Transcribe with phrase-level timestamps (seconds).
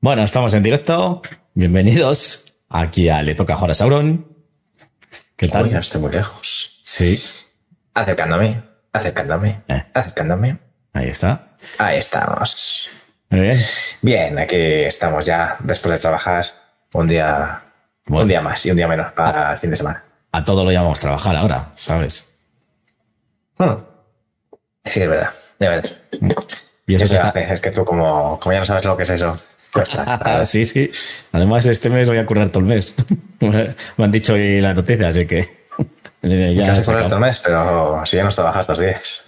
[0.00, 1.22] Bueno, estamos en directo.
[1.54, 4.26] Bienvenidos aquí a Le Toca Jugar a Sauron.
[5.36, 5.64] ¿Qué tal?
[5.64, 6.80] Uy, no estoy muy lejos.
[6.84, 7.22] Sí,
[7.94, 9.84] Acercándome, acercándome, Eh.
[9.92, 10.58] acercándome.
[10.92, 11.48] ahí está.
[11.78, 12.88] Ahí estamos.
[13.30, 13.58] Muy bien.
[14.02, 16.46] Bien, aquí estamos ya después de trabajar
[16.94, 17.62] un día,
[18.06, 18.22] Bueno.
[18.22, 20.04] un día más y un día menos para el fin de semana.
[20.32, 22.38] A todo lo llamamos trabajar ahora, ¿sabes?
[23.58, 23.74] Hmm.
[24.84, 25.90] Sí, es verdad, de verdad.
[26.86, 27.52] Y eso ¿Qué que está-?
[27.52, 29.38] Es que tú como, como ya no sabes lo que es eso,
[30.44, 30.90] sí, sí.
[31.32, 32.94] Además, este mes voy a currar todo el mes.
[33.40, 35.66] Me han dicho hoy la noticia, así que.
[36.22, 37.20] ya se por el acabó.
[37.20, 39.24] mes, pero si ya no trabajas estos días.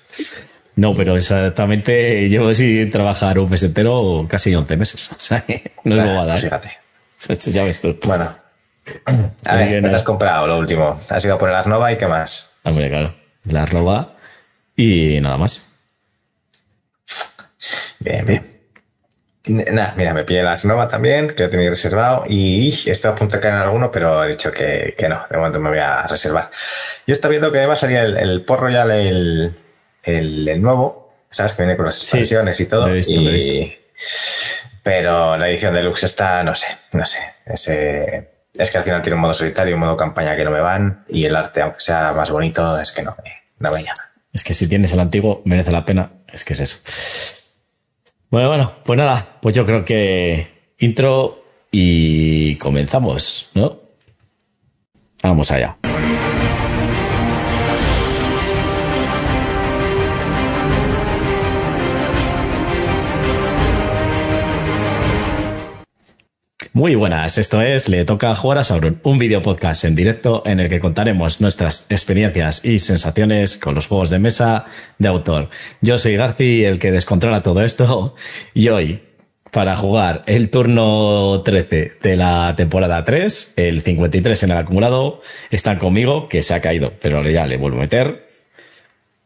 [0.76, 5.10] No, pero exactamente llevo sin trabajar un mes entero casi 11 meses.
[5.12, 6.32] O sea, que no es bobada.
[6.32, 6.46] pues ¿eh?
[6.46, 7.50] fíjate.
[7.52, 7.98] Ya ves tú.
[8.04, 8.34] Bueno.
[9.44, 10.98] A ver, ¿qué te has comprado lo último?
[11.08, 12.54] ¿Has ido por el Arnova y qué más?
[12.64, 13.14] Hombre, claro.
[13.44, 14.14] La roba
[14.76, 15.72] y nada más.
[18.00, 18.49] Bien, bien.
[19.48, 23.36] Nada, mira, me pillé la Arnova también, que lo tenía reservado, y estoy a punto
[23.36, 26.06] de caer en alguno, pero he dicho que, que no, de momento me voy a
[26.06, 26.50] reservar.
[27.06, 29.54] Yo estaba viendo que va a salir el, el Port Royal, el,
[30.02, 31.54] el, el nuevo, ¿sabes?
[31.54, 32.86] Que viene con las Sí, expansiones y todo.
[32.86, 33.76] lo he visto, y- lo he visto.
[34.82, 37.18] Pero la edición deluxe está, no sé, no sé.
[37.46, 40.60] Ese, es que al final tiene un modo solitario un modo campaña que no me
[40.60, 44.02] van, y el arte, aunque sea más bonito, es que no, me- no me llama.
[44.32, 46.12] Es que si tienes el antiguo, merece la pena.
[46.32, 46.78] Es que es eso.
[48.30, 51.42] Bueno, bueno, pues nada, pues yo creo que intro
[51.72, 53.76] y comenzamos, ¿no?
[55.20, 55.76] Vamos allá.
[66.72, 70.60] Muy buenas, esto es Le Toca Jugar a Sauron, un video podcast en directo en
[70.60, 75.50] el que contaremos nuestras experiencias y sensaciones con los juegos de mesa de autor.
[75.80, 78.14] Yo soy Garci, el que descontrola todo esto,
[78.54, 79.02] y hoy,
[79.50, 85.80] para jugar el turno 13 de la temporada 3, el 53 en el acumulado, están
[85.80, 88.28] conmigo, que se ha caído, pero ya le vuelvo a meter.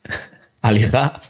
[0.63, 1.21] Alija.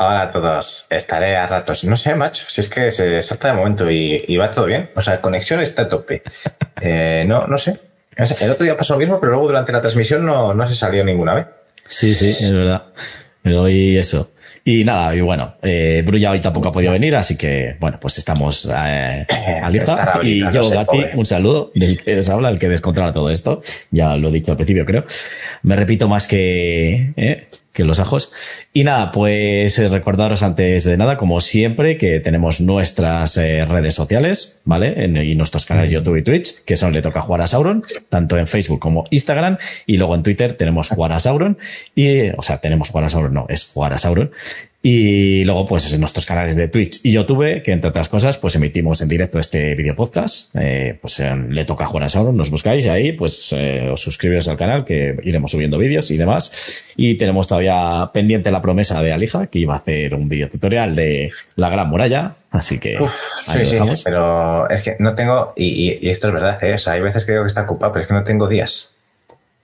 [0.00, 1.82] Hola a todos, estaré a ratos.
[1.82, 4.90] No sé, macho, si es que se salta de momento y, y va todo bien.
[4.94, 6.22] O sea, conexión está a tope.
[6.80, 7.76] Eh, no, no sé.
[8.16, 10.64] No sé, El otro día pasó lo mismo, pero luego durante la transmisión no, no
[10.64, 11.46] se salió ninguna vez.
[11.88, 12.84] Sí, sí, es verdad.
[13.42, 14.30] Pero y eso.
[14.64, 18.18] Y nada, y bueno, eh, Brulla hoy tampoco ha podido venir, así que, bueno, pues
[18.18, 19.26] estamos eh,
[19.64, 21.10] Alija y yo, pobre.
[21.14, 23.60] un saludo del que les habla, el que descontrola todo esto.
[23.90, 25.04] Ya lo he dicho al principio, creo.
[25.62, 28.32] Me repito más que, eh, que los ajos.
[28.72, 33.94] Y nada, pues eh, recordaros antes de nada, como siempre, que tenemos nuestras eh, redes
[33.94, 35.04] sociales, ¿vale?
[35.04, 38.36] En- y nuestros canales YouTube y Twitch, que son Le Toca Jugar a Sauron, tanto
[38.36, 41.56] en Facebook como Instagram, y luego en Twitter tenemos Jugar a Sauron,
[41.94, 44.32] y, o sea, tenemos Jugar a Sauron, no, es Jugar a Sauron.
[44.80, 48.54] Y luego, pues en nuestros canales de Twitch y YouTube, que entre otras cosas, pues
[48.54, 50.54] emitimos en directo este video podcast.
[50.54, 54.56] Eh, pues en Le Toca a Sauron, nos buscáis ahí, pues eh, os suscribiros al
[54.56, 56.84] canal, que iremos subiendo vídeos y demás.
[56.94, 60.94] Y tenemos todavía pendiente la promesa de Alija, que iba a hacer un video tutorial
[60.94, 62.36] de la Gran Muralla.
[62.52, 63.12] Así que Uf,
[63.48, 66.74] ahí sí, sí, pero es que no tengo, y, y- y esto es verdad, ¿eh?
[66.74, 68.94] o sea, hay veces que digo que está ocupado, pero es que no tengo días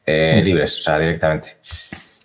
[0.06, 0.44] eh, Mm.
[0.44, 1.50] libres, o sea, directamente.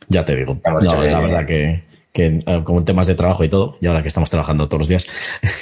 [0.07, 0.59] Ya te digo.
[0.65, 1.81] No, la verdad que,
[2.19, 4.87] que eh, como temas de trabajo y todo, y ahora que estamos trabajando todos los
[4.87, 5.07] días,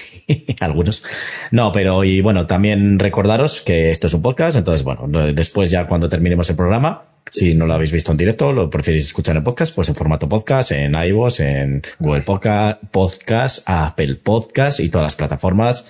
[0.59, 1.03] algunos.
[1.51, 5.88] No, pero y bueno, también recordaros que esto es un podcast, entonces bueno, después ya
[5.88, 9.44] cuando terminemos el programa, si no lo habéis visto en directo, lo preferís escuchar en
[9.44, 15.03] podcast, pues en formato podcast, en iVoox, en Google Podcast, Podcast, Apple Podcast y todas
[15.06, 15.89] las plataformas,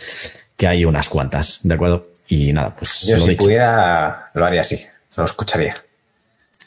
[0.57, 2.07] que hay unas cuantas, ¿de acuerdo?
[2.28, 4.79] Y nada, pues Yo lo si dicho, pudiera, lo haría así,
[5.16, 5.75] lo escucharía.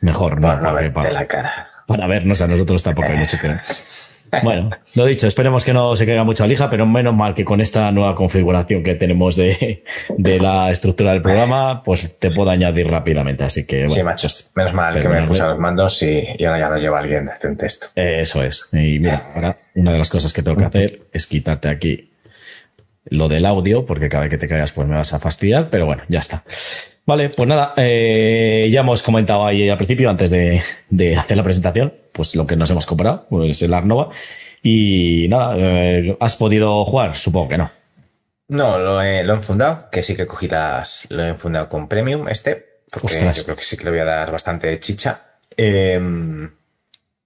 [0.00, 0.48] mejor, ¿no?
[0.48, 1.66] Por no para- la cara.
[1.90, 3.48] Para vernos a nosotros tampoco hay mucho que
[4.44, 7.60] Bueno, lo dicho, esperemos que no se caiga mucho lija, pero menos mal que con
[7.60, 9.82] esta nueva configuración que tenemos de,
[10.16, 13.42] de la estructura del programa, pues te puedo añadir rápidamente.
[13.42, 16.22] Así que, bueno, sí, macho, pues, menos mal que me puse a los mandos y,
[16.38, 17.88] y ahora ya lo lleva alguien de un texto.
[17.96, 18.68] Eso es.
[18.72, 22.12] Y mira, ahora una de las cosas que tengo que hacer es quitarte aquí
[23.06, 25.86] lo del audio, porque cada vez que te caigas pues me vas a fastidiar, pero
[25.86, 26.44] bueno, ya está.
[27.06, 31.42] Vale, pues nada, eh, ya hemos comentado ahí al principio, antes de, de hacer la
[31.42, 34.10] presentación, pues lo que nos hemos comprado, pues el Arnova.
[34.62, 37.16] Y nada, eh, ¿has podido jugar?
[37.16, 37.70] Supongo que no.
[38.48, 41.06] No, lo he, lo he enfundado, que sí que cogí las.
[41.10, 43.36] Lo he enfundado con Premium, este, porque Ostras.
[43.38, 45.22] yo creo que sí que le voy a dar bastante chicha.
[45.56, 46.50] Em,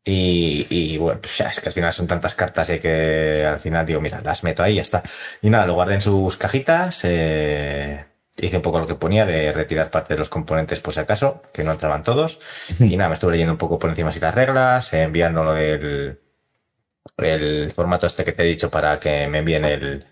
[0.05, 3.59] y, y, bueno, pues ya, es que al final son tantas cartas y que al
[3.59, 5.03] final digo, mira, las meto ahí y ya está.
[5.43, 7.00] Y nada, lo guardé en sus cajitas.
[7.05, 8.05] eh,
[8.39, 11.43] hice un poco lo que ponía de retirar parte de los componentes por si acaso,
[11.53, 12.41] que no entraban todos.
[12.81, 15.53] Y nada, me estuve leyendo un poco por encima así las reglas, eh, enviando lo
[15.55, 16.21] del
[17.19, 20.07] el formato este que te he dicho para que me envíen el,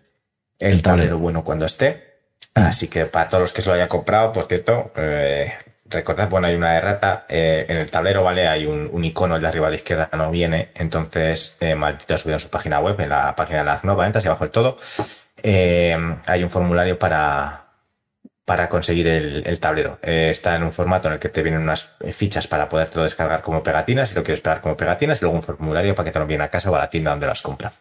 [0.58, 1.18] el, El tablero.
[1.18, 2.12] bueno cuando esté.
[2.54, 5.54] Así que para todos los que se lo hayan comprado, por cierto, eh,
[5.86, 7.24] recordad, bueno, hay una errata.
[7.28, 8.46] eh, en el tablero, ¿vale?
[8.46, 10.70] Hay un, un icono, el de arriba a la izquierda no viene.
[10.74, 14.06] Entonces, eh, Maldito ha subido en su página web, en la página de la Arnova,
[14.06, 14.78] entras y abajo del todo.
[15.42, 15.96] eh,
[16.26, 17.61] hay un formulario para,
[18.44, 19.98] para conseguir el, el tablero.
[20.02, 23.04] Eh, está en un formato en el que te vienen unas eh, fichas para podértelo
[23.04, 26.12] descargar como pegatinas, si lo quieres pegar como pegatinas, y luego un formulario para que
[26.12, 27.72] te lo envíen a casa o a la tienda donde las compra.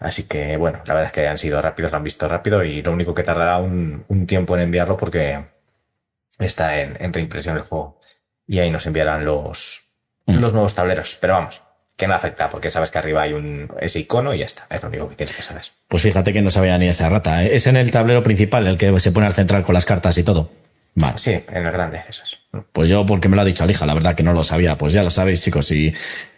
[0.00, 2.82] Así que, bueno, la verdad es que han sido rápidos, lo han visto rápido y
[2.82, 5.44] lo único que tardará un, un tiempo en enviarlo porque
[6.38, 8.00] está en, en reimpresión el juego.
[8.46, 9.82] Y ahí nos enviarán los,
[10.26, 10.40] Mm.
[10.40, 11.18] los nuevos tableros.
[11.20, 11.62] Pero vamos,
[11.96, 14.66] que no afecta porque sabes que arriba hay un, ese icono y ya está.
[14.70, 15.62] Es lo único que tienes que saber.
[15.88, 17.44] Pues fíjate que no sabía ni esa rata.
[17.44, 17.54] ¿eh?
[17.54, 20.24] Es en el tablero principal, el que se pone al central con las cartas y
[20.24, 20.50] todo.
[20.96, 21.18] Vale.
[21.18, 22.38] Sí, en el grande, eso es.
[22.72, 24.78] Pues yo, porque me lo ha dicho Alija, la verdad que no lo sabía.
[24.78, 25.66] Pues ya lo sabéis, chicos.
[25.66, 25.92] Si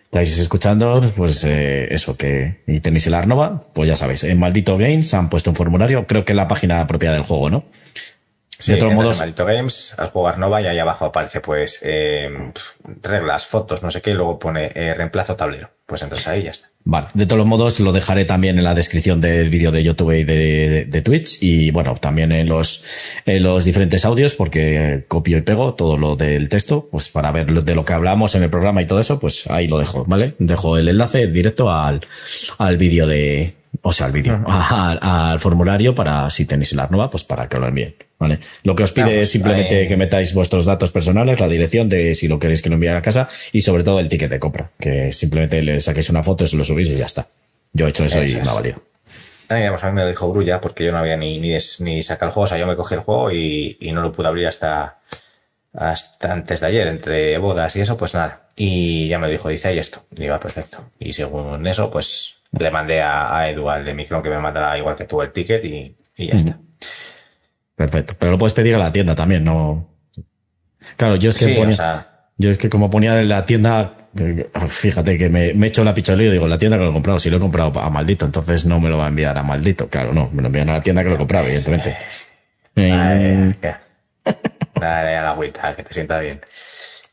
[0.05, 4.25] estáis escuchando, pues eh, eso, que y tenéis el Arnova, pues ya sabéis.
[4.25, 7.51] En Maldito Games han puesto un formulario, creo que en la página propia del juego,
[7.51, 7.65] ¿no?
[8.59, 12.29] Sí, de todos modos, en Games, al jugar Nova y ahí abajo aparece pues eh,
[13.03, 15.71] reglas, fotos, no sé qué, y luego pone eh, reemplazo tablero.
[15.87, 16.69] Pues entras ahí y ya está.
[16.85, 20.25] Vale, de todos modos lo dejaré también en la descripción del vídeo de YouTube y
[20.25, 20.35] de,
[20.69, 22.85] de- de Twitch y bueno, también en los,
[23.25, 27.51] en los diferentes audios porque copio y pego todo lo del texto, pues para ver
[27.51, 30.05] lo- de lo que hablamos en el programa y todo eso, pues ahí lo dejo,
[30.07, 30.35] ¿vale?
[30.41, 32.01] Dejo el enlace directo al,
[32.59, 37.25] al vídeo de, o sea, al vídeo, al, formulario para si tenéis la nueva, pues
[37.25, 38.39] para que lo envíen, ¿vale?
[38.63, 41.89] Lo que os pide Vamos, es simplemente ahí- que metáis vuestros datos personales, la dirección
[41.89, 44.39] de si lo queréis que lo envíe a casa y sobre todo el ticket de
[44.39, 47.27] compra, que simplemente le saquéis una foto, se lo subís y ya está.
[47.73, 48.49] Yo he hecho eso, y Eso me es.
[48.49, 48.83] ha valido.
[49.49, 51.81] Ah, digamos, a mí me lo dijo Grulla porque yo no había ni, ni, des-
[51.81, 54.11] ni sacado el juego, o sea, yo me cogí el juego y, y no lo
[54.13, 54.99] pude abrir hasta,
[55.73, 58.43] hasta antes de ayer, entre bodas y eso, pues nada.
[58.57, 60.03] Y ya me lo dijo, dice, ahí esto.
[60.17, 60.79] Y iba perfecto.
[60.99, 64.77] Y según eso, pues le mandé a, a Edu, al de Micron, que me mandara
[64.79, 66.59] igual que tú el ticket y, y ya está.
[67.75, 68.15] Perfecto.
[68.19, 69.89] Pero lo puedes pedir a la tienda también, no.
[70.97, 73.45] Claro, yo es que Sí, ponía, o sea, yo es que como ponía en la
[73.45, 76.85] tienda, eh, fíjate que me, me he hecho la picholía y digo, la tienda que
[76.85, 79.09] lo he comprado, si lo he comprado a maldito, entonces no me lo va a
[79.09, 79.89] enviar a maldito.
[79.89, 81.97] Claro, no, me lo envían a la tienda que lo he comprado, evidentemente.
[82.75, 83.57] Dale,
[84.75, 86.41] dale a la agüita, que te sienta bien.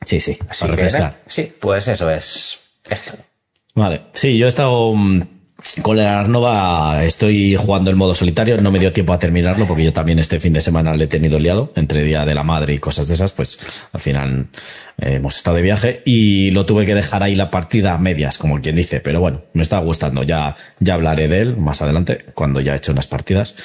[0.06, 1.16] sí, sí, Así para refrescar.
[1.26, 2.60] sí, pues eso es
[2.90, 3.18] esto.
[3.76, 5.22] Vale, sí, yo he estado mm,
[5.82, 9.84] con la Arnova, estoy jugando el modo solitario, no me dio tiempo a terminarlo porque
[9.84, 12.76] yo también este fin de semana le he tenido liado, entre Día de la Madre
[12.76, 14.48] y cosas de esas, pues al final
[14.98, 18.38] eh, hemos estado de viaje y lo tuve que dejar ahí la partida a medias,
[18.38, 22.26] como quien dice, pero bueno, me está gustando, ya, ya hablaré de él más adelante,
[22.36, 23.56] cuando ya he hecho unas partidas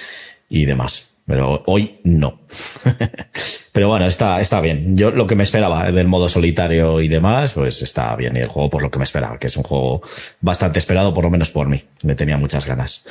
[0.48, 1.07] y demás.
[1.28, 2.40] Pero hoy no.
[3.72, 4.96] Pero bueno, está, está bien.
[4.96, 8.34] Yo lo que me esperaba del modo solitario y demás, pues está bien.
[8.34, 10.00] Y el juego, por lo que me esperaba, que es un juego
[10.40, 11.82] bastante esperado, por lo menos por mí.
[12.00, 13.04] Le tenía muchas ganas.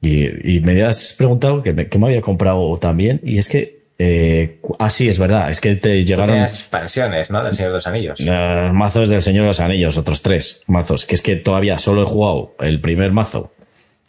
[0.00, 3.20] Y, y me has preguntado que me, que me había comprado también.
[3.22, 5.50] Y es que, eh, ah, sí, es verdad.
[5.50, 7.44] Es que te llegaron expansiones, ¿no?
[7.44, 8.20] Del Señor de los Anillos.
[8.20, 11.04] los mazos del Señor de los Anillos, otros tres mazos.
[11.04, 13.52] Que es que todavía solo he jugado el primer mazo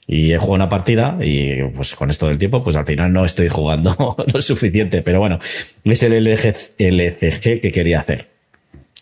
[0.07, 3.25] y he jugado una partida y pues con esto del tiempo pues al final no
[3.25, 5.38] estoy jugando lo suficiente pero bueno
[5.83, 8.30] es el LCG que quería hacer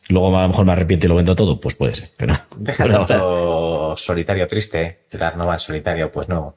[0.10, 2.88] luego a lo mejor me arrepiento y lo vendo todo pues puede ser pero Deja
[2.90, 6.56] tanto solitario triste, que la Arnova en solitario, pues no,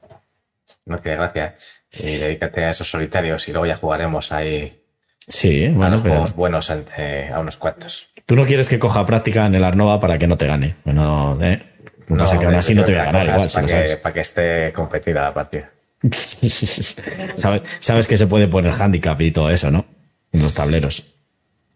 [0.86, 1.56] no tiene gracia.
[1.92, 4.80] Y dedícate a esos solitarios y luego ya jugaremos ahí
[5.26, 8.08] sí a bueno los pero juegos buenos ante- a unos cuantos.
[8.26, 11.38] tú no quieres que coja práctica en el Arnova para que no te gane bueno
[11.42, 11.62] ¿eh?
[12.08, 13.66] Que pasa es que aún así no te voy a ganar igual si para lo
[13.66, 15.70] que, sabes para que esté competida la partida.
[17.36, 19.84] sabes sabes que se puede poner handicap y todo eso no
[20.30, 21.04] en los tableros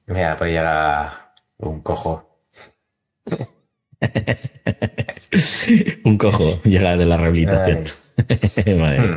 [0.07, 2.29] Mira, por ahí llega un cojo.
[6.05, 7.85] Un cojo llega de la rehabilitación.
[8.79, 9.17] Madre mía.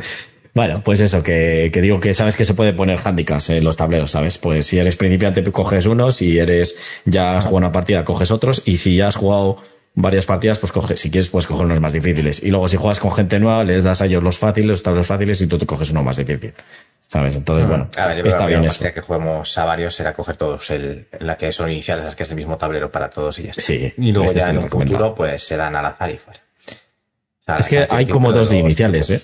[0.54, 3.76] Bueno, pues eso, que, que digo que sabes que se puede poner handicaps en los
[3.76, 4.38] tableros, ¿sabes?
[4.38, 8.62] Pues si eres principiante coges unos, si eres ya has jugado una partida coges otros
[8.64, 9.58] y si ya has jugado
[9.96, 12.42] varias partidas pues coges, si quieres puedes coger unos más difíciles.
[12.42, 15.06] Y luego si juegas con gente nueva les das a ellos los fáciles, los tableros
[15.08, 16.54] fáciles y tú te coges uno más difícil.
[17.08, 17.36] ¿Sabes?
[17.36, 18.68] Entonces, bueno, A ver, yo creo que está la eso.
[18.80, 22.24] partida que juguemos a varios será coger todos el, la que son iniciales, las que
[22.24, 23.62] es el mismo tablero para todos y ya está.
[23.62, 24.98] Sí, y luego este ya en recomendado.
[24.98, 26.40] futuro pues se dan al azar y fuera.
[26.68, 29.10] O sea, Es que hay como de dos de los iniciales.
[29.10, 29.20] ¿eh?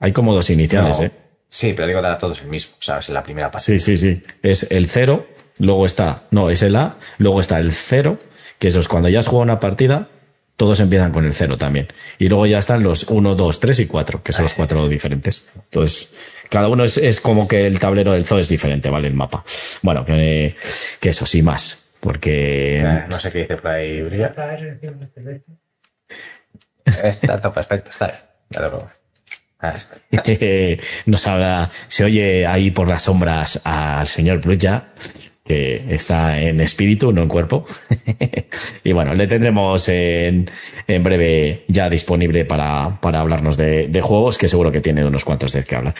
[0.00, 1.04] Hay como dos iniciales, No.
[1.06, 1.10] ¿eh?
[1.48, 3.08] Sí, pero digo dar a todos el mismo, ¿sabes?
[3.08, 3.78] En la primera partida.
[3.78, 4.22] Sí, sí, sí.
[4.42, 5.26] Es el cero,
[5.58, 8.18] luego está, no, es el A, luego está el cero,
[8.62, 10.08] que eso es cuando ya has jugado una partida,
[10.56, 11.88] todos empiezan con el cero también.
[12.20, 15.50] Y luego ya están los 1, 2, 3 y 4, que son los cuatro diferentes.
[15.56, 16.14] Entonces,
[16.48, 19.08] cada uno es, es como que el tablero del zoo es diferente, ¿vale?
[19.08, 19.42] El mapa.
[19.82, 20.54] Bueno, que,
[21.00, 21.88] que eso sí más.
[21.98, 24.30] Porque No sé qué dice por ahí, Brilla.
[26.84, 28.18] Está todo perfecto, está bien.
[28.50, 28.90] Ya lo pongo.
[29.58, 29.74] Ah,
[31.06, 34.90] Nos habla, se oye ahí por las sombras al señor Bruja,
[35.44, 37.66] que está en espíritu, no en cuerpo.
[38.84, 40.50] y bueno, le tendremos en,
[40.86, 45.24] en breve ya disponible para, para hablarnos de, de juegos, que seguro que tiene unos
[45.24, 45.94] cuantos de que hablar.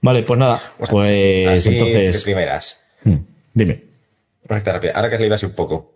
[0.00, 2.22] Vale, pues nada, pues de entonces.
[2.24, 2.84] primeras.
[3.04, 3.16] Mm,
[3.52, 3.84] Dime.
[4.48, 5.92] Ahora que has leído así un poco.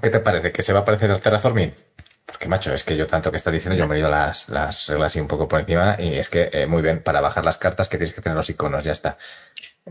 [0.00, 0.52] ¿qué te parece?
[0.52, 1.72] ¿Que se va a parecer al terraforming?
[2.24, 4.86] Porque, macho, es que yo tanto que estás diciendo, yo me he leído las, las
[4.86, 7.58] reglas así un poco por encima y es que, eh, muy bien, para bajar las
[7.58, 9.18] cartas que tienes que tener los iconos, ya está.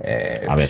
[0.02, 0.70] Eh, A ver.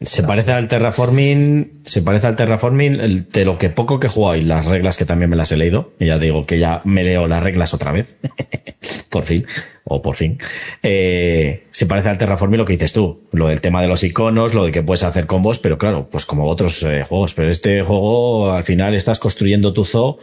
[0.00, 4.36] Se parece al terraforming, se parece al terraforming de lo que poco que he jugado
[4.36, 5.92] y las reglas que también me las he leído.
[5.98, 8.16] Y ya digo que ya me leo las reglas otra vez.
[9.10, 9.44] por fin.
[9.82, 10.38] O por fin.
[10.84, 13.22] Eh, se parece al terraforming lo que dices tú.
[13.32, 16.24] Lo del tema de los iconos, lo de que puedes hacer combos, pero claro, pues
[16.24, 17.34] como otros eh, juegos.
[17.34, 20.18] Pero este juego, al final estás construyendo tu zoo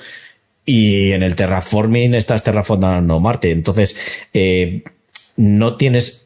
[0.65, 3.51] y en el terraforming estás terraformando Marte.
[3.51, 3.98] Entonces,
[4.34, 4.84] eh,
[5.36, 6.25] no tienes.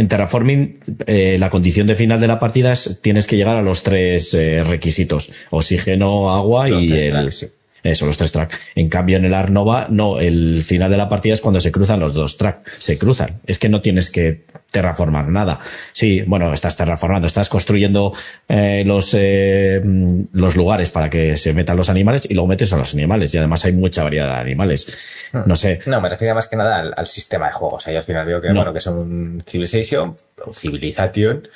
[0.00, 3.60] En terraforming, eh, la condición de final de la partida es tienes que llegar a
[3.60, 7.10] los tres eh, requisitos: oxígeno, agua Los y el.
[7.10, 7.52] tracks.
[7.82, 8.56] Eso, los tres tracks.
[8.74, 12.00] En cambio, en el Arnova, no, el final de la partida es cuando se cruzan
[12.00, 12.70] los dos tracks.
[12.78, 13.40] Se cruzan.
[13.46, 15.58] Es que no tienes que terraformar nada.
[15.92, 18.12] Sí, bueno, estás terraformando, estás construyendo
[18.48, 19.80] eh, los, eh,
[20.32, 23.34] los lugares para que se metan los animales y luego metes a los animales.
[23.34, 24.96] Y además hay mucha variedad de animales.
[25.46, 25.80] No sé.
[25.86, 27.86] No, me refiero más que nada al, al sistema de juegos.
[27.88, 28.54] Ahí al final veo que, No.
[28.56, 30.14] bueno, que son un Civilization,
[30.46, 31.48] o Civilization,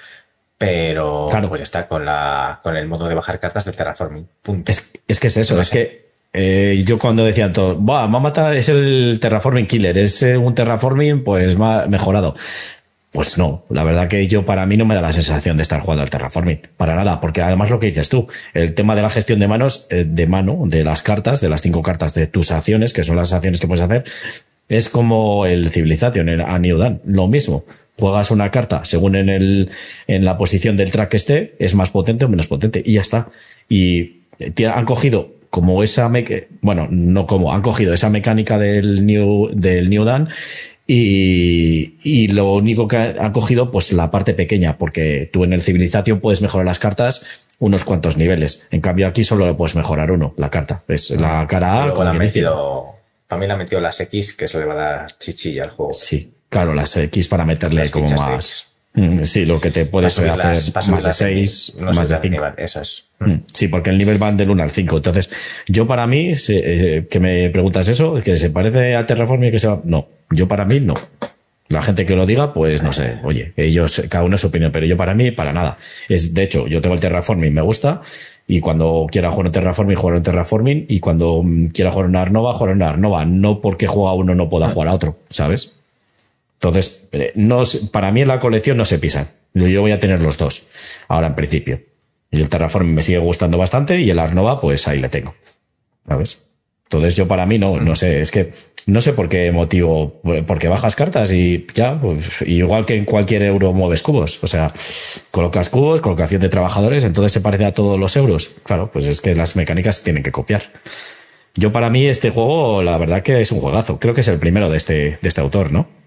[0.59, 1.49] pero Claro.
[1.49, 4.27] pues ya está con la, con el modo de bajar cartas del terraforming.
[4.43, 4.71] Punto.
[4.71, 5.73] Es, es que es eso, No es sé.
[5.79, 6.04] que
[6.35, 10.37] eh, yo cuando decían todo, va, va a matar, es el terraforming killer, es eh,
[10.37, 12.35] un terraforming pues mejorado.
[13.13, 15.79] Pues no, la verdad que yo para mí no me da la sensación de estar
[15.81, 19.09] jugando al terraforming, para nada, porque además lo que dices tú, el tema de la
[19.11, 22.51] gestión de manos, eh, de mano, de las cartas, de las cinco cartas de tus
[22.51, 24.03] acciones, que son las acciones que puedes hacer,
[24.69, 26.77] es como el Civilization en- a New
[27.07, 27.65] lo mismo.
[27.97, 29.71] Juegas una carta según en el,
[30.09, 33.03] en la posición del track que esté, es más potente o menos potente, y ya
[33.03, 33.29] está.
[33.69, 34.23] Y
[34.67, 39.89] han cogido como esa meca- bueno, no como, han cogido esa mecánica del New, del
[39.89, 40.29] New Dawn
[40.85, 45.63] y, y lo único que han cogido, pues la parte pequeña, porque tú en el
[45.63, 47.25] Civilization puedes mejorar las cartas
[47.61, 48.67] unos cuantos niveles.
[48.73, 50.83] En cambio aquí solo le puedes mejorar uno, la carta.
[50.89, 52.87] Es la cara A, le han metido,
[53.29, 55.93] también han metido las X, que eso le va a dar chichilla al juego.
[55.93, 58.74] Sí, claro, las X para meterle Las como más.
[58.97, 62.09] Mm, Sí, lo que te puedes hacer las- más de las de- 6, no más
[62.09, 62.33] de de 5.
[62.37, 63.09] nivel, Eso es.
[63.53, 64.97] Sí, porque el nivel van del 1 al 5.
[64.99, 65.31] Entonces,
[65.67, 69.67] yo para mí, eh, que me preguntas eso, que se parece al Terraforming que se
[69.67, 69.81] va.
[69.85, 70.95] No, yo para mí no.
[71.69, 74.71] La gente que lo diga, pues no sé, oye, ellos, cada uno es su opinión,
[74.71, 75.79] pero yo para mí, para nada.
[76.09, 78.03] Es, de hecho, yo tengo el Terraforming, me gusta,
[78.47, 82.21] y cuando quiera jugar un Terraforming, jugar un Terraforming, y cuando mm, quiera jugar una
[82.21, 83.25] Arnova, jugar una Arnova.
[83.25, 85.81] No porque juega uno no pueda jugar a otro, ¿sabes?
[86.65, 89.29] Entonces, eh, no, para mí en la colección no se pisan.
[89.53, 90.71] Yo voy a tener los dos,
[91.09, 91.83] ahora en principio.
[92.31, 95.35] Y el Terraforming me sigue gustando bastante y el Arnova, pues ahí le tengo.
[96.09, 96.51] ¿Sabes?
[96.85, 98.55] Entonces yo para mí no, no sé, es que
[98.87, 103.43] no sé por qué motivo, porque bajas cartas y ya, pues, igual que en cualquier
[103.43, 104.43] euro mueves cubos.
[104.43, 104.73] O sea,
[105.31, 108.57] colocas cubos, colocación de trabajadores, entonces se parece a todos los euros.
[108.65, 110.63] Claro, pues es que las mecánicas tienen que copiar.
[111.57, 114.01] Yo para mí este juego, la verdad que es un juegazo.
[114.01, 116.04] Creo que es el primero de este, de este autor, ¿no?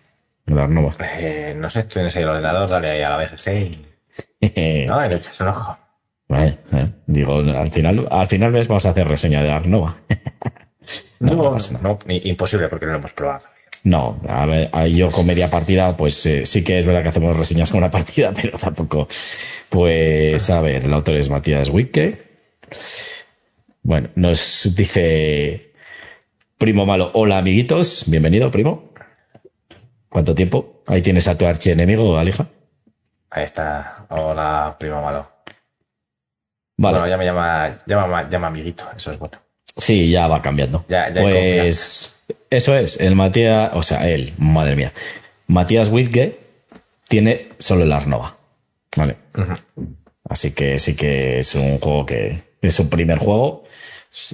[1.20, 3.82] Eh, no sé, tienes ahí el ordenador, dale ahí a la BGG
[4.42, 5.78] y, no, y le echas un ojo.
[6.30, 9.98] Vale, eh, digo, al final, al final ves, vamos a hacer reseña de Arnova.
[11.20, 13.46] No, no imposible porque no lo hemos probado.
[13.84, 17.36] No, a ver, yo con media partida, pues eh, sí que es verdad que hacemos
[17.36, 19.08] reseñas con una partida, pero tampoco.
[19.70, 22.22] Pues a ver, el autor es Matías Wicke.
[23.82, 25.72] Bueno, nos dice
[26.58, 28.87] Primo Malo, hola amiguitos, bienvenido, primo.
[30.10, 30.82] ¿Cuánto tiempo?
[30.88, 32.48] Ahí tienes a tu archienemigo, Alija.
[33.30, 34.06] Ahí está.
[34.10, 35.30] Hola, primo malo.
[36.78, 39.40] Vale, Bueno, ya me llama, llama, llama amiguito, eso es bueno.
[39.78, 40.86] sí, ya va cambiando.
[40.88, 44.94] Ya- pues eso es, el Matías, o sea, él, madre mía.
[45.48, 46.40] Matías Wicke
[47.08, 48.38] tiene solo el Arnova.
[48.96, 49.18] Vale.
[50.30, 53.64] Así que sí que es un juego que es un primer juego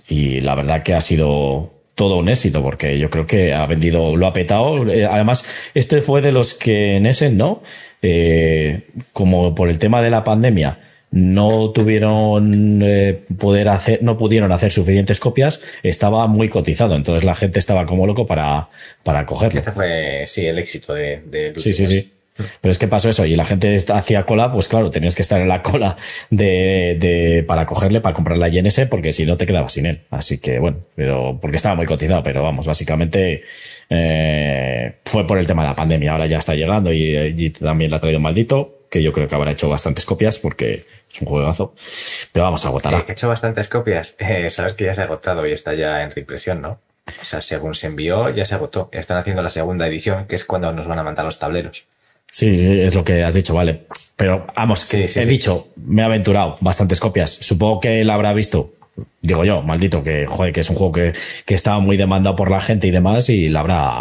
[0.08, 4.16] y la verdad que ha sido todo un éxito porque yo creo que ha vendido,
[4.16, 4.90] lo ha petado.
[4.92, 7.62] Eh, Además, este fue de los que en ese, ¿no?
[8.02, 10.80] Eh, como por el tema de la pandemia
[11.14, 16.96] no tuvieron eh, poder hacer, no pudieron hacer suficientes copias, estaba muy cotizado.
[16.96, 18.70] Entonces la gente estaba como loco para,
[19.04, 19.60] para cogerlo.
[19.60, 22.13] Este fue, sí, el éxito de, de Sí, sí, sí.
[22.36, 25.40] Pero es que pasó eso y la gente hacía cola, pues claro, tenías que estar
[25.40, 25.98] en la cola
[26.30, 30.02] de, de para cogerle, para comprar la INS, porque si no te quedabas sin él.
[30.10, 33.44] Así que bueno, pero porque estaba muy cotizado, pero vamos, básicamente
[33.90, 36.14] eh, fue por el tema de la pandemia.
[36.14, 39.36] Ahora ya está llegando y, y también la ha traído maldito, que yo creo que
[39.36, 41.74] habrá hecho bastantes copias porque es un juegazo.
[42.32, 43.00] Pero vamos, a agotará.
[43.00, 44.16] Eh, he hecho bastantes copias.
[44.24, 46.80] Eh, sabes que ya se ha agotado y está ya en reimpresión, ¿no?
[47.20, 48.90] O sea, según se envió, ya se agotó.
[48.92, 51.88] Están haciendo la segunda edición, que es cuando nos van a mandar los tableros.
[52.34, 53.86] Sí, sí, es lo que has dicho, vale.
[54.16, 57.30] Pero vamos, sí, sí, he dicho, me he aventurado bastantes copias.
[57.30, 58.74] Supongo que él habrá visto,
[59.22, 61.14] digo yo, maldito, que joder, que es un juego que,
[61.46, 63.98] que estaba muy demandado por la gente y demás, y la habrá.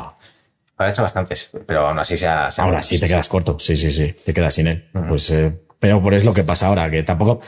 [0.79, 2.51] Habrá hecho bastantes, pero aún así se ha.
[2.51, 4.87] Se aún así te quedas corto, sí, sí, sí, te quedas sin él.
[4.95, 5.09] Uh -huh.
[5.09, 7.43] Pues, eh, pero por es lo que pasa ahora, que tampoco.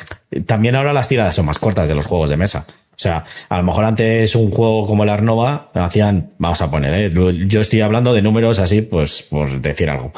[0.44, 2.66] También ahora las tiradas son más cortas de los juegos de mesa.
[2.94, 6.94] O sea, a lo mejor antes un juego como el Arnova hacían, vamos a poner,
[6.94, 7.46] ¿eh?
[7.46, 10.12] yo estoy hablando de números así, pues por decir algo,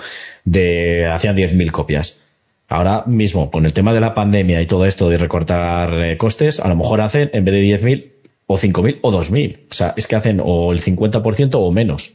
[0.45, 2.23] de hacían 10.000 copias.
[2.69, 6.59] Ahora mismo, con el tema de la pandemia y todo esto de recortar eh, costes,
[6.61, 8.11] a lo mejor hacen, en vez de 10.000,
[8.47, 9.59] o 5.000 o 2.000.
[9.71, 12.15] O sea, es que hacen o el 50% o menos.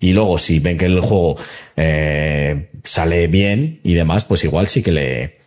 [0.00, 1.36] Y luego, si ven que el juego
[1.76, 5.39] eh, sale bien y demás, pues igual sí que le,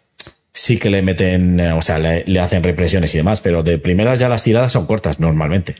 [0.54, 4.20] sí que le meten, o sea, le, le, hacen represiones y demás, pero de primeras
[4.20, 5.76] ya las tiradas son cortas normalmente.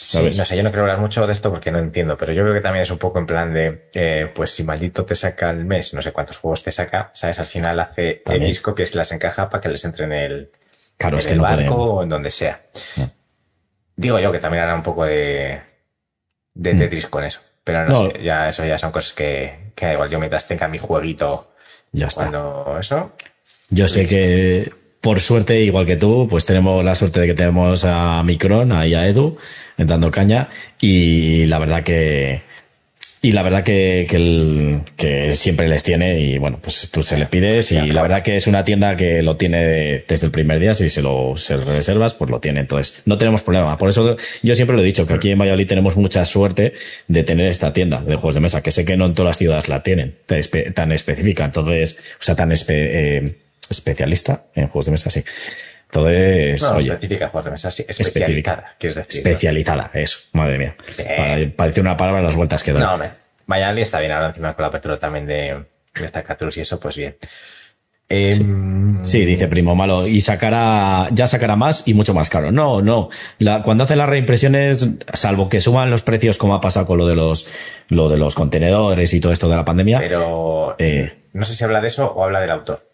[0.00, 0.34] ¿sabes?
[0.34, 2.42] Sí, no sé, yo no quiero hablar mucho de esto porque no entiendo, pero yo
[2.42, 5.50] creo que también es un poco en plan de, eh, pues si maldito te saca
[5.50, 7.38] el mes, no sé cuántos juegos te saca, ¿sabes?
[7.38, 8.44] Al final hace ¿También?
[8.44, 10.52] X copias y las encaja para que les entre en el,
[10.96, 12.62] claro, en es que el no barco o en donde sea.
[12.96, 13.10] No.
[13.94, 15.60] Digo yo que también hará un poco de,
[16.54, 17.10] de Tetris mm.
[17.10, 17.40] con eso.
[17.62, 20.66] Pero no, no, sé, ya eso ya son cosas que, que igual yo mientras tenga
[20.66, 21.52] mi jueguito
[21.92, 22.22] ya está.
[22.22, 23.12] cuando eso,
[23.70, 27.84] yo sé que, por suerte, igual que tú, pues tenemos la suerte de que tenemos
[27.84, 29.38] a Micron, ahí a Edu,
[29.78, 30.48] dando caña,
[30.80, 32.42] y la verdad que,
[33.22, 37.16] y la verdad que, que, el, que siempre les tiene, y bueno, pues tú se
[37.16, 40.58] le pides, y la verdad que es una tienda que lo tiene desde el primer
[40.58, 43.78] día, si se lo se reservas, pues lo tiene, entonces no tenemos problema.
[43.78, 46.74] Por eso yo siempre lo he dicho, que aquí en Valladolid tenemos mucha suerte
[47.08, 49.38] de tener esta tienda de juegos de mesa, que sé que no en todas las
[49.38, 50.16] ciudades la tienen,
[50.74, 53.34] tan específica, entonces, o sea, tan espe, eh,
[53.70, 55.24] especialista en juegos de mesa, sí.
[55.86, 56.92] Entonces, no, oye.
[56.92, 57.84] específica juegos de mesa, sí.
[57.88, 59.18] Especializada, quieres decir.
[59.18, 60.00] Especializada, ¿no?
[60.00, 60.18] eso.
[60.32, 60.76] Madre mía.
[60.86, 61.04] Sí.
[61.56, 62.80] Parece una palabra las vueltas que da.
[62.80, 63.10] No, hombre.
[63.46, 65.64] Miami está bien ahora encima con la apertura también de,
[66.00, 67.16] de Zacatrus y eso, pues bien.
[68.08, 68.44] Eh, sí.
[69.02, 69.24] sí.
[69.24, 70.06] dice Primo Malo.
[70.06, 72.52] Y sacará, ya sacará más y mucho más caro.
[72.52, 73.08] No, no.
[73.38, 77.06] La, cuando hace las reimpresiones, salvo que suban los precios como ha pasado con lo
[77.08, 77.48] de los,
[77.88, 79.98] lo de los contenedores y todo esto de la pandemia.
[79.98, 82.89] Pero, eh, no sé si habla de eso o habla del autor.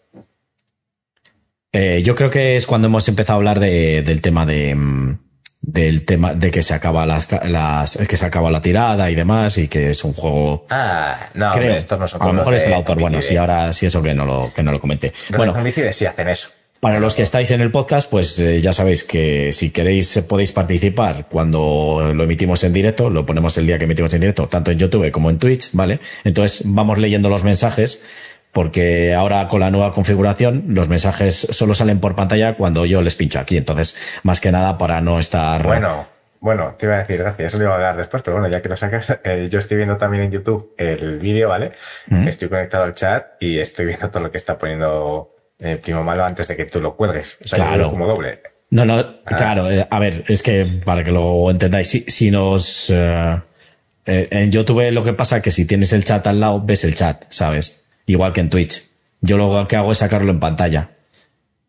[1.73, 5.19] Eh, yo creo que es cuando hemos empezado a hablar de, del tema de mm,
[5.61, 9.57] del tema de que se acaba las, las que se acaba la tirada y demás
[9.57, 12.63] y que es un juego ah no creo, estos no son a lo mejor es
[12.63, 12.97] el autor.
[12.97, 15.53] Bueno si ahora sí eso que no lo que no lo comenté bueno
[15.91, 16.49] sí hacen eso.
[16.79, 20.23] para los que estáis en el podcast, pues eh, ya sabéis que si queréis eh,
[20.23, 24.47] podéis participar cuando lo emitimos en directo, lo ponemos el día que emitimos en directo,
[24.47, 25.99] tanto en YouTube como en Twitch, ¿vale?
[26.23, 28.05] Entonces vamos leyendo los mensajes
[28.57, 33.13] porque ahora con la nueva configuración los mensajes solo salen por pantalla cuando yo les
[33.13, 33.55] pincho aquí.
[33.55, 35.61] Entonces, más que nada para no estar.
[35.61, 36.07] Bueno,
[36.39, 38.59] bueno, te iba a decir, gracias, eso lo iba a hablar después, pero bueno, ya
[38.59, 41.73] que lo sacas, eh, yo estoy viendo también en YouTube el vídeo, ¿vale?
[42.07, 42.27] Mm.
[42.27, 46.25] Estoy conectado al chat y estoy viendo todo lo que está poniendo eh, Primo Malo
[46.25, 47.37] antes de que tú lo cuelgues.
[47.45, 47.83] O sea, claro.
[47.83, 48.41] yo como doble.
[48.71, 49.35] No, no, ah.
[49.35, 52.89] claro, eh, a ver, es que para que lo entendáis, si, si nos.
[52.89, 53.37] Eh,
[54.03, 56.95] en YouTube lo que pasa es que si tienes el chat al lado, ves el
[56.95, 57.86] chat, ¿sabes?
[58.07, 58.81] Igual que en Twitch.
[59.21, 60.97] Yo lo que hago es sacarlo en pantalla.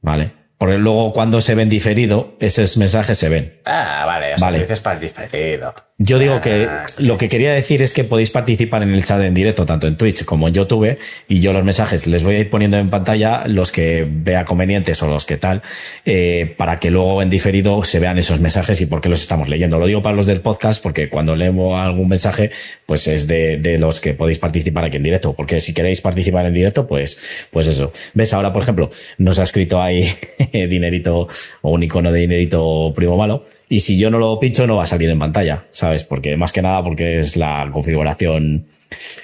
[0.00, 0.32] ¿Vale?
[0.56, 3.60] Porque luego cuando se ven diferido, esos mensajes se ven.
[3.64, 4.60] Ah, vale, o sea, vale.
[4.60, 5.74] dices para el diferido.
[6.00, 9.34] Yo digo que lo que quería decir es que podéis participar en el chat en
[9.34, 12.50] directo, tanto en Twitch como en YouTube, y yo los mensajes les voy a ir
[12.50, 15.60] poniendo en pantalla los que vea convenientes o los que tal,
[16.04, 19.48] eh, para que luego en diferido se vean esos mensajes y por qué los estamos
[19.48, 19.80] leyendo.
[19.80, 22.52] Lo digo para los del podcast porque cuando leemos algún mensaje,
[22.86, 26.46] pues es de, de los que podéis participar aquí en directo, porque si queréis participar
[26.46, 27.92] en directo, pues, pues eso.
[28.14, 28.32] ¿Ves?
[28.32, 30.08] Ahora, por ejemplo, nos ha escrito ahí
[30.52, 31.26] dinerito
[31.62, 34.84] o un icono de dinerito primo malo y si yo no lo pincho no va
[34.84, 36.04] a salir en pantalla, ¿sabes?
[36.04, 38.66] Porque más que nada porque es la configuración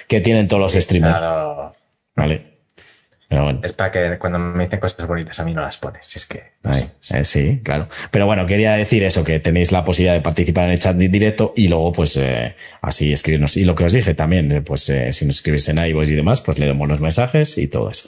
[0.07, 1.17] que tienen todos los streamers.
[1.17, 1.73] Claro.
[2.15, 2.55] Vale.
[3.27, 3.59] Pero bueno.
[3.63, 6.05] Es para que cuando me dicen cosas bonitas a mí no las pones.
[6.05, 6.43] Si es que.
[6.63, 7.89] No Ay, sé, eh, sí, claro.
[8.11, 11.53] Pero bueno, quería decir eso, que tenéis la posibilidad de participar en el chat directo
[11.55, 13.57] y luego, pues, eh, así escribirnos.
[13.57, 16.15] Y lo que os dije también, eh, pues, eh, si nos escribís en iVoox y
[16.15, 18.07] demás, pues le damos los mensajes y todo eso.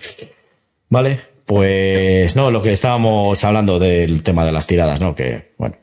[0.89, 1.36] Vale.
[1.47, 5.15] Pues no, lo que estábamos hablando del tema de las tiradas, ¿no?
[5.15, 5.77] Que, bueno,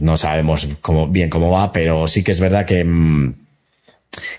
[0.00, 3.34] no sabemos cómo, bien cómo va, pero sí que es verdad que, mm,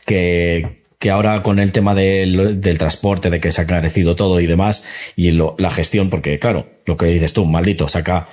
[0.06, 4.40] que que ahora con el tema del, del transporte, de que se ha carecido todo
[4.40, 4.84] y demás,
[5.16, 8.28] y lo, la gestión, porque claro, lo que dices tú, maldito, saca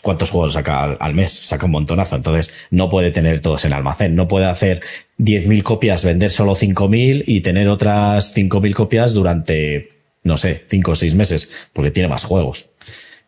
[0.00, 1.32] ¿Cuántos juegos saca al, mes?
[1.32, 2.16] Saca un montonazo.
[2.16, 4.14] Entonces, no puede tener todos en almacén.
[4.14, 4.80] No puede hacer
[5.18, 9.91] 10.000 copias, vender solo 5.000 y tener otras 5.000 copias durante,
[10.22, 12.66] no sé, 5 o 6 meses, porque tiene más juegos.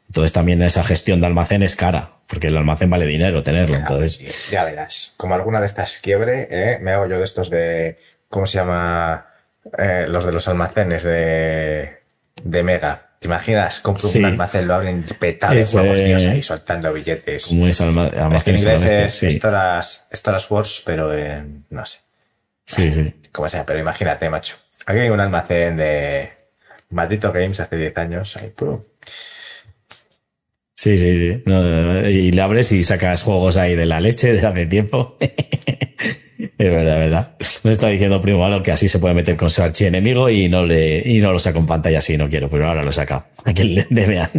[0.09, 3.77] Entonces, también esa gestión de almacén es cara, porque el almacén vale dinero tenerlo.
[3.77, 5.15] entonces, ya verás.
[5.17, 6.79] Como alguna de estas quiebre, ¿eh?
[6.81, 9.27] me hago yo de estos de, ¿cómo se llama?
[9.79, 12.01] Eh, los de los almacenes de,
[12.43, 13.81] de Mega ¿Te imaginas?
[13.81, 17.47] Compro un almacén, lo abren petado de juegos, Dios, ahí soltando billetes.
[17.47, 18.55] Como es almacén.
[18.55, 19.35] En inglés es
[20.13, 21.11] Storage, Wars, pero
[21.71, 22.01] no sé.
[22.67, 23.15] Sí, sí.
[23.33, 24.57] Como sea, pero imagínate, macho.
[24.85, 26.34] Aquí hay un almacén de
[26.95, 28.39] Maldito Games hace 10 años.
[30.77, 31.43] Sí, sí, sí.
[31.47, 35.17] y le abres y sacas juegos ahí de la leche de hace tiempo.
[36.57, 37.37] Es verdad, verdad.
[37.65, 40.65] Me está diciendo primo malo que así se puede meter con su archienemigo y no
[40.65, 43.27] le, y no lo saca en pantalla así, no quiero, pero ahora lo saca.
[43.45, 44.31] Aquí le vean.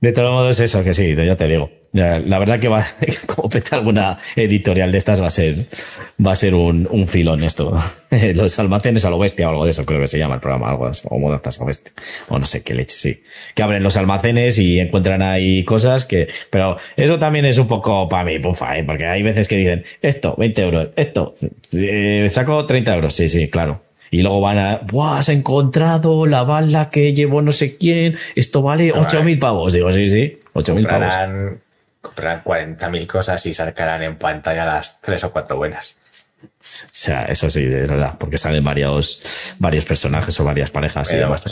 [0.00, 1.70] De todos modos, eso que sí, ya te digo.
[1.92, 2.84] La verdad que va,
[3.26, 5.66] como peta alguna editorial de estas va a ser,
[6.24, 7.78] va a ser un, un filón esto.
[8.34, 10.68] Los almacenes a lo bestia o algo de eso, creo que se llama el programa,
[10.68, 11.92] algo de eso, o mudanzas a lo bestia.
[12.28, 13.22] O no sé qué leche, sí.
[13.54, 18.08] Que abren los almacenes y encuentran ahí cosas que, pero eso también es un poco
[18.08, 18.84] para mí, pufa, ¿eh?
[18.84, 21.34] porque hay veces que dicen, esto, 20 euros, esto,
[21.72, 23.82] eh, saco 30 euros, sí, sí, claro.
[24.10, 25.18] Y luego van a, ¡buah!
[25.18, 28.16] Has encontrado la bala que llevó no sé quién.
[28.34, 29.74] Esto vale ocho mil pavos.
[29.74, 31.12] Digo, sí, sí, ocho mil pavos.
[32.08, 36.00] Comprarán 40.000 cosas y sacarán en pantalla las tres o cuatro buenas.
[36.42, 41.16] O sea, eso sí, de verdad, porque salen varios, varios personajes o varias parejas y
[41.16, 41.42] demás.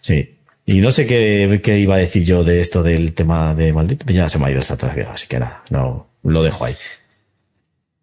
[0.00, 0.38] Sí.
[0.66, 4.06] Y no sé qué, qué, iba a decir yo de esto del tema de maldito.
[4.10, 6.74] Ya se me ha ido esta situación, así que nada, no, lo dejo ahí.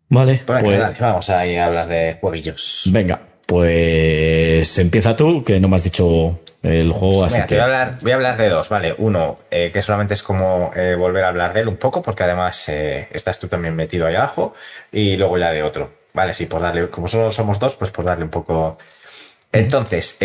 [0.10, 0.42] Vale.
[0.46, 2.90] pues, vamos a ir a hablar de jueguillos.
[2.92, 3.31] Venga.
[3.52, 7.56] Pues empieza tú, que no me has dicho el juego así que...
[7.56, 8.96] Voy a, hablar, voy a hablar de dos, ¿vale?
[8.98, 12.24] Uno, eh, que solamente es como eh, volver a hablar de él un poco, porque
[12.24, 14.54] además eh, estás tú también metido ahí abajo,
[14.90, 15.92] y luego ya de otro.
[16.14, 18.78] Vale, sí, por darle, como solo somos dos, pues por darle un poco...
[19.52, 20.18] Entonces,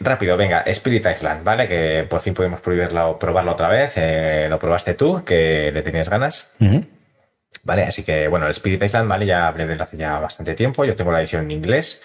[0.00, 1.68] rápido, venga, Spirit Island, ¿vale?
[1.68, 3.94] Que por fin pudimos probarlo, probarlo otra vez.
[4.48, 6.48] lo probaste tú, que le tenías ganas.
[7.64, 9.26] Vale, así que bueno, el Spirit Island, ¿vale?
[9.26, 10.86] Ya hablé de él hace ya bastante tiempo.
[10.86, 12.00] Yo tengo la edición en inglés.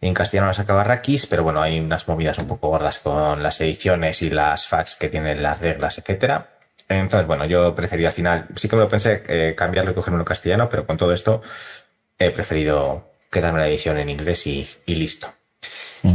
[0.00, 3.60] En castellano la saca Barrakis, pero bueno, hay unas movidas un poco gordas con las
[3.60, 6.50] ediciones y las fax que tienen las reglas, etcétera.
[6.88, 10.18] Entonces, bueno, yo preferí al final, sí que me lo pensé eh, cambiarlo y cogerlo
[10.18, 11.42] en castellano, pero con todo esto
[12.18, 15.28] he preferido quedarme la edición en inglés y, listo.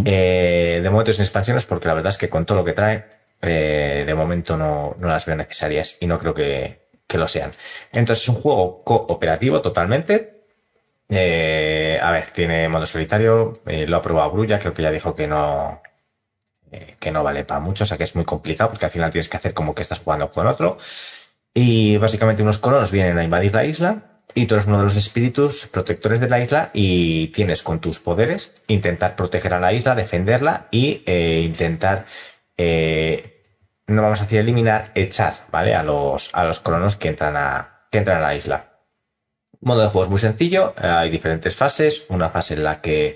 [0.05, 3.05] Eh, de momento sin expansiones, porque la verdad es que con todo lo que trae,
[3.41, 7.51] eh, de momento no, no, las veo necesarias y no creo que, que lo sean.
[7.91, 10.32] Entonces es un juego cooperativo totalmente,
[11.15, 15.15] eh, a ver, tiene modo solitario, eh, lo ha probado Brulla, creo que ya dijo
[15.15, 15.81] que no,
[16.71, 19.11] eh, que no vale para mucho, o sea que es muy complicado porque al final
[19.11, 20.77] tienes que hacer como que estás jugando con otro.
[21.53, 24.95] Y básicamente unos colonos vienen a invadir la isla y tú eres uno de los
[24.95, 29.93] espíritus protectores de la isla y tienes con tus poderes intentar proteger a la isla,
[29.93, 31.03] defenderla y
[31.45, 32.07] intentar,
[32.57, 35.75] no vamos a decir eliminar, echar, ¿vale?
[35.75, 38.72] A los, a los colonos que entran a, que entran a la isla.
[39.63, 43.15] Modo de juego es muy sencillo, eh, hay diferentes fases, una fase en la que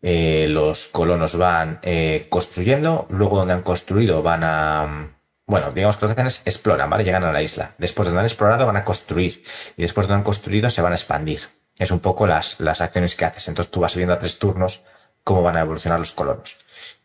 [0.00, 5.16] eh, los colonos van eh, construyendo, luego donde han construido van a...
[5.44, 7.02] Bueno, digamos que lo que hacen es exploran, ¿vale?
[7.02, 7.74] Llegan a la isla.
[7.78, 9.42] Después de donde han explorado van a construir
[9.76, 11.40] y después de donde han construido se van a expandir.
[11.76, 13.48] Es un poco las, las acciones que haces.
[13.48, 14.84] Entonces tú vas viendo a tres turnos
[15.24, 16.60] cómo van a evolucionar los colonos.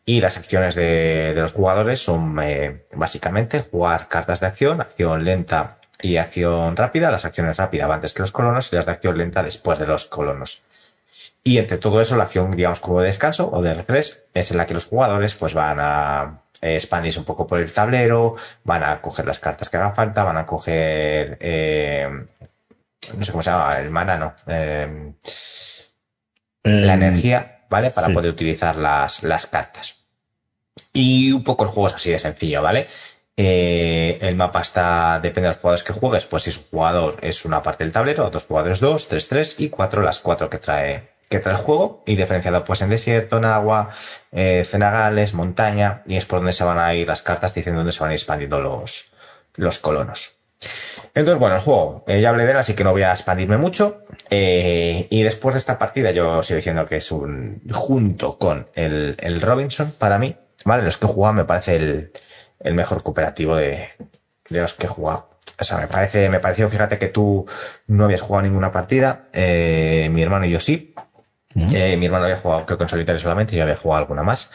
[0.05, 2.35] Y las acciones de, de los jugadores son
[2.93, 7.09] básicamente jugar cartas de acción, acción lenta, y acción rápida.
[7.09, 9.87] Las acciones rápidas van antes que los colonos y las de acción lenta después de
[9.87, 10.63] los colonos.
[11.43, 14.57] Y entre todo eso, la acción, digamos, como de descanso o de refresh, es en
[14.57, 19.01] la que los jugadores pues van a expandirse un poco por el tablero, van a
[19.01, 22.07] coger las cartas que hagan falta, van a coger, eh,
[23.17, 25.13] no sé cómo se llama, el mana, no, eh,
[26.63, 27.89] la em, energía, ¿vale?
[27.91, 30.05] Para poder utilizar las, las cartas.
[30.93, 32.87] Y un poco el juego es así de sencillo, ¿vale?
[33.35, 37.17] Eh, el mapa está, depende de los jugadores que juegues, pues si es un jugador
[37.21, 40.59] es una parte del tablero, dos jugadores dos, tres, tres y cuatro las cuatro que
[40.59, 43.89] trae, que trae el juego y diferenciado pues en desierto, en agua,
[44.31, 47.91] eh, cenagales, montaña y es por donde se van a ir las cartas diciendo dónde
[47.91, 49.13] se van a ir expandiendo los,
[49.55, 50.37] los colonos.
[51.15, 53.57] Entonces, bueno, el juego, eh, ya hablé de él, así que no voy a expandirme
[53.57, 54.05] mucho.
[54.29, 59.41] y después de esta partida, yo sigo diciendo que es un, junto con el, el
[59.41, 60.83] Robinson, para mí, ¿vale?
[60.83, 62.11] Los que juegan me parece el,
[62.63, 63.89] el mejor cooperativo de,
[64.49, 65.29] los que he jugado.
[65.59, 67.45] O sea, me parece, me pareció, fíjate que tú
[67.87, 70.93] no habías jugado ninguna partida, eh, mi hermano y yo sí.
[71.55, 74.23] Eh, mi hermano había jugado, creo que en solitario solamente, y yo había jugado alguna
[74.23, 74.51] más.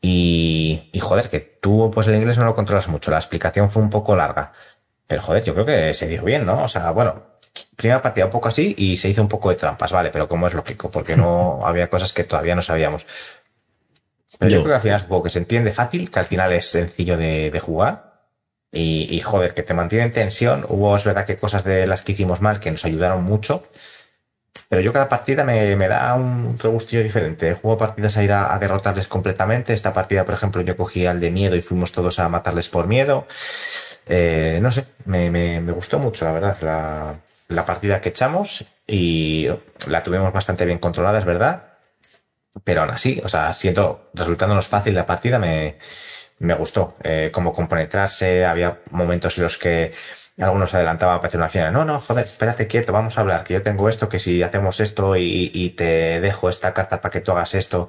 [0.00, 3.82] Y, y joder, que tú pues el inglés no lo controlas mucho, la explicación fue
[3.82, 4.52] un poco larga.
[5.08, 6.62] Pero joder, yo creo que se dio bien, ¿no?
[6.62, 7.38] O sea, bueno,
[7.76, 10.46] primera partida un poco así y se hizo un poco de trampas, vale, pero como
[10.46, 13.06] es lógico, porque no había cosas que todavía no sabíamos.
[14.38, 16.18] Pero yo, Yo- creo que al final es un juego que se entiende fácil, que
[16.18, 18.08] al final es sencillo de, de jugar.
[18.70, 20.66] Y, y, joder, que te mantiene en tensión.
[20.68, 23.64] Hubo, es verdad que cosas de las que hicimos mal que nos ayudaron mucho.
[24.68, 27.54] Pero yo cada partida me, me da un regustillo diferente.
[27.54, 29.72] Juego partidas a ir a, a derrotarles completamente.
[29.72, 32.86] Esta partida, por ejemplo, yo cogí al de miedo y fuimos todos a matarles por
[32.86, 33.26] miedo.
[34.06, 37.14] Eh, no sé, me, me- me gustó mucho, la verdad, la,
[37.48, 39.46] la partida que echamos y
[39.88, 41.62] la tuvimos bastante bien controlada, es verdad.
[42.64, 45.78] Pero aún así, o sea, siendo, resultándonos fácil la partida, me,
[46.38, 46.96] me gustó.
[47.02, 49.92] Eh, cómo compenetrarse, había momentos en los que
[50.38, 51.72] algunos adelantaban para hacer una acción.
[51.72, 54.80] No, no, joder, espérate quieto, vamos a hablar, que yo tengo esto, que si hacemos
[54.80, 57.88] esto y, y te dejo esta carta para que tú hagas esto,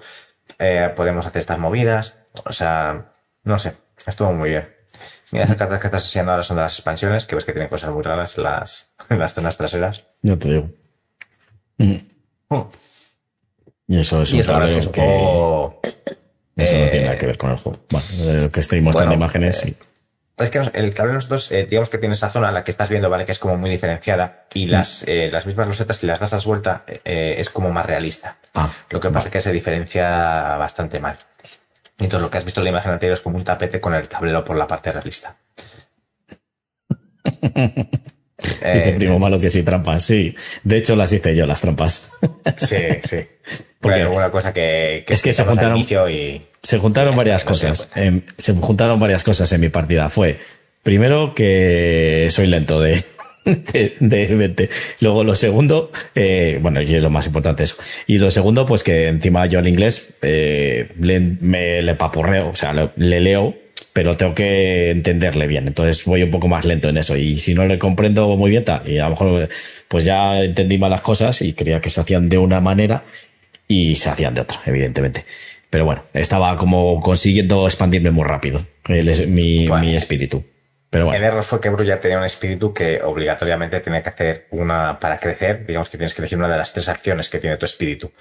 [0.58, 2.18] eh, podemos hacer estas movidas.
[2.46, 3.12] O sea,
[3.44, 3.74] no sé,
[4.06, 4.70] estuvo muy bien.
[5.32, 7.70] Mira, esas cartas que estás enseñando ahora son de las expansiones, que ves que tienen
[7.70, 10.06] cosas muy raras en las, en las zonas traseras.
[10.22, 10.70] Ya te digo.
[11.78, 11.98] Mm.
[13.90, 15.82] Y eso es Y un tablero que juego
[16.56, 17.80] eso no eh, tiene nada que ver con el juego.
[17.90, 18.08] Bueno,
[18.44, 19.78] lo que estoy mostrando Bueno, imágenes, eh, sí.
[20.38, 23.10] Es que el tablero nosotros, eh, digamos que tiene esa zona, la que estás viendo,
[23.10, 23.26] ¿vale?
[23.26, 24.70] Que es como muy diferenciada y Mm.
[24.70, 28.38] las, eh, las mismas losetas, si las das las vuelta, eh, es como más realista.
[28.54, 30.08] Ah, Lo que pasa es que se diferencia
[30.58, 31.18] bastante mal.
[31.98, 34.08] Entonces lo que has visto en la imagen anterior es como un tapete con el
[34.08, 35.36] tablero por la parte realista.
[38.42, 40.04] Dice Eh, primo malo que sí, trampas.
[40.06, 42.14] Sí, de hecho las hice yo, las trampas.
[42.56, 43.18] Sí, sí.
[43.82, 45.78] Porque Bueno, una cosa que, es que se juntaron-
[46.12, 47.92] y Se juntaron varias no se da cosas.
[47.96, 50.10] em, se juntaron varias cosas en mi partida.
[50.10, 50.38] Fue,
[50.84, 53.02] primero, que soy lento de,
[53.46, 54.70] de, de mente.
[55.00, 57.76] Luego, lo segundo, eh, bueno, y es lo más importante eso.
[58.06, 62.56] Y lo segundo, pues que encima yo al inglés eh, le, me le papurreo, o
[62.56, 63.56] sea, le, le leo,
[63.94, 65.68] pero tengo que entenderle bien.
[65.68, 67.16] Entonces voy un poco más lento en eso.
[67.16, 69.48] Y si no le comprendo muy bien, tal, y a lo mejor,
[69.88, 73.04] pues ya entendí mal las cosas y creía que se hacían de una manera
[73.70, 75.24] y se hacían de otra, evidentemente.
[75.70, 79.86] Pero bueno, estaba como consiguiendo expandirme muy rápido el mi, Bueno.
[79.86, 80.44] mi espíritu.
[80.90, 84.48] Pero El bueno, error fue que Brulla tenía un espíritu que obligatoriamente tenía que hacer
[84.50, 87.58] una, para crecer, digamos que tienes que elegir una de las tres acciones que tiene
[87.58, 88.12] tu espíritu.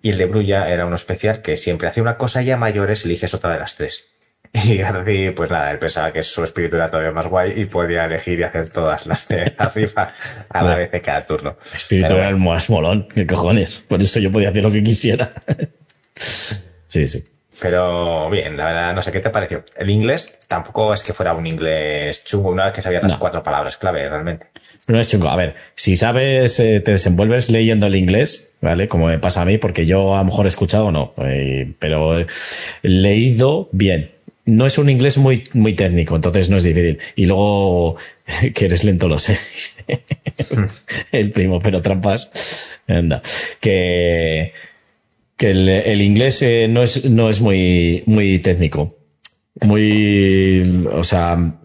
[0.00, 3.04] Y el de Brulla era uno especial que siempre hace una cosa y a mayores
[3.04, 4.06] eliges otra de las tres.
[4.66, 8.04] Y Gardi, pues nada, él pensaba que su espíritu era todavía más guay y podía
[8.04, 10.14] elegir y hacer todas las de arriba
[10.48, 11.56] a la vez de cada turno.
[11.70, 13.82] el espíritu Pero era el más molón, qué cojones.
[13.88, 15.32] Por eso yo podía hacer lo que quisiera.
[16.86, 17.24] sí, sí.
[17.60, 19.64] Pero bien, la verdad, no sé qué te pareció.
[19.76, 23.18] El inglés tampoco es que fuera un inglés chungo, una vez que sabías las No.
[23.20, 24.48] cuatro palabras clave, realmente.
[24.88, 25.28] No es chungo.
[25.28, 28.88] A ver, si sabes, eh, te desenvuelves leyendo el inglés, ¿vale?
[28.88, 31.72] Como me pasa a mí, porque yo a lo mejor he escuchado o no, eh,
[31.78, 32.24] pero
[32.82, 34.10] leído bien.
[34.46, 36.98] No es un inglés muy, muy técnico, entonces no es difícil.
[37.16, 37.96] Y luego,
[38.54, 39.38] que eres lento, lo sé.
[41.12, 42.76] el primo, pero trampas.
[42.86, 43.22] Anda.
[43.60, 44.52] Que,
[45.36, 48.98] que el, el inglés eh, no es, no es muy, muy técnico.
[49.62, 51.58] Muy, o sea,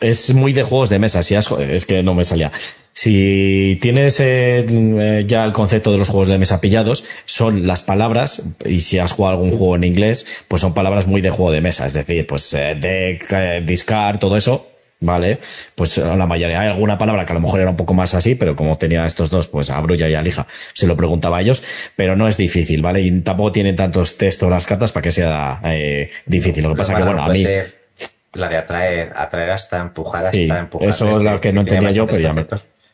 [0.00, 1.22] es muy de juegos de mesa.
[1.22, 2.50] Si es que no me salía.
[2.96, 7.82] Si tienes eh, eh, ya el concepto de los juegos de mesa pillados, son las
[7.82, 11.52] palabras, y si has jugado algún juego en inglés, pues son palabras muy de juego
[11.52, 11.84] de mesa.
[11.84, 15.40] Es decir, pues eh, deck, eh, discard, todo eso, ¿vale?
[15.74, 18.34] Pues la mayoría, hay alguna palabra que a lo mejor era un poco más así,
[18.34, 21.42] pero como tenía estos dos, pues a Brulla y a Lija, se lo preguntaba a
[21.42, 21.62] ellos,
[21.96, 23.02] pero no es difícil, ¿vale?
[23.02, 26.62] Y tampoco tienen tantos textos las cartas para que sea eh, difícil.
[26.62, 27.42] Lo que pasa Lo que, bueno, a mí...
[27.42, 27.76] ser
[28.32, 31.90] la de atraer, atraer hasta, empujar Sí, hasta, empujar eso es lo que no entendía
[31.90, 32.46] yo, pero ya me.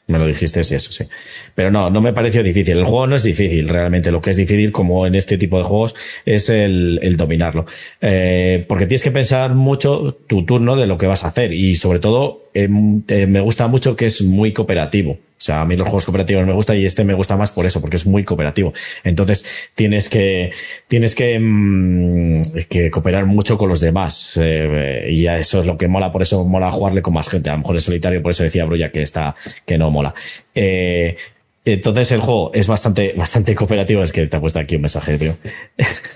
[0.08, 1.04] Me lo dijiste, sí, eso sí.
[1.54, 2.78] Pero no, no me pareció difícil.
[2.78, 4.10] El juego no es difícil, realmente.
[4.10, 7.66] Lo que es difícil, como en este tipo de juegos, es el, el dominarlo.
[8.00, 11.52] Eh, porque tienes que pensar mucho tu turno de lo que vas a hacer.
[11.52, 15.12] Y sobre todo, eh, me gusta mucho que es muy cooperativo.
[15.42, 17.66] O sea, a mí los juegos cooperativos me gustan y este me gusta más por
[17.66, 18.72] eso, porque es muy cooperativo.
[19.02, 20.52] Entonces, tienes que,
[20.86, 24.38] tienes que, mm, que cooperar mucho con los demás.
[24.40, 27.50] eh, y eso es lo que mola, por eso mola jugarle con más gente.
[27.50, 29.34] A lo mejor es solitario, por eso decía Brulla que está,
[29.66, 30.14] que no mola.
[30.54, 31.16] Eh,
[31.64, 34.02] entonces el juego es bastante, bastante cooperativo.
[34.02, 35.36] Es que te ha puesto aquí un mensaje, pero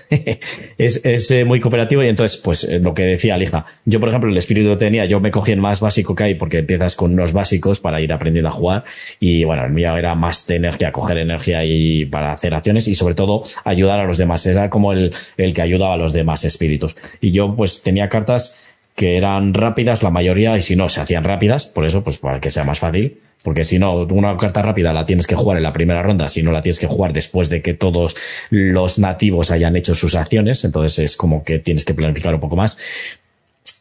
[0.77, 4.09] es, es eh, muy cooperativo y entonces, pues eh, lo que decía Lija, yo por
[4.09, 6.95] ejemplo el espíritu que tenía, yo me cogí el más básico que hay porque empiezas
[6.97, 8.83] con unos básicos para ir aprendiendo a jugar
[9.19, 12.95] y bueno, el mío era más de energía, coger energía y para hacer acciones y
[12.95, 14.45] sobre todo ayudar a los demás.
[14.45, 16.97] Era como el, el que ayudaba a los demás espíritus.
[17.21, 18.66] Y yo pues tenía cartas
[18.97, 22.41] que eran rápidas la mayoría y si no se hacían rápidas, por eso pues para
[22.41, 25.63] que sea más fácil, porque si no una carta rápida la tienes que jugar en
[25.63, 28.15] la primera ronda, si no la tienes que jugar después de que todos
[28.49, 32.55] los nativos hayan hecho sus acciones, entonces es como que tienes que planificar un poco
[32.55, 32.79] más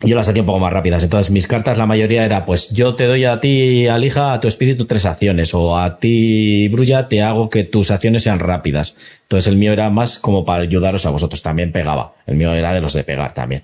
[0.03, 1.03] yo las hacía un poco más rápidas.
[1.03, 4.49] Entonces, mis cartas, la mayoría era, pues yo te doy a ti, Alija, a tu
[4.49, 8.97] espíritu tres acciones, o a ti, Brulla, te hago que tus acciones sean rápidas.
[9.23, 11.43] Entonces, el mío era más como para ayudaros a vosotros.
[11.43, 12.15] También pegaba.
[12.27, 13.63] El mío era de los de pegar también.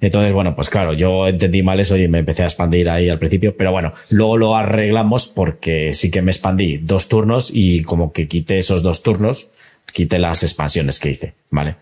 [0.00, 3.18] Entonces, bueno, pues claro, yo entendí mal eso y me empecé a expandir ahí al
[3.18, 8.12] principio, pero bueno, luego lo arreglamos porque sí que me expandí dos turnos y como
[8.12, 9.50] que quité esos dos turnos,
[9.92, 11.76] quité las expansiones que hice, ¿vale?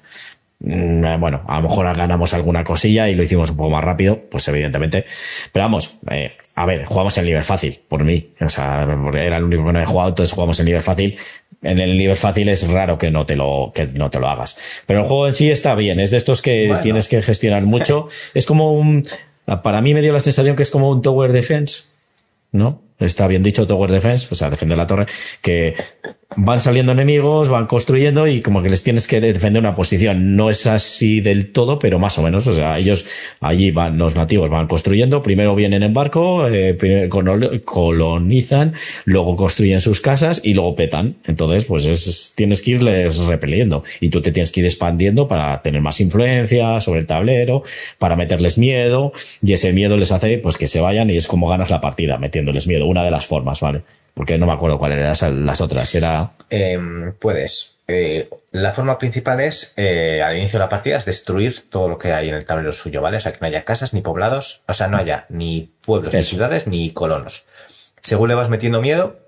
[0.67, 3.85] Mm, eh, bueno, a lo mejor ganamos alguna cosilla y lo hicimos un poco más
[3.85, 5.05] rápido, pues evidentemente.
[5.53, 8.31] Pero vamos, eh, a ver, jugamos en nivel fácil, por mí.
[8.41, 11.19] O sea, era el único que no he jugado, entonces jugamos en nivel fácil.
[11.63, 14.59] En el nivel fácil es raro que no te lo, que no te lo hagas.
[14.87, 18.09] Pero el juego en sí está bien, es de estos que tienes que gestionar mucho.
[18.35, 19.07] es como un,
[19.63, 21.85] para mí me dio la sensación que es como un Tower Defense,
[22.53, 22.83] ¿no?
[22.99, 25.07] Está bien dicho Tower Defense, o sea, defender la torre,
[25.43, 25.75] que
[26.37, 30.37] van saliendo enemigos, van construyendo y como que les tienes que defender una posición.
[30.37, 32.47] No es así del todo, pero más o menos.
[32.47, 33.07] O sea, ellos
[33.41, 37.09] allí van, los nativos van construyendo, primero vienen en barco, eh,
[37.65, 41.17] colonizan, luego construyen sus casas y luego petan.
[41.25, 45.63] Entonces, pues es, tienes que irles repeliendo y tú te tienes que ir expandiendo para
[45.63, 47.63] tener más influencia sobre el tablero,
[47.99, 51.49] para meterles miedo y ese miedo les hace pues que se vayan y es como
[51.49, 52.87] ganas la partida metiéndoles miedo.
[52.87, 53.83] Una de las formas, ¿vale?
[54.15, 55.95] Porque no me acuerdo cuáles eran las otras.
[55.95, 56.31] Era.
[56.49, 57.75] Em, puedes.
[57.87, 61.99] Eh, la forma principal es, eh, al inicio de la partida, es destruir todo lo
[61.99, 63.19] que hay en el tablero suyo, ¿vale?
[63.19, 66.23] O sea, que no haya casas ni poblados, o sea, no haya ni pueblos, ni
[66.23, 67.47] ciudades, ni colonos.
[68.01, 69.19] Según le vas metiendo miedo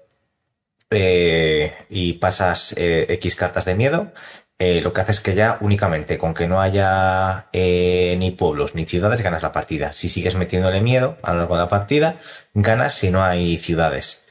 [0.90, 4.12] eh, y pasas X cartas de miedo,
[4.58, 9.20] lo que hace es que ya únicamente con que no haya ni pueblos ni ciudades
[9.20, 9.92] ganas la partida.
[9.92, 12.20] Si sigues metiéndole miedo a lo largo de la partida,
[12.54, 14.25] ganas si no hay ciudades.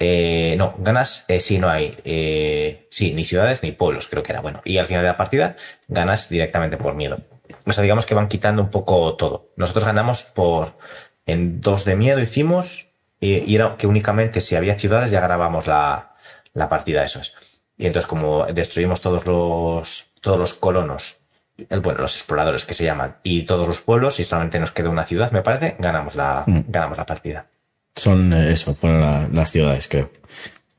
[0.00, 4.32] Eh, no, ganas eh, si no hay, eh, sí, ni ciudades ni pueblos, creo que
[4.32, 4.60] era bueno.
[4.64, 5.56] Y al final de la partida
[5.88, 7.18] ganas directamente por miedo.
[7.64, 9.50] O sea, digamos que van quitando un poco todo.
[9.56, 10.74] Nosotros ganamos por,
[11.26, 12.86] en dos de miedo hicimos,
[13.20, 16.14] y era que únicamente si había ciudades ya grabamos la,
[16.54, 17.34] la partida, eso es.
[17.76, 21.22] Y entonces como destruimos todos los, todos los colonos,
[21.82, 25.06] bueno, los exploradores que se llaman, y todos los pueblos, y solamente nos queda una
[25.06, 26.64] ciudad, me parece, ganamos la, mm.
[26.68, 27.46] ganamos la partida.
[27.98, 28.76] Son eh, eso,
[29.32, 30.10] las ciudades, creo.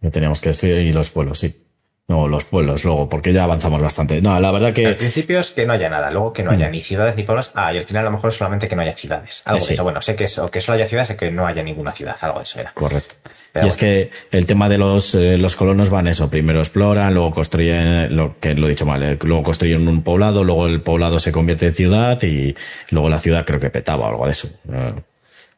[0.02, 1.66] Que teníamos que destruir y los pueblos, sí.
[2.10, 4.20] No, los pueblos luego, porque ya avanzamos bastante.
[4.20, 4.88] No, la verdad que.
[4.88, 6.72] Al principio es que no haya nada, luego que no haya mm.
[6.72, 7.52] ni ciudades ni pueblos.
[7.54, 9.44] Ah, y al final a lo mejor solamente que no haya ciudades.
[9.46, 9.84] Algo de eso.
[9.84, 12.16] Bueno, sé que es, o que solo haya ciudades o que no haya ninguna ciudad.
[12.22, 12.72] Algo de eso era.
[12.74, 13.14] Correcto.
[13.62, 16.32] y es que el tema de los, eh, los colonos van eso.
[16.32, 20.44] Primero exploran, luego construyen, lo que lo he dicho mal, eh, luego construyen un poblado,
[20.44, 22.56] luego el poblado se convierte en ciudad y
[22.90, 24.50] luego la ciudad creo que petaba o algo de eso.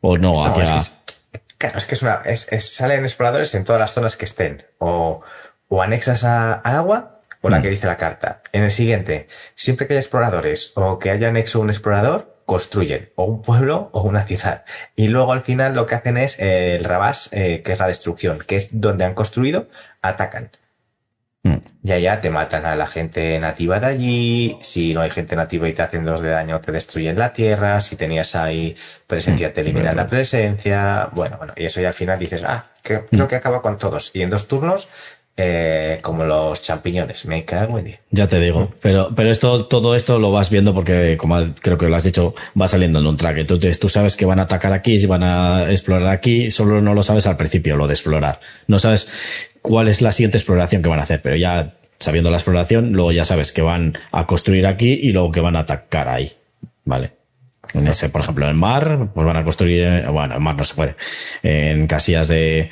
[0.01, 0.81] o no, hacia.
[1.61, 5.21] Claro, es que es una, es, salen exploradores en todas las zonas que estén, o,
[5.67, 7.61] o anexas a, agua, o la mm.
[7.61, 8.41] que dice la carta.
[8.51, 13.25] En el siguiente, siempre que haya exploradores o que haya anexo un explorador, construyen o
[13.25, 14.65] un pueblo o una ciudad.
[14.95, 17.85] Y luego al final lo que hacen es eh, el rabás, eh, que es la
[17.85, 19.69] destrucción, que es donde han construido,
[20.01, 20.49] atacan.
[21.43, 21.55] Mm.
[21.83, 25.67] Ya ya te matan a la gente nativa de allí, si no hay gente nativa
[25.67, 28.75] y te hacen dos de daño, te destruyen la tierra, si tenías ahí
[29.07, 29.53] presencia, mm.
[29.53, 33.27] te eliminan la presencia, bueno, bueno, y eso ya al final dices, ah, creo mm.
[33.27, 34.11] que acaba con todos.
[34.13, 34.89] Y en dos turnos,
[35.37, 40.19] eh, como los champiñones, me cago en Ya te digo, pero, pero esto, todo esto
[40.19, 43.37] lo vas viendo porque, como creo que lo has dicho, va saliendo en un track.
[43.37, 47.01] Entonces tú sabes que van a atacar aquí, van a explorar aquí, solo no lo
[47.01, 48.41] sabes al principio, lo de explorar.
[48.67, 52.37] No sabes cuál es la siguiente exploración que van a hacer, pero ya sabiendo la
[52.37, 56.07] exploración, luego ya sabes que van a construir aquí y luego que van a atacar
[56.09, 56.31] ahí.
[56.83, 57.11] Vale.
[57.73, 60.75] En ese, por ejemplo, en mar, pues van a construir, bueno, en mar no se
[60.75, 60.95] puede,
[61.43, 62.71] en casillas de,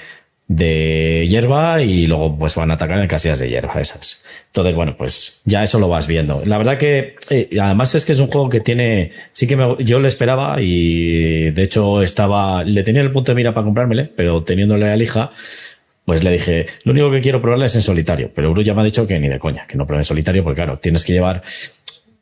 [0.50, 4.26] de hierba y luego pues van a atacar en casillas de hierba esas.
[4.48, 6.42] Entonces, bueno, pues ya eso lo vas viendo.
[6.44, 9.76] La verdad que, eh, además es que es un juego que tiene, sí que me,
[9.80, 14.06] yo le esperaba y de hecho estaba, le tenía el punto de mira para comprármele,
[14.06, 15.32] pero teniéndole a la hija,
[16.10, 18.82] pues le dije, lo único que quiero probarle es en solitario, pero Uru ya me
[18.82, 21.14] ha dicho que ni de coña, que no pruebe en solitario, porque claro, tienes que
[21.14, 21.44] llevar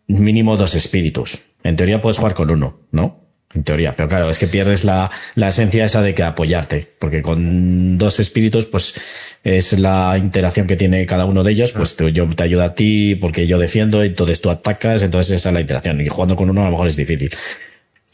[0.07, 1.45] mínimo dos espíritus.
[1.63, 3.23] En teoría puedes jugar con uno, ¿no?
[3.53, 7.21] En teoría, pero claro, es que pierdes la, la esencia esa de que apoyarte, porque
[7.21, 8.93] con dos espíritus, pues
[9.41, 13.15] es la interacción que tiene cada uno de ellos, pues yo te ayudo a ti,
[13.15, 16.63] porque yo defiendo, entonces tú atacas, entonces esa es la interacción, y jugando con uno
[16.63, 17.31] a lo mejor es difícil.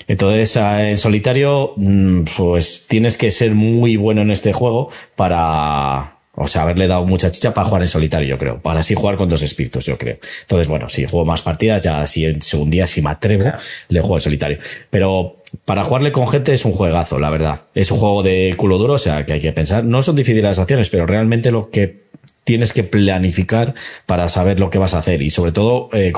[0.08, 6.48] Entonces, en solitario, mm, pues tienes que ser muy bueno en este juego para, o
[6.48, 8.60] sea, haberle dado mucha chicha para jugar en solitario, yo creo.
[8.62, 10.18] Para así jugar con dos espíritus, yo creo.
[10.42, 13.52] Entonces, bueno, si juego más partidas, ya si un día, si me atrevo,
[13.90, 14.58] le juego en solitario.
[14.90, 17.68] Pero para jugarle con gente es un juegazo, la verdad.
[17.76, 19.84] Es un juego de culo duro, o sea, que hay que pensar.
[19.84, 22.03] No son difíciles las acciones, pero realmente lo que
[22.44, 23.74] tienes que planificar
[24.06, 26.14] para saber lo que vas a hacer y sobre todo eh,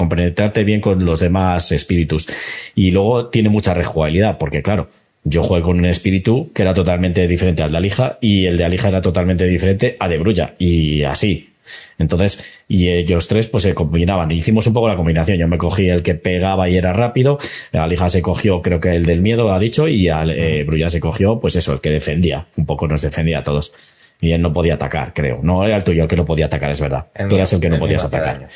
[0.65, 2.27] bien con los demás espíritus.
[2.73, 4.89] Y luego tiene mucha rejugabilidad, porque claro,
[5.23, 8.65] yo jugué con un espíritu que era totalmente diferente al de Alija y el de
[8.65, 11.49] Alija era totalmente diferente a de Brulla y así.
[11.97, 14.29] Entonces, y ellos tres pues se combinaban.
[14.31, 15.37] Hicimos un poco la combinación.
[15.37, 17.39] Yo me cogí el que pegaba y era rápido.
[17.71, 20.99] Alija se cogió, creo que el del miedo, ha dicho, y al, eh, Brulla se
[20.99, 22.45] cogió, pues eso, el que defendía.
[22.55, 23.73] Un poco nos defendía a todos
[24.19, 25.39] y él no podía atacar, creo.
[25.41, 27.07] No era el tuyo el que no podía atacar, es verdad.
[27.29, 28.47] Tú eras el que no podías atacar.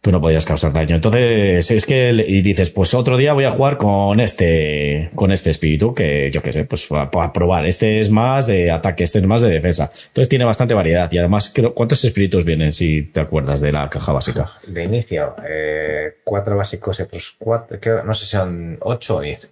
[0.00, 0.94] Tú no podías causar daño.
[0.94, 5.50] Entonces, es que, y dices, pues otro día voy a jugar con este, con este
[5.50, 7.66] espíritu, que yo qué sé, pues para probar.
[7.66, 9.90] Este es más de ataque, este es más de defensa.
[9.92, 11.10] Entonces tiene bastante variedad.
[11.10, 14.48] Y además, ¿cuántos espíritus vienen, si te acuerdas de la caja básica?
[14.64, 19.50] De inicio, eh, cuatro básicos, pues cuatro, no sé si son ocho o diez.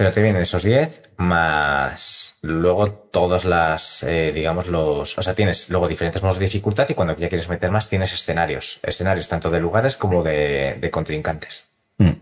[0.00, 5.18] Pero te vienen esos 10 más luego todas las, eh, digamos, los...
[5.18, 8.10] O sea, tienes luego diferentes modos de dificultad y cuando ya quieres meter más tienes
[8.14, 8.80] escenarios.
[8.82, 11.66] Escenarios tanto de lugares como de, de contrincantes.
[11.98, 12.12] Mm,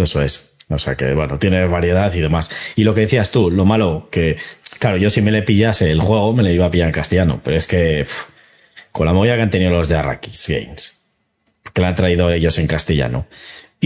[0.00, 0.56] eso es.
[0.68, 2.50] O sea que, bueno, tiene variedad y demás.
[2.76, 4.36] Y lo que decías tú, lo malo que,
[4.78, 7.40] claro, yo si me le pillase el juego me le iba a pillar en castellano,
[7.42, 8.06] pero es que
[8.92, 11.02] con la movida que han tenido los de Arrakis Games,
[11.72, 13.26] que la han traído ellos en castellano,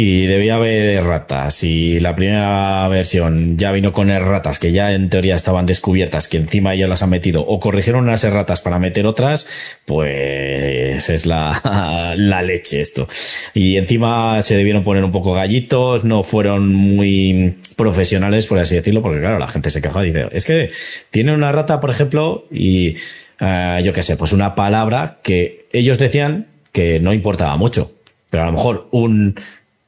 [0.00, 1.64] y debía haber erratas.
[1.64, 6.36] Y la primera versión ya vino con erratas que ya en teoría estaban descubiertas que
[6.36, 7.44] encima ya las han metido.
[7.44, 9.48] O corrigieron unas erratas para meter otras
[9.86, 13.08] pues es la, la leche esto.
[13.54, 19.02] Y encima se debieron poner un poco gallitos no fueron muy profesionales por así decirlo
[19.02, 20.70] porque claro la gente se queja y dice es que
[21.10, 22.96] tiene una rata por ejemplo y
[23.40, 27.92] uh, yo qué sé pues una palabra que ellos decían que no importaba mucho
[28.30, 29.36] pero a lo mejor un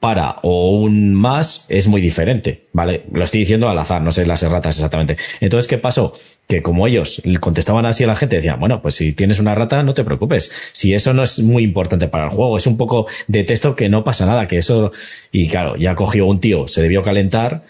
[0.01, 3.05] para o un más es muy diferente, ¿vale?
[3.13, 5.19] Lo estoy diciendo al azar, no sé las erratas exactamente.
[5.41, 6.15] Entonces, ¿qué pasó?
[6.49, 9.83] Que como ellos contestaban así a la gente, decían, bueno, pues si tienes una rata,
[9.83, 10.51] no te preocupes.
[10.73, 13.91] Si eso no es muy importante para el juego, es un poco de texto que
[13.91, 14.91] no pasa nada, que eso,
[15.31, 17.63] y claro, ya cogió un tío, se debió calentar,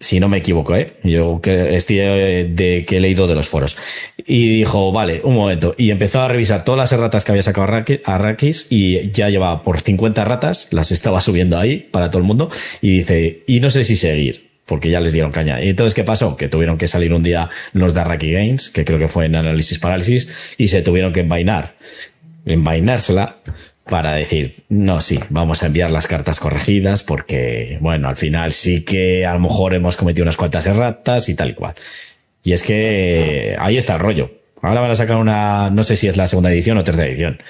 [0.00, 0.94] si no me equivoco, ¿eh?
[1.04, 3.76] Yo estoy eh, de que he leído de los foros.
[4.16, 5.74] Y dijo, vale, un momento.
[5.76, 7.68] Y empezó a revisar todas las ratas que había sacado
[8.04, 12.50] Arrakis y ya llevaba por 50 ratas, las estaba subiendo ahí para todo el mundo.
[12.80, 15.62] Y dice, y no sé si seguir, porque ya les dieron caña.
[15.62, 16.34] Y entonces, ¿qué pasó?
[16.34, 19.36] Que tuvieron que salir un día los de Arrakis Games, que creo que fue en
[19.36, 21.76] análisis parálisis, y se tuvieron que envainar.
[22.46, 23.36] Envainársela
[23.84, 28.84] para decir, no, sí, vamos a enviar las cartas corregidas porque, bueno, al final sí
[28.84, 31.74] que a lo mejor hemos cometido unas cuantas erratas y tal y cual.
[32.42, 34.30] Y es que ahí está el rollo.
[34.62, 37.42] Ahora van a sacar una, no sé si es la segunda edición o tercera edición.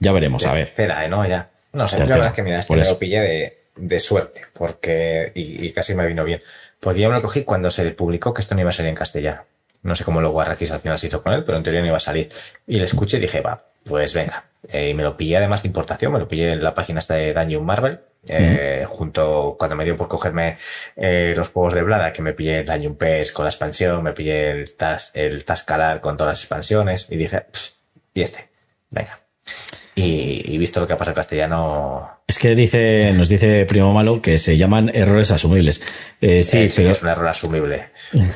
[0.00, 0.64] Ya veremos, a ver.
[0.64, 1.08] Espera, ¿eh?
[1.08, 1.26] ¿no?
[1.26, 1.50] Ya.
[1.72, 5.32] No sé, la verdad es que mira, este me lo pillé de, de suerte, porque,
[5.34, 6.40] y, y, casi me vino bien.
[6.80, 8.94] Porque yo me lo cogí cuando se publicó que esto no iba a salir en
[8.94, 9.42] castellano.
[9.82, 11.86] No sé cómo luego Arrakis al final se hizo con él, pero en teoría no
[11.86, 12.30] iba a salir.
[12.66, 14.44] Y le escuché y dije, va, pues venga.
[14.68, 17.14] Eh, y me lo pillé además de importación, me lo pillé en la página esta
[17.14, 20.58] de Dungeon Marvel, eh, junto cuando me dio por cogerme
[20.96, 24.12] eh, los juegos de Blada, que me pillé el Dungeon Pes con la expansión, me
[24.12, 27.46] pillé el, tas, el Tascalar con todas las expansiones, y dije,
[28.12, 28.48] y este,
[28.90, 29.20] venga.
[29.98, 32.10] Y, y, visto lo que ha pasado en castellano.
[32.26, 35.82] Es que dice, nos dice Primo Malo que se llaman errores asumibles.
[36.20, 36.92] Eh, sí, eh, sí pero...
[36.92, 37.86] es un error asumible.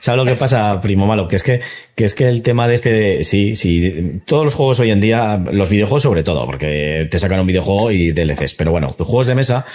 [0.00, 1.28] ¿Sabes lo que pasa, primo malo?
[1.28, 1.60] Que es que,
[1.94, 5.00] que es que el tema de este, de, sí, sí, todos los juegos hoy en
[5.00, 9.06] día, los videojuegos sobre todo, porque te sacan un videojuego y DLCs, pero bueno, los
[9.06, 9.66] juegos de mesa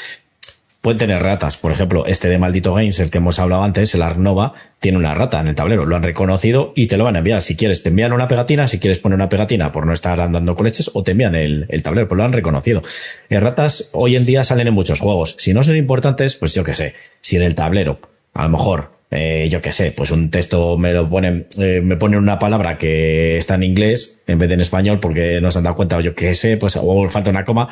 [0.82, 1.57] pueden tener ratas.
[1.57, 5.13] Por ejemplo, este de Maldito Games, el que hemos hablado antes, el Arnova, tiene una
[5.13, 5.86] rata en el tablero.
[5.86, 7.41] Lo han reconocido y te lo van a enviar.
[7.41, 10.55] Si quieres, te envían una pegatina, si quieres poner una pegatina por no estar andando
[10.55, 12.82] con leches, o te envían el, tablero, pues lo han reconocido.
[13.30, 15.36] Ratas hoy en día salen en muchos juegos.
[15.38, 17.99] Si no son importantes, pues yo qué sé, si en el tablero,
[18.34, 21.97] a lo mejor eh, yo qué sé, pues un texto me lo ponen, eh, me
[21.97, 25.57] ponen una palabra que está en inglés en vez de en español porque no se
[25.57, 27.69] han dado cuenta o yo qué sé, pues o falta una coma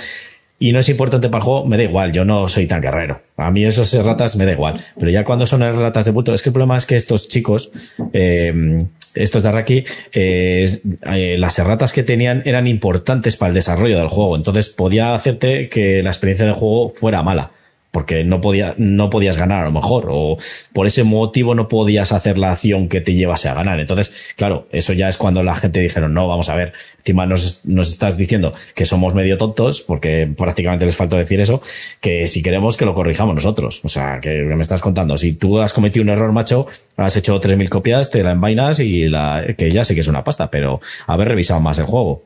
[0.60, 3.22] y no es importante para el juego, me da igual, yo no soy tan guerrero.
[3.38, 4.84] A mí esos ratas me da igual.
[4.98, 7.72] Pero ya cuando son ratas de bulto, es que el problema es que estos chicos,
[8.14, 8.84] eh,
[9.14, 10.80] estos de Araki, eh,
[11.14, 14.36] eh, las erratas que tenían eran importantes para el desarrollo del juego.
[14.36, 17.52] Entonces podía hacerte que la experiencia de juego fuera mala
[17.98, 20.38] porque no, podía, no podías ganar a lo mejor, o
[20.72, 23.80] por ese motivo no podías hacer la acción que te llevase a ganar.
[23.80, 27.66] Entonces, claro, eso ya es cuando la gente dijeron, no, vamos a ver, encima nos,
[27.66, 31.64] nos estás diciendo que somos medio tontos, porque prácticamente les falta decir eso,
[32.00, 33.82] que si queremos que lo corrijamos nosotros.
[33.84, 36.68] O sea, que me estás contando, si tú has cometido un error, macho,
[36.98, 40.24] has hecho 3.000 copias, te la envainas y la, que ya sé que es una
[40.24, 42.26] pasta, pero haber revisado más el juego.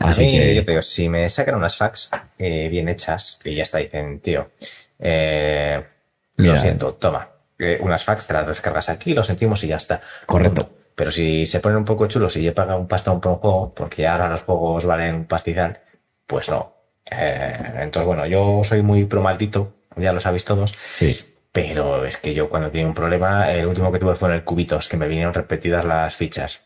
[0.00, 0.64] Así que...
[0.66, 4.48] Yo si me sacan unas fax, eh, bien hechas, y ya está, dicen, tío,
[4.98, 5.84] eh,
[6.36, 6.52] Mira.
[6.52, 7.28] lo siento, toma,
[7.58, 10.00] eh, unas fax te las descargas aquí, lo sentimos y ya está.
[10.26, 10.70] Correcto.
[10.94, 13.74] Pero si se ponen un poco chulos y ya pagan un pastón por un juego,
[13.74, 15.78] porque ahora los juegos valen un pastizal,
[16.26, 16.72] pues no.
[17.10, 21.36] Eh, entonces, bueno, yo soy muy pro maldito, ya lo sabéis todos, Sí.
[21.52, 24.44] pero es que yo cuando tenía un problema, el último que tuve fue en el
[24.44, 26.60] Cubitos, que me vinieron repetidas las fichas.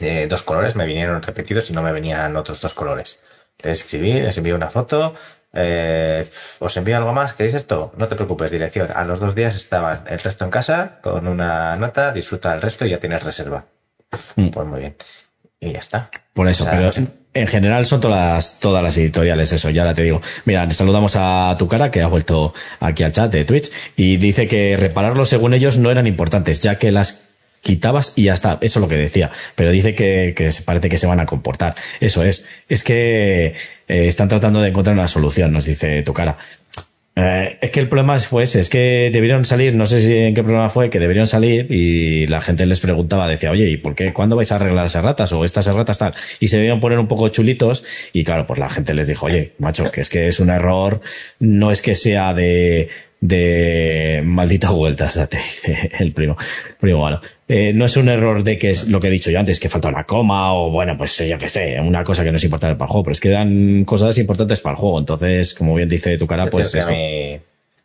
[0.00, 3.20] Eh, dos colores me vinieron repetidos y no me venían otros dos colores.
[3.58, 5.14] Les escribí, les envié una foto.
[5.52, 6.28] Eh,
[6.60, 7.92] os envío algo más, ¿queréis esto?
[7.96, 8.88] No te preocupes, dirección.
[8.94, 12.86] A los dos días estaba el resto en casa con una nota, disfruta del resto
[12.86, 13.64] y ya tienes reserva.
[14.36, 14.48] Mm.
[14.48, 14.96] Pues muy bien.
[15.60, 16.10] Y ya está.
[16.32, 20.02] Por eso, pero en, en general son todas, todas las editoriales, eso, ya ahora te
[20.02, 20.22] digo.
[20.44, 24.46] Mira, saludamos a tu cara, que ha vuelto aquí al chat de Twitch, y dice
[24.46, 27.27] que repararlo según ellos no eran importantes, ya que las
[27.62, 28.58] quitabas y ya está.
[28.60, 29.30] Eso es lo que decía.
[29.54, 31.74] Pero dice que, que parece que se van a comportar.
[32.00, 32.46] Eso es.
[32.68, 33.54] Es que
[33.88, 36.38] eh, están tratando de encontrar una solución, nos dice tu cara.
[37.20, 40.34] Eh, es que el problema fue ese, es que debieron salir, no sé si en
[40.36, 43.96] qué problema fue, que debieron salir y la gente les preguntaba, decía, oye, ¿y por
[43.96, 44.12] qué?
[44.12, 45.32] ¿Cuándo vais a arreglar esas ratas?
[45.32, 46.14] O estas ratas tal.
[46.38, 49.50] Y se debieron poner un poco chulitos y claro, pues la gente les dijo, oye,
[49.58, 51.00] macho, que es que es un error,
[51.40, 52.88] no es que sea de,
[53.20, 56.36] de maldita vuelta, o sea, te dice el primo,
[56.78, 57.20] primo malo.
[57.50, 59.70] Eh, no es un error de que es lo que he dicho yo antes, que
[59.70, 62.76] falta una coma o bueno, pues yo qué sé, una cosa que no es importante
[62.76, 64.98] para el juego, pero es que dan cosas importantes para el juego.
[64.98, 66.86] Entonces, como bien dice tu cara, Yo pues eso.
[66.88, 67.40] a mí,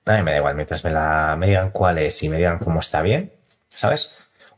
[0.05, 2.59] a mí me da igual, mientras me, la, me digan cuál es y me digan
[2.59, 3.32] cómo está bien,
[3.70, 4.11] ¿sabes?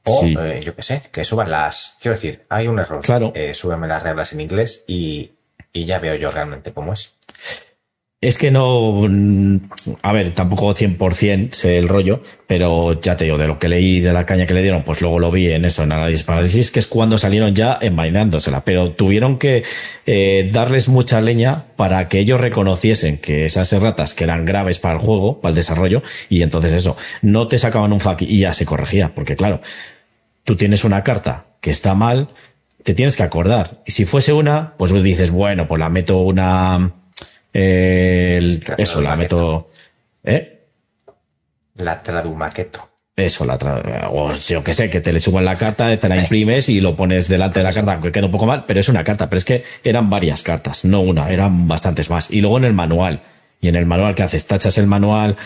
[0.05, 0.35] O, Sí.
[0.39, 1.97] eh, yo qué sé, que suban las...
[2.01, 3.01] Quiero decir, hay un error.
[3.03, 3.31] Claro.
[3.35, 5.31] Eh, súbeme las reglas en inglés y,
[5.71, 7.13] y ya veo yo realmente cómo es.
[8.22, 9.03] Es que no,
[10.01, 13.99] a ver, tampoco 100% sé el rollo, pero ya te digo, de lo que leí,
[13.99, 16.72] de la caña que le dieron, pues luego lo vi en eso, en análisis parálisis,
[16.72, 19.63] que es cuando salieron ya envainándosela, pero tuvieron que
[20.05, 24.95] eh, darles mucha leña para que ellos reconociesen que esas erratas que eran graves para
[24.95, 28.53] el juego, para el desarrollo, y entonces eso, no te sacaban un fuck y ya
[28.53, 29.59] se corregía, porque claro,
[30.45, 32.30] tú tienes una carta que está mal,
[32.82, 33.82] te tienes que acordar.
[33.86, 36.93] Y si fuese una, pues dices, bueno, pues la meto una,
[37.57, 39.69] eh, el- eso, la meto,
[40.23, 40.67] ¿eh?
[41.75, 42.89] La tradumaqueto.
[43.15, 46.17] Eso, la tra- o yo que sé, que te le suban la carta, te la
[46.17, 48.89] imprimes y lo pones delante de la carta, aunque queda un poco mal, pero es
[48.89, 52.29] una carta, pero es que eran varias cartas, no una, eran bastantes más.
[52.29, 53.21] Y luego en el manual,
[53.61, 55.37] y en el manual que haces, tachas el manual,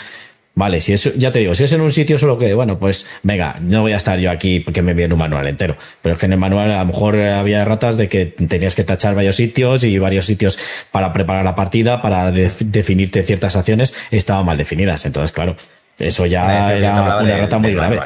[0.60, 3.07] vale, si es, ya te digo, si es en un sitio solo que, bueno, pues
[3.24, 6.20] venga, no voy a estar yo aquí porque me envíen un manual entero, pero es
[6.20, 9.38] que en el manual a lo mejor había ratas de que tenías que tachar varios
[9.38, 10.60] sitios y varios sitios
[10.91, 15.55] para preparar la partida, para def- definirte ciertas acciones, estaban mal definidas, entonces claro,
[15.97, 17.99] eso ya era una rata muy grave.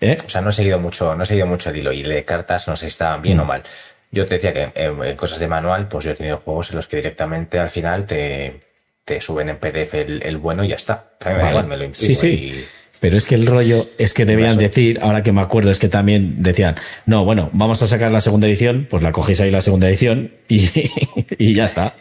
[0.00, 0.16] ¿Eh?
[0.26, 2.66] O sea, no he seguido mucho, no he seguido mucho el hilo y de cartas
[2.66, 3.40] no sé si estaban bien Mm.
[3.40, 3.62] o mal.
[4.10, 6.76] Yo te decía que eh, en cosas de manual, pues yo he tenido juegos en
[6.76, 8.60] los que directamente al final te,
[9.04, 11.12] te suben en PDF el, el bueno y ya está.
[11.20, 11.50] A mí me da Vale.
[11.50, 12.28] igual, me lo imprimo Sí, sí.
[12.28, 12.64] y-
[13.00, 15.88] Pero es que el rollo es que debían decir, ahora que me acuerdo, es que
[15.88, 19.60] también decían, no, bueno, vamos a sacar la segunda edición, pues la cogéis ahí la
[19.60, 20.68] segunda edición y,
[21.38, 21.96] y ya está.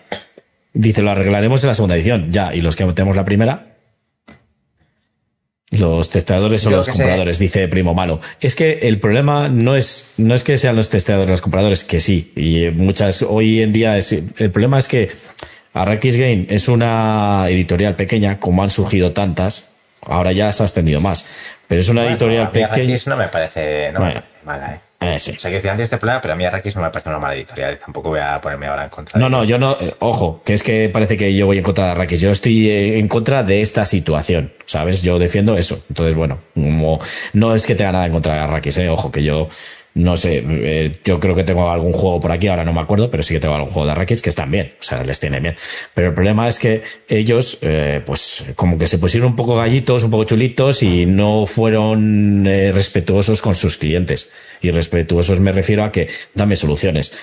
[0.73, 3.67] Dice, lo arreglaremos en la segunda edición, ya, y los que tenemos la primera.
[5.71, 6.91] Los testeadores son Yo los sé.
[6.91, 8.19] compradores, dice Primo Malo.
[8.41, 11.99] Es que el problema no es, no es que sean los testeadores los compradores, que
[12.01, 15.09] sí, y muchas, hoy en día es, el problema es que
[15.73, 20.99] Arrakis Game es una editorial pequeña, como han surgido tantas, ahora ya se ha extendido
[21.01, 21.27] más,
[21.67, 22.73] pero es una Bueno, editorial pequeña.
[22.73, 24.79] Arrakis no me parece, no me parece mala, eh.
[25.03, 25.31] Eh, sí.
[25.31, 27.17] O sea, que decía antes este problema, pero a mí Arrakis no me parece una
[27.17, 27.79] mala editorial.
[27.79, 29.19] Tampoco voy a ponerme ahora en contra.
[29.19, 31.63] No, de no, yo no, eh, ojo, que es que parece que yo voy en
[31.63, 32.21] contra de Arrakis.
[32.21, 35.01] Yo estoy eh, en contra de esta situación, ¿sabes?
[35.01, 35.83] Yo defiendo eso.
[35.89, 36.99] Entonces, bueno, como
[37.33, 39.49] no es que tenga nada en contra de Arrakis, eh, ojo, que yo
[39.93, 43.11] no sé, eh, yo creo que tengo algún juego por aquí, ahora no me acuerdo,
[43.11, 45.39] pero sí que tengo algún juego de Arrakis que están bien, o sea, les tiene
[45.39, 45.57] bien.
[45.93, 50.03] Pero el problema es que ellos, eh, pues, como que se pusieron un poco gallitos,
[50.03, 54.31] un poco chulitos y no fueron eh, respetuosos con sus clientes.
[54.61, 57.13] Y respetuosos me refiero a que dame soluciones.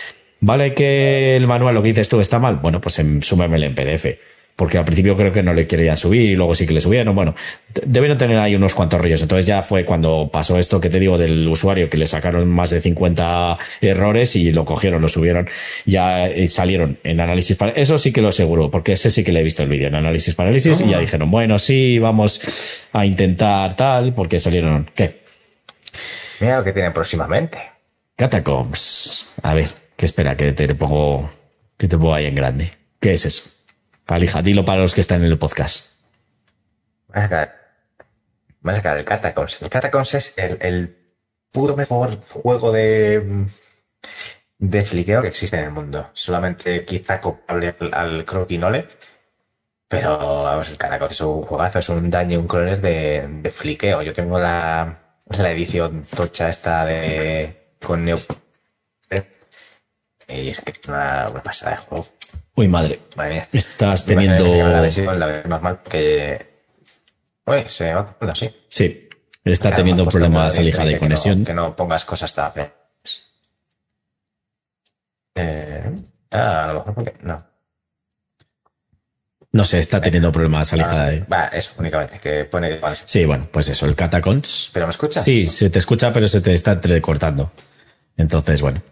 [0.41, 2.57] Vale que el manual, lo que dices tú, está mal.
[2.57, 4.07] Bueno, pues en, súmemelo en PDF.
[4.59, 7.15] Porque al principio creo que no le querían subir y luego sí que le subieron.
[7.15, 7.37] Bueno,
[7.73, 9.23] de- debieron tener ahí unos cuantos rollos.
[9.23, 12.71] Entonces ya fue cuando pasó esto que te digo del usuario, que le sacaron más
[12.71, 15.49] de 50 errores y lo cogieron, lo subieron.
[15.87, 17.71] Ya eh, salieron en análisis para...
[17.71, 19.95] Eso sí que lo aseguro, porque ese sí que le he visto el vídeo en
[19.95, 24.91] análisis parálisis y ya dijeron, bueno, sí, vamos a intentar tal, porque salieron...
[24.93, 25.21] ¿Qué?
[26.41, 27.59] Mira lo que tienen próximamente.
[28.17, 29.31] Catacombs.
[29.43, 31.31] A ver, que espera, que te pongo,
[31.77, 32.73] que te pongo ahí en grande.
[33.01, 33.51] ¿Qué es eso?
[34.09, 35.93] Alija, dilo para los que están en el podcast.
[37.09, 37.55] Voy a sacar,
[38.61, 39.61] voy a sacar el Catacombs.
[39.61, 40.97] El Catacombs es el,
[41.53, 43.47] puro mejor juego de,
[44.59, 46.11] de fliqueo que existe en el mundo.
[46.15, 48.89] Solamente quizá comparable al, al Croquinole.
[49.89, 54.03] Pero vamos, el Caracol es un juegazo, es un daño, un clones de, de fliqueo.
[54.03, 58.19] Yo tengo la, la edición tocha esta de con Neo.
[60.29, 62.18] Y es que es una pasada de juego.
[62.59, 62.99] Uy, madre.
[63.17, 63.49] Madre mía.
[63.53, 64.45] Estás teniendo.
[65.15, 66.65] la normal que.
[67.47, 68.51] Uy, se va así.
[68.69, 69.09] Sí,
[69.45, 71.45] está teniendo han puesto problemas Alija de no- conexión.
[71.45, 72.73] Que no, pongas cosas feas.
[75.37, 75.85] Eh,
[76.33, 77.15] ah, a lo mejor porque.
[77.23, 77.47] No.
[79.53, 81.21] No sé, está teniendo problemas Alija Ah, de.
[81.21, 82.81] Va, eso, únicamente, que pone.
[83.05, 84.71] Sí, bueno, pues eso, el Catacons.
[84.73, 85.25] ¿Pero me escuchas?
[85.25, 87.53] Sí, se te escucha, pero se te está entrecortando.
[88.17, 88.83] Entonces, bueno.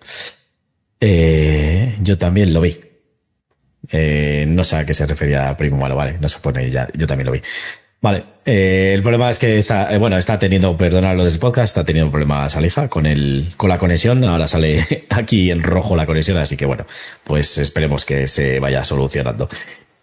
[1.01, 2.81] Eh, yo también lo vi.
[3.91, 7.07] Eh, no sé a qué se refería Primo Malo, vale, no se pone ya, yo
[7.07, 7.41] también lo vi.
[8.01, 11.68] Vale, eh, el problema es que está, eh, bueno, está teniendo, perdonad lo del podcast,
[11.68, 16.07] está teniendo problemas Alija con el, con la conexión, ahora sale aquí en rojo la
[16.07, 16.87] conexión, así que bueno,
[17.24, 19.49] pues esperemos que se vaya solucionando.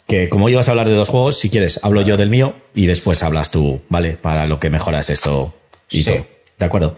[0.07, 2.88] Que como ibas a hablar de dos juegos, si quieres, hablo yo del mío y
[2.88, 4.13] después hablas tú, ¿vale?
[4.13, 5.53] Para lo que mejoras esto
[5.89, 6.11] y Sí.
[6.11, 6.27] todo.
[6.59, 6.97] ¿De acuerdo?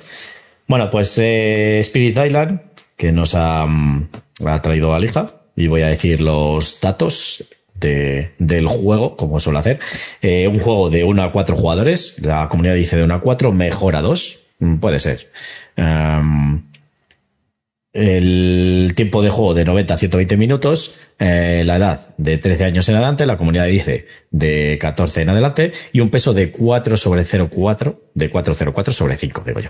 [0.67, 2.61] Bueno, pues eh, Spirit Island,
[2.97, 4.09] que nos ha, mm,
[4.47, 9.79] ha traído Alija, y voy a decir los datos de, del juego, como suelo hacer.
[10.21, 13.51] Eh, un juego de 1 a 4 jugadores, la comunidad dice de 1 a 4,
[13.51, 15.31] mejor a 2, Mm, puede ser.
[15.75, 16.63] Em,
[17.93, 22.87] el tiempo de juego de 90 a 120 minutos, eh, la edad de 13 años
[22.89, 27.23] en adelante, la comunidad dice de 14 en adelante, y un peso de 4 sobre
[27.23, 29.69] 0,4, de 4,04 sobre 5, digo yo.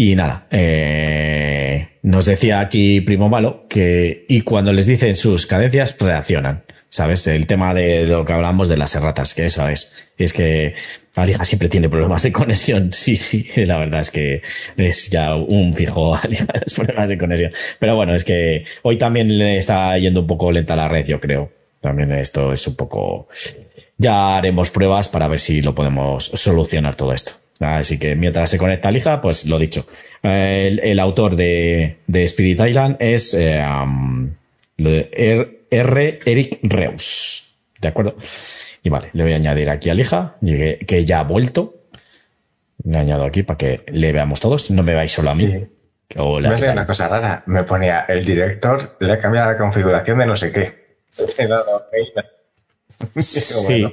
[0.00, 5.96] Y nada, eh, nos decía aquí Primo Malo que, y cuando les dicen sus cadencias,
[5.98, 6.62] reaccionan.
[6.88, 7.26] ¿Sabes?
[7.26, 10.08] El tema de, lo que hablamos de las erratas, que eso es.
[10.16, 10.74] Es que
[11.16, 12.90] Alija siempre tiene problemas de conexión.
[12.92, 14.40] Sí, sí, la verdad es que
[14.76, 17.52] es ya un fijo Alija los problemas de conexión.
[17.80, 21.18] Pero bueno, es que hoy también le está yendo un poco lenta la red, yo
[21.18, 21.50] creo.
[21.80, 23.28] También esto es un poco,
[23.96, 27.32] ya haremos pruebas para ver si lo podemos solucionar todo esto.
[27.60, 29.86] Así que mientras se conecta Lija, pues lo dicho.
[30.22, 34.30] El, el autor de, de Spirit Island es eh, um,
[34.76, 36.18] de R, R.
[36.24, 37.56] Eric Reus.
[37.80, 38.16] ¿De acuerdo?
[38.82, 41.74] Y vale, le voy a añadir aquí a Lija, que, que ya ha vuelto.
[42.84, 44.70] Le añado aquí para que le veamos todos.
[44.70, 45.46] No me veáis solo a mí.
[45.46, 45.66] Sí.
[46.16, 47.42] Hola, una cosa rara.
[47.46, 50.96] Me ponía el director, le ha cambiado la configuración de no sé qué.
[51.38, 51.86] He dado
[53.16, 53.64] Sí.
[53.66, 53.92] bueno,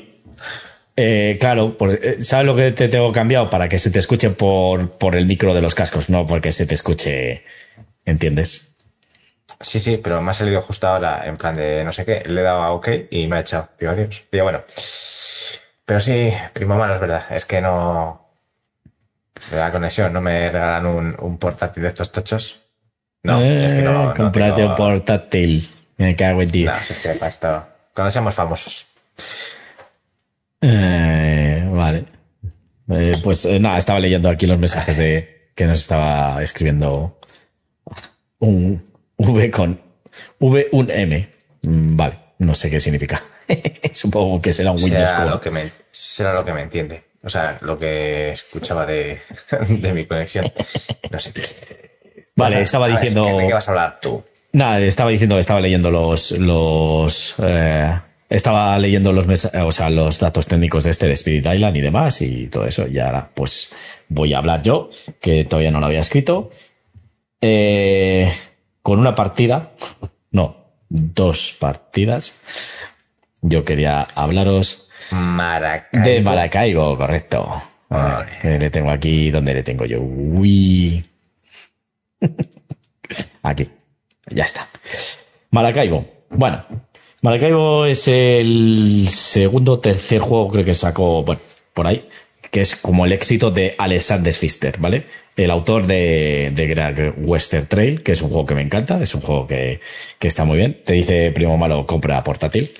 [0.98, 3.50] Eh, claro, por- eh, ¿sabes lo que te tengo cambiado?
[3.50, 6.66] Para que se te escuche por, por el micro de los cascos, no porque se
[6.66, 7.44] te escuche.
[8.06, 8.78] ¿Entiendes?
[9.60, 12.24] Sí, sí, pero me ha salido justo ahora en plan de no sé qué.
[12.26, 13.70] Le he dado a OK y me ha echado.
[13.80, 14.24] Digo, adiós.
[14.32, 14.64] Digo, bueno.
[15.86, 17.26] Pero sí, primo malo, es verdad.
[17.32, 18.22] Es que no.
[19.52, 22.62] La conexión, no me regalan un, un portátil de estos tochos.
[23.24, 24.14] No, es que no.
[24.14, 25.70] Eh, no tengo- un portátil.
[25.98, 26.64] Me cago en ti.
[26.64, 27.66] No, si es que para esto.
[27.94, 28.88] Cuando seamos famosos.
[30.62, 32.06] Eh, vale.
[32.90, 37.20] Eh, pues eh, nada, estaba leyendo aquí los mensajes de que nos estaba escribiendo
[38.40, 38.84] un
[39.18, 39.80] V con
[40.40, 41.30] V, un M.
[41.62, 43.22] Mm, Vale, no sé qué significa.
[43.94, 47.04] Supongo que será un Windows Será lo, que me, será lo que me entiende.
[47.24, 49.20] O sea, lo que escuchaba de,
[49.68, 50.52] de mi conexión.
[51.10, 51.34] No sé.
[52.36, 53.38] Vale, estaba diciendo.
[53.38, 54.24] ¿De qué vas a hablar tú?
[54.52, 58.00] Nada, estaba diciendo, estaba leyendo los, los, eh,
[58.36, 61.82] estaba leyendo los, mesa- o sea, los datos técnicos de este de Spirit Island y
[61.82, 62.88] demás y todo eso.
[62.88, 63.74] Y ahora, pues,
[64.10, 64.90] voy a hablar yo,
[65.22, 66.50] que todavía no lo había escrito.
[67.42, 68.32] Eh,
[68.82, 69.72] con una partida,
[70.32, 70.58] no,
[70.90, 72.40] dos partidas.
[73.42, 76.06] Yo quería hablaros Maracaibo.
[76.06, 77.62] de Maracaibo, correcto.
[77.90, 78.32] Vale.
[78.44, 80.02] Eh, le tengo aquí, ¿dónde le tengo yo?
[80.02, 81.06] Uy.
[83.44, 83.70] Aquí.
[84.30, 84.68] Ya está.
[85.52, 86.06] Maracaibo.
[86.30, 86.66] Bueno,
[87.22, 91.42] Maracaibo es el segundo o tercer juego creo que sacó, bueno,
[91.74, 92.08] por ahí,
[92.52, 95.06] que es como el éxito de Alexander Pfister, ¿vale?
[95.36, 99.14] El autor de, de Great Western Trail, que es un juego que me encanta, es
[99.16, 99.82] un juego que,
[100.20, 100.82] que está muy bien.
[100.86, 102.74] Te dice Primo Malo, compra portátil.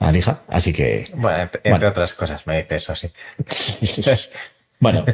[0.00, 1.88] Alija, así que Bueno, ent- entre Bueno.
[1.88, 3.08] otras cosas me dice eso, sí.
[4.80, 5.04] Bueno,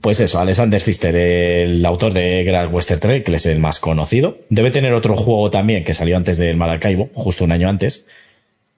[0.00, 4.38] pues eso, Alexander Pfister, el autor de Great Western Trail, que es el más conocido.
[4.48, 8.06] Debe tener otro juego también que salió antes del Maracaibo, justo un año antes,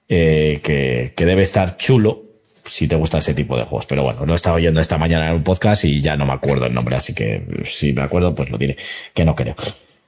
[0.09, 2.23] eh, que, que debe estar chulo
[2.65, 3.85] si te gusta ese tipo de juegos.
[3.85, 6.65] Pero bueno, lo estaba oyendo esta mañana en un podcast y ya no me acuerdo
[6.65, 8.77] el nombre, así que si me acuerdo, pues lo diré,
[9.13, 9.55] que no creo.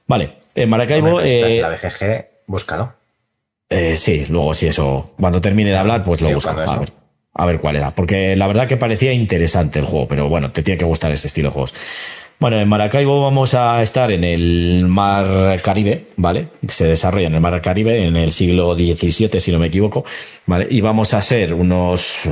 [0.06, 1.08] Vale, en Maracaibo...
[1.08, 2.92] Hombre, pues eh, la BGG, búscalo.
[3.68, 6.50] eh, sí, luego si eso, cuando termine de hablar, pues lo busco.
[6.50, 6.88] A ver,
[7.36, 7.94] a ver cuál era.
[7.94, 11.28] Porque la verdad que parecía interesante el juego, pero bueno, te tiene que gustar ese
[11.28, 11.74] estilo de juegos.
[12.38, 16.48] Bueno, en Maracaibo vamos a estar en el mar Caribe, ¿vale?
[16.68, 20.04] Se desarrolla en el mar Caribe en el siglo XVII, si no me equivoco,
[20.44, 20.66] ¿vale?
[20.68, 22.24] Y vamos a ser unos,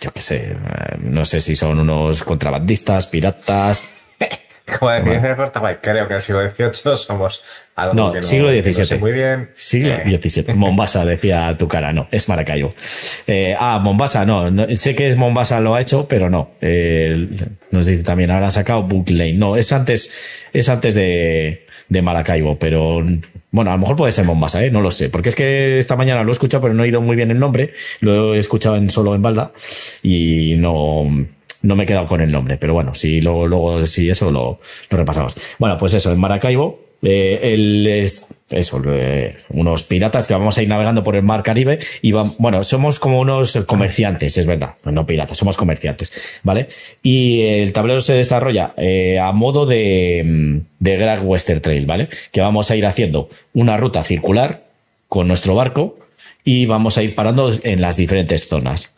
[0.00, 3.97] yo qué sé, eh, no sé si son unos contrabandistas, piratas,
[4.78, 7.44] como decía Costa creo que en el siglo XVIII somos
[7.74, 8.84] algo no, que no, siglo que no XVII.
[8.84, 9.50] sé muy bien.
[9.54, 10.54] Siglo Eh, XVII.
[10.54, 12.74] Mombasa, decía tu cara, no, es Maracaibo.
[13.26, 16.52] Eh, ah, Mombasa, no, no, sé que es Mombasa lo ha hecho, pero no.
[16.60, 17.28] Eh,
[17.70, 19.34] nos dice también, ahora ha sacado Boot Lane.
[19.34, 23.04] No, es antes, es antes de, de Maracaibo, pero
[23.50, 24.70] bueno, a lo mejor puede ser Mombasa, ¿eh?
[24.70, 27.00] no lo sé, porque es que esta mañana lo he escuchado, pero no he oído
[27.00, 29.52] muy bien el nombre, lo he escuchado en, solo en Balda
[30.02, 31.06] y no,
[31.62, 34.60] no me he quedado con el nombre, pero bueno, si luego, luego, si eso lo,
[34.90, 35.34] lo repasamos.
[35.58, 40.62] Bueno, pues eso, en Maracaibo, eh, el, es- eso, eh, unos piratas que vamos a
[40.62, 45.04] ir navegando por el mar Caribe y bueno, somos como unos comerciantes, es verdad, no
[45.04, 46.68] piratas, somos comerciantes, ¿vale?
[47.02, 52.08] Y el tablero se desarrolla eh, a modo de, mm, de Great Western Trail, ¿vale?
[52.32, 54.64] Que vamos a ir haciendo una ruta circular
[55.08, 55.98] con nuestro barco
[56.42, 58.96] y vamos a ir parando en las diferentes zonas.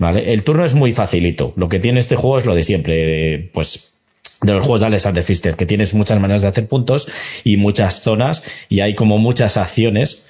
[0.00, 0.32] ¿Vale?
[0.32, 1.52] El turno es muy facilito.
[1.56, 3.92] Lo que tiene este juego es lo de siempre, pues
[4.40, 7.06] de los juegos de Alexander Pfister, que tienes muchas maneras de hacer puntos
[7.44, 10.26] y muchas zonas y hay como muchas acciones,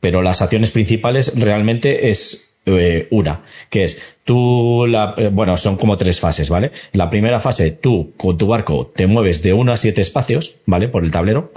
[0.00, 5.78] pero las acciones principales realmente es eh, una, que es tú, la, eh, bueno, son
[5.78, 6.70] como tres fases, ¿vale?
[6.92, 10.86] La primera fase, tú con tu barco te mueves de uno a siete espacios, ¿vale?
[10.88, 11.50] Por el tablero.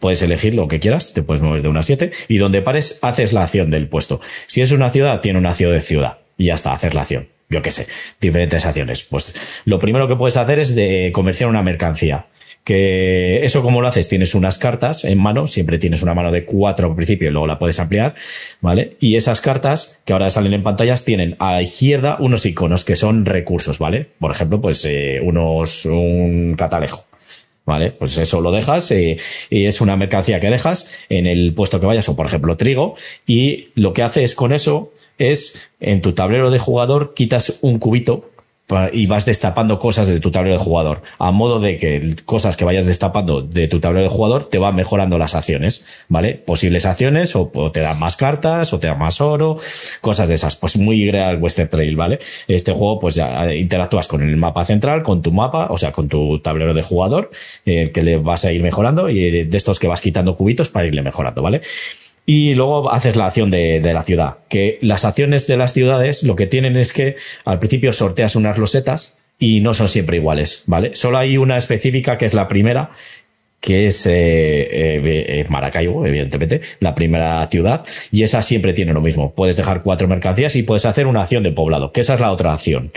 [0.00, 2.98] Puedes elegir lo que quieras, te puedes mover de una a siete y donde pares
[3.02, 4.20] haces la acción del puesto.
[4.48, 7.28] Si es una ciudad, tiene una acción de ciudad y ya está, hacer la acción.
[7.48, 7.86] Yo qué sé,
[8.20, 9.04] diferentes acciones.
[9.04, 12.26] Pues lo primero que puedes hacer es de comerciar una mercancía.
[12.64, 16.44] Que eso como lo haces, tienes unas cartas en mano, siempre tienes una mano de
[16.44, 18.16] cuatro al principio y luego la puedes ampliar,
[18.60, 18.96] ¿vale?
[18.98, 22.96] Y esas cartas que ahora salen en pantallas tienen a la izquierda unos iconos que
[22.96, 24.08] son recursos, ¿vale?
[24.18, 27.04] Por ejemplo, pues eh, unos, un catalejo.
[27.64, 27.90] ¿Vale?
[27.90, 29.16] Pues eso lo dejas eh,
[29.50, 32.94] y es una mercancía que dejas en el puesto que vayas o por ejemplo trigo
[33.26, 38.30] y lo que haces con eso es en tu tablero de jugador quitas un cubito
[38.92, 42.64] y vas destapando cosas de tu tablero de jugador a modo de que cosas que
[42.64, 46.34] vayas destapando de tu tablero de jugador te van mejorando las acciones, ¿vale?
[46.34, 49.58] Posibles acciones o, o te dan más cartas o te dan más oro,
[50.00, 52.18] cosas de esas, pues muy Great Western Trail, ¿vale?
[52.48, 56.08] Este juego pues ya interactúas con el mapa central, con tu mapa, o sea, con
[56.08, 57.30] tu tablero de jugador,
[57.66, 60.86] eh, que le vas a ir mejorando y de estos que vas quitando cubitos para
[60.86, 61.62] irle mejorando, ¿vale?
[62.26, 64.38] Y luego haces la acción de, de la ciudad.
[64.48, 68.58] Que las acciones de las ciudades lo que tienen es que al principio sorteas unas
[68.58, 70.94] losetas y no son siempre iguales, ¿vale?
[70.94, 72.90] Solo hay una específica que es la primera,
[73.60, 79.00] que es eh, eh, eh, Maracaibo, evidentemente, la primera ciudad, y esa siempre tiene lo
[79.00, 79.34] mismo.
[79.34, 82.32] Puedes dejar cuatro mercancías y puedes hacer una acción de poblado, que esa es la
[82.32, 82.92] otra acción.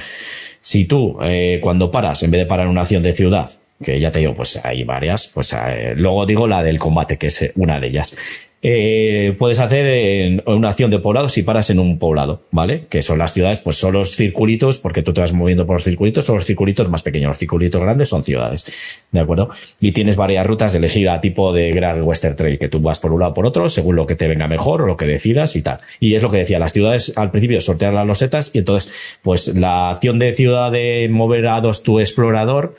[0.61, 3.49] Si tú, eh, cuando paras, en vez de parar una acción de ciudad,
[3.83, 7.27] que ya te digo, pues hay varias, pues eh, luego digo la del combate, que
[7.27, 8.15] es eh, una de ellas.
[8.61, 12.87] Eh, puedes hacer eh, una acción de poblado si paras en un poblado, ¿vale?
[12.89, 15.83] Que son las ciudades, pues son los circulitos, porque tú te vas moviendo por los
[15.85, 18.65] circulitos, son los circulitos más pequeños, los circulitos grandes son ciudades,
[19.11, 19.49] ¿de acuerdo?
[19.79, 22.99] Y tienes varias rutas de elegir a tipo de Grand Western Trail, que tú vas
[22.99, 25.05] por un lado o por otro, según lo que te venga mejor o lo que
[25.05, 25.79] decidas y tal.
[26.01, 28.91] Y es lo que decía, las ciudades al principio sortear las losetas y entonces,
[29.21, 32.75] pues la acción de ciudad de mover a dos tu explorador,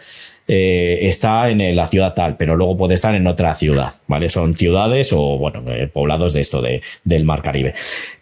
[0.53, 4.29] eh, está en la ciudad tal, pero luego puede estar en otra ciudad, ¿vale?
[4.29, 7.73] Son ciudades o, bueno, eh, poblados de esto, de, del Mar Caribe.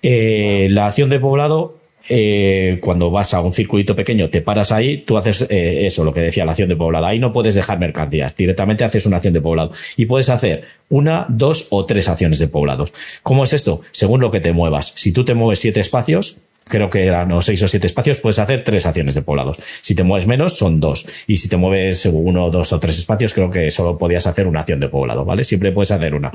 [0.02, 1.78] Eh, la acción de poblado,
[2.10, 6.12] eh, cuando vas a un circuito pequeño, te paras ahí, tú haces eh, eso, lo
[6.12, 7.06] que decía la acción de poblado.
[7.06, 9.72] Ahí no puedes dejar mercancías, directamente haces una acción de poblado.
[9.96, 12.92] Y puedes hacer una, dos o tres acciones de poblados.
[13.22, 13.80] ¿Cómo es esto?
[13.90, 14.92] Según lo que te muevas.
[14.96, 18.38] Si tú te mueves siete espacios, creo que eran o seis o siete espacios, puedes
[18.38, 19.58] hacer tres acciones de poblados.
[19.80, 21.06] Si te mueves menos, son dos.
[21.26, 24.60] Y si te mueves uno, dos o tres espacios, creo que solo podías hacer una
[24.60, 25.44] acción de poblado, ¿vale?
[25.44, 26.32] Siempre puedes hacer una.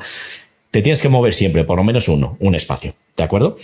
[0.72, 3.58] Te tienes que mover siempre, por lo menos uno, un espacio, ¿de acuerdo?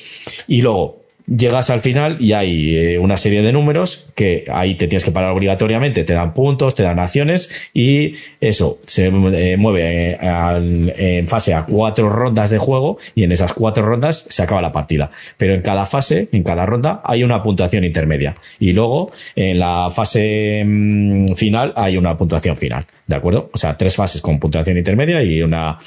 [0.47, 4.87] Y luego, llegas al final y hay eh, una serie de números que ahí te
[4.87, 10.17] tienes que parar obligatoriamente, te dan puntos, te dan acciones y eso se eh, mueve
[10.21, 14.61] eh, en fase a cuatro rondas de juego y en esas cuatro rondas se acaba
[14.61, 15.11] la partida.
[15.37, 19.89] Pero en cada fase, en cada ronda, hay una puntuación intermedia y luego en la
[19.91, 23.49] fase mm, final hay una puntuación final, ¿de acuerdo?
[23.53, 25.77] O sea, tres fases con puntuación intermedia y una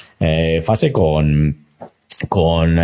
[0.61, 1.57] fase con
[2.29, 2.79] con,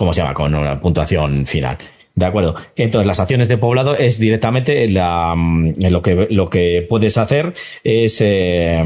[0.00, 0.32] ¿cómo se llama?
[0.32, 1.76] Con una puntuación final.
[2.14, 2.56] De acuerdo.
[2.76, 7.54] Entonces, las acciones de poblado es directamente la, mm, lo que, lo que puedes hacer
[7.84, 8.84] es, eh,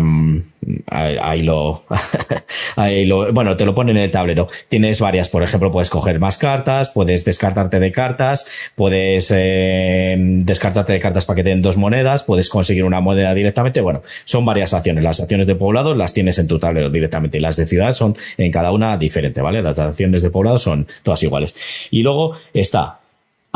[0.87, 1.85] ahí lo,
[2.77, 4.47] ahí lo, bueno, te lo pone en el tablero.
[4.68, 10.93] Tienes varias, por ejemplo, puedes coger más cartas, puedes descartarte de cartas, puedes eh, descartarte
[10.93, 13.81] de cartas para que te den dos monedas, puedes conseguir una moneda directamente.
[13.81, 15.03] Bueno, son varias acciones.
[15.03, 18.16] Las acciones de poblado las tienes en tu tablero directamente y las de ciudad son
[18.37, 19.62] en cada una diferente, ¿vale?
[19.62, 21.57] Las acciones de poblado son todas iguales.
[21.91, 23.01] Y luego está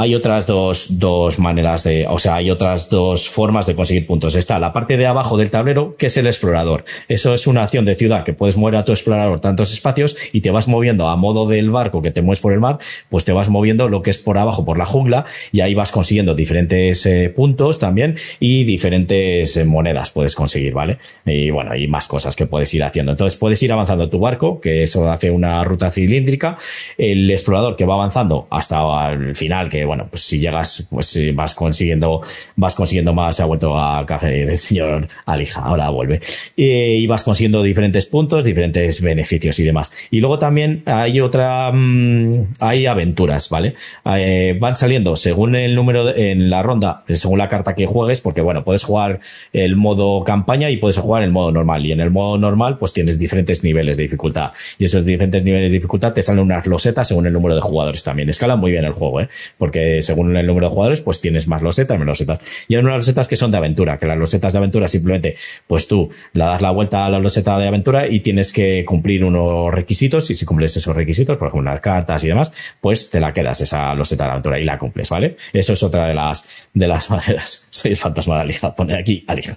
[0.01, 4.36] hay otras dos, dos maneras de, o sea, hay otras dos formas de conseguir puntos.
[4.36, 6.84] Está la parte de abajo del tablero, que es el explorador.
[7.09, 10.40] Eso es una acción de ciudad que puedes mover a tu explorador tantos espacios y
[10.40, 12.78] te vas moviendo a modo del barco que te mueves por el mar,
[13.09, 15.90] pues te vas moviendo lo que es por abajo, por la jungla, y ahí vas
[15.90, 20.99] consiguiendo diferentes eh, puntos también y diferentes eh, monedas puedes conseguir, ¿vale?
[21.26, 23.11] Y bueno, hay más cosas que puedes ir haciendo.
[23.11, 26.57] Entonces puedes ir avanzando tu barco, que eso hace una ruta cilíndrica,
[26.96, 31.55] el explorador que va avanzando hasta el final, que bueno, pues si llegas, pues vas
[31.55, 32.22] consiguiendo,
[32.57, 36.20] vas consiguiendo más, se ha vuelto a caer el señor Alija, ahora vuelve.
[36.57, 39.93] y vas consiguiendo diferentes puntos, diferentes beneficios y demás.
[40.11, 43.74] Y luego también hay otra, mm, hay aventuras, ¿vale?
[44.16, 48.41] Eh, van saliendo según el número en la ronda, según la carta que juegues, porque
[48.41, 49.20] bueno, puedes jugar
[49.53, 51.84] el modo campaña y puedes jugar el modo normal.
[51.86, 54.51] Y en el modo normal, pues tienes diferentes niveles de dificultad.
[54.78, 58.03] Y esos diferentes niveles de dificultad te salen unas losetas según el número de jugadores
[58.03, 58.28] también.
[58.28, 59.28] Escala muy bien el juego, ¿eh?
[59.57, 62.40] Porque según según el número de jugadores, pues tienes más losetas, menos losetas.
[62.66, 65.86] Y hay unas losetas que son de aventura, que las losetas de aventura simplemente, pues
[65.86, 69.72] tú le das la vuelta a la loseta de aventura y tienes que cumplir unos
[69.72, 73.32] requisitos, y si cumples esos requisitos, por ejemplo, unas cartas y demás, pues te la
[73.32, 75.36] quedas esa loseta de aventura y la cumples, ¿vale?
[75.52, 77.68] Eso es otra de las, de las maneras.
[77.70, 79.56] Soy el fantasma de Alija, pone aquí Alija.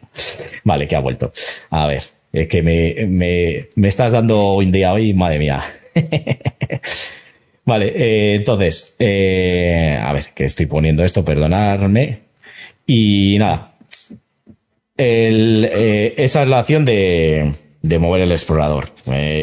[0.63, 1.31] Vale, que ha vuelto.
[1.71, 2.03] A ver,
[2.47, 5.63] que me, me, me estás dando un día hoy, madre mía.
[7.63, 12.19] Vale, eh, entonces, eh, a ver, que estoy poniendo esto, perdonadme.
[12.87, 13.73] Y nada,
[14.97, 17.51] eh, esa es la acción de,
[17.81, 18.89] de mover el explorador.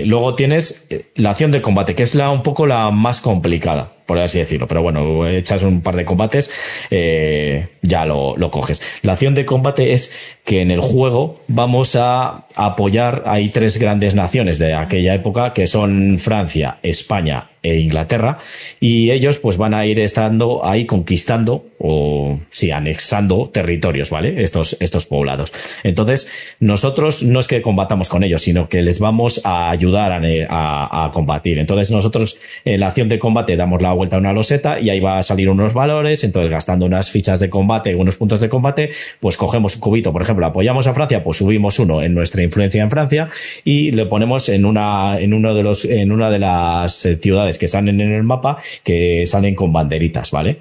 [0.05, 4.19] luego tienes la acción de combate, que es la un poco la más complicada, por
[4.19, 4.67] así decirlo.
[4.67, 6.51] Pero bueno, echas un par de combates,
[6.91, 8.83] ya lo, lo coges.
[9.03, 10.13] La acción de combate es
[10.45, 15.67] que en el juego vamos a apoyar, hay tres grandes naciones de aquella época, que
[15.67, 18.39] son Francia, España e Inglaterra
[18.81, 24.77] y ellos pues van a ir estando ahí conquistando o sí anexando territorios vale estos
[24.81, 25.53] estos poblados.
[25.85, 31.05] Entonces nosotros no es que combatamos con ellos sino que les vamos a ayudar a,
[31.07, 31.59] a, combatir.
[31.59, 35.01] Entonces nosotros en la acción de combate damos la vuelta a una loseta y ahí
[35.01, 38.91] va a salir unos valores entonces gastando unas fichas de combate unos puntos de combate
[39.21, 40.13] pues cogemos un cubito.
[40.13, 43.31] Por ejemplo apoyamos a Francia pues subimos uno en nuestra influencia en Francia
[43.65, 47.17] y le ponemos en una en uno de los en una de las eh,
[47.59, 50.59] que salen en el mapa que salen con banderitas, ¿vale?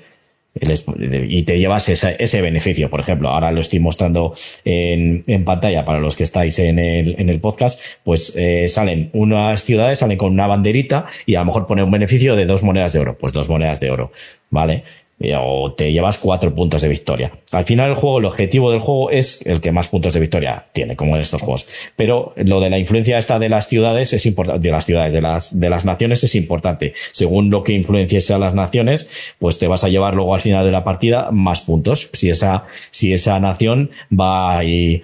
[0.59, 2.89] y te llevas ese, beneficio.
[2.89, 4.33] Por ejemplo, ahora lo estoy mostrando
[4.65, 9.63] en, pantalla para los que estáis en el, en el podcast, pues eh, salen unas
[9.63, 12.93] ciudades, salen con una banderita y a lo mejor pone un beneficio de dos monedas
[12.93, 13.17] de oro.
[13.17, 14.11] Pues dos monedas de oro,
[14.49, 14.83] ¿vale?
[15.19, 17.31] O te llevas cuatro puntos de victoria.
[17.51, 20.65] Al final el juego, el objetivo del juego es el que más puntos de victoria
[20.73, 21.67] tiene, como en estos juegos.
[21.95, 25.21] Pero lo de la influencia esta de las ciudades es importante, de las ciudades, de
[25.21, 26.93] las, de las naciones es importante.
[27.11, 29.09] Según lo que influencies a las naciones,
[29.39, 32.11] pues te vas a llevar luego al final de la partida más puntos.
[32.13, 35.01] Si esa, si esa nación va y,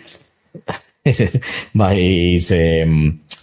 [1.79, 2.85] va y se,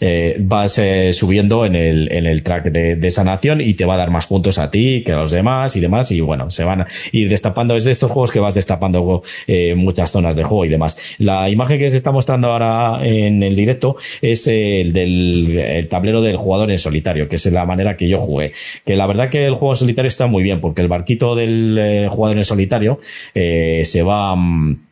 [0.01, 3.85] eh, vas eh, subiendo en el, en el track de, de, esa nación y te
[3.85, 6.11] va a dar más puntos a ti que a los demás y demás.
[6.11, 7.75] Y bueno, se van a ir destapando.
[7.77, 11.17] Es de estos juegos que vas destapando eh, muchas zonas de juego y demás.
[11.19, 16.23] La imagen que se está mostrando ahora en el directo es el del el tablero
[16.23, 18.53] del jugador en solitario, que es la manera que yo jugué.
[18.85, 22.09] Que la verdad que el juego solitario está muy bien porque el barquito del eh,
[22.11, 23.01] jugador en solitario
[23.35, 24.35] eh, se va.
[24.37, 24.90] Mm,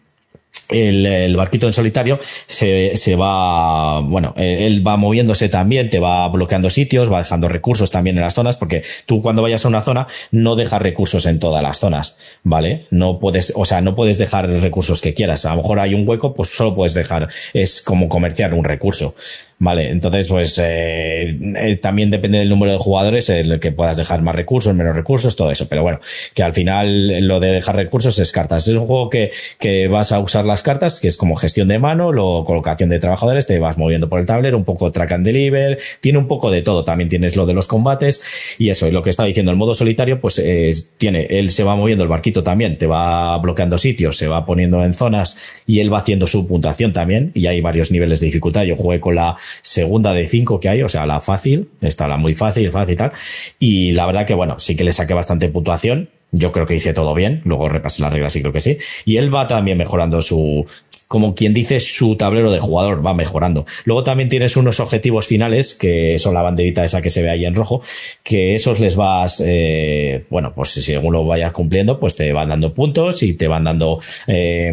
[0.68, 6.28] el, barquito en solitario se, se va, bueno, eh, él va moviéndose también, te va
[6.28, 9.80] bloqueando sitios, va dejando recursos también en las zonas, porque tú cuando vayas a una
[9.80, 12.86] zona no dejas recursos en todas las zonas, ¿vale?
[12.90, 15.44] No puedes, o sea, no puedes dejar recursos que quieras.
[15.46, 19.14] A lo mejor hay un hueco, pues solo puedes dejar, es como comerciar un recurso.
[19.60, 24.22] Vale, entonces pues eh, eh, también depende del número de jugadores el que puedas dejar
[24.22, 25.68] más recursos, menos recursos, todo eso.
[25.68, 25.98] Pero bueno,
[26.32, 28.68] que al final lo de dejar recursos es cartas.
[28.68, 31.80] Es un juego que, que vas a usar las cartas, que es como gestión de
[31.80, 35.26] mano, lo, colocación de trabajadores, te vas moviendo por el tablero, un poco track and
[35.26, 36.84] deliver, tiene un poco de todo.
[36.84, 38.22] También tienes lo de los combates
[38.58, 38.86] y eso.
[38.86, 42.04] Y lo que está diciendo el modo solitario, pues eh, tiene, él se va moviendo
[42.04, 45.36] el barquito también, te va bloqueando sitios, se va poniendo en zonas
[45.66, 47.32] y él va haciendo su puntuación también.
[47.34, 48.62] Y hay varios niveles de dificultad.
[48.62, 52.16] Yo jugué con la segunda de cinco que hay, o sea, la fácil, está la
[52.16, 53.12] muy fácil, fácil y tal.
[53.58, 56.92] Y la verdad que, bueno, sí que le saqué bastante puntuación Yo creo que hice
[56.92, 58.78] todo bien, luego repasé las reglas y creo que sí.
[59.06, 60.66] Y él va también mejorando su,
[61.08, 63.64] como quien dice, su tablero de jugador va mejorando.
[63.84, 67.46] Luego también tienes unos objetivos finales, que son la banderita esa que se ve ahí
[67.46, 67.82] en rojo,
[68.22, 72.50] que esos les vas, eh, bueno, pues si según lo vayas cumpliendo, pues te van
[72.50, 74.70] dando puntos y te van dando, eh,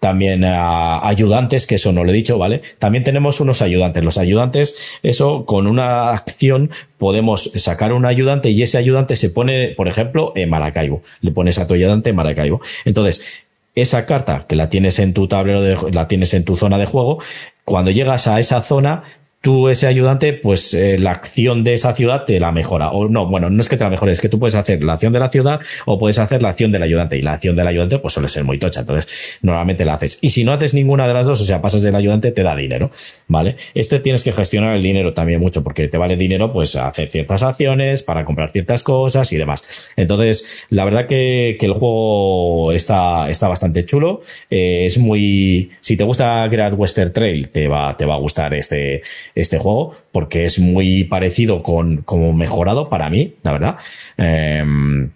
[0.00, 2.62] también ayudantes, que eso no lo he dicho, ¿vale?
[2.78, 4.04] También tenemos unos ayudantes.
[4.04, 9.70] Los ayudantes, eso con una acción podemos sacar un ayudante y ese ayudante se pone,
[9.76, 11.02] por ejemplo, en Maracaibo.
[11.20, 12.60] Le pones a tu ayudante en Maracaibo.
[12.84, 13.42] Entonces,
[13.74, 16.86] esa carta que la tienes en tu tablero de, la tienes en tu zona de
[16.86, 17.18] juego,
[17.64, 19.02] cuando llegas a esa zona,
[19.40, 22.90] tú ese ayudante, pues eh, la acción de esa ciudad te la mejora.
[22.90, 24.94] O no, bueno, no es que te la mejore, es que tú puedes hacer la
[24.94, 27.16] acción de la ciudad o puedes hacer la acción del ayudante.
[27.16, 28.80] Y la acción del ayudante, pues suele ser muy tocha.
[28.80, 29.08] Entonces,
[29.42, 30.18] normalmente la haces.
[30.20, 32.56] Y si no haces ninguna de las dos, o sea, pasas del ayudante, te da
[32.56, 32.90] dinero.
[33.28, 33.56] ¿Vale?
[33.74, 37.42] Este tienes que gestionar el dinero también mucho, porque te vale dinero, pues, hacer ciertas
[37.42, 39.92] acciones, para comprar ciertas cosas y demás.
[39.96, 44.22] Entonces, la verdad que, que el juego está, está bastante chulo.
[44.50, 48.54] Eh, es muy, si te gusta Great Western Trail, te va, te va a gustar
[48.54, 49.02] este,
[49.40, 53.76] este juego porque es muy parecido con como mejorado para mí, la verdad.
[54.16, 55.08] Eh,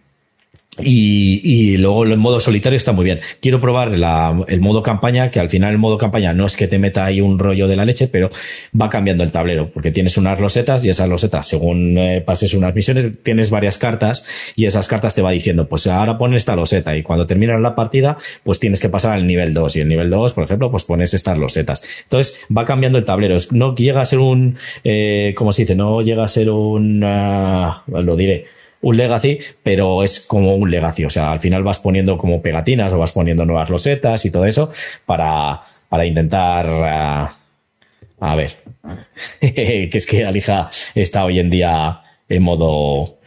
[0.80, 3.20] y, y, luego el modo solitario está muy bien.
[3.40, 6.66] Quiero probar la, el modo campaña, que al final el modo campaña no es que
[6.66, 8.30] te meta ahí un rollo de la leche, pero
[8.78, 12.74] va cambiando el tablero, porque tienes unas losetas y esas losetas, según eh, pases unas
[12.74, 14.24] misiones, tienes varias cartas
[14.56, 17.74] y esas cartas te va diciendo, pues ahora pones esta loseta y cuando terminas la
[17.74, 20.84] partida, pues tienes que pasar al nivel 2 y el nivel 2, por ejemplo, pues
[20.84, 21.84] pones estas losetas.
[22.04, 23.36] Entonces va cambiando el tablero.
[23.50, 28.00] No llega a ser un, eh, como se dice, no llega a ser un, uh,
[28.00, 28.46] lo diré,
[28.82, 31.04] un legacy, pero es como un legacy.
[31.04, 34.44] O sea, al final vas poniendo como pegatinas o vas poniendo nuevas losetas y todo
[34.44, 34.70] eso
[35.06, 38.56] para, para intentar, uh, a ver,
[39.40, 43.18] que es que Alija está hoy en día en modo,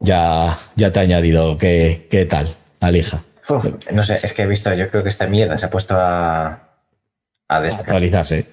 [0.00, 3.22] ya, ya te ha añadido, ¿qué, qué tal, Alija?
[3.48, 5.94] Uf, no sé, es que he visto, yo creo que esta mierda se ha puesto
[5.96, 6.46] a,
[7.48, 8.44] a actualizarse.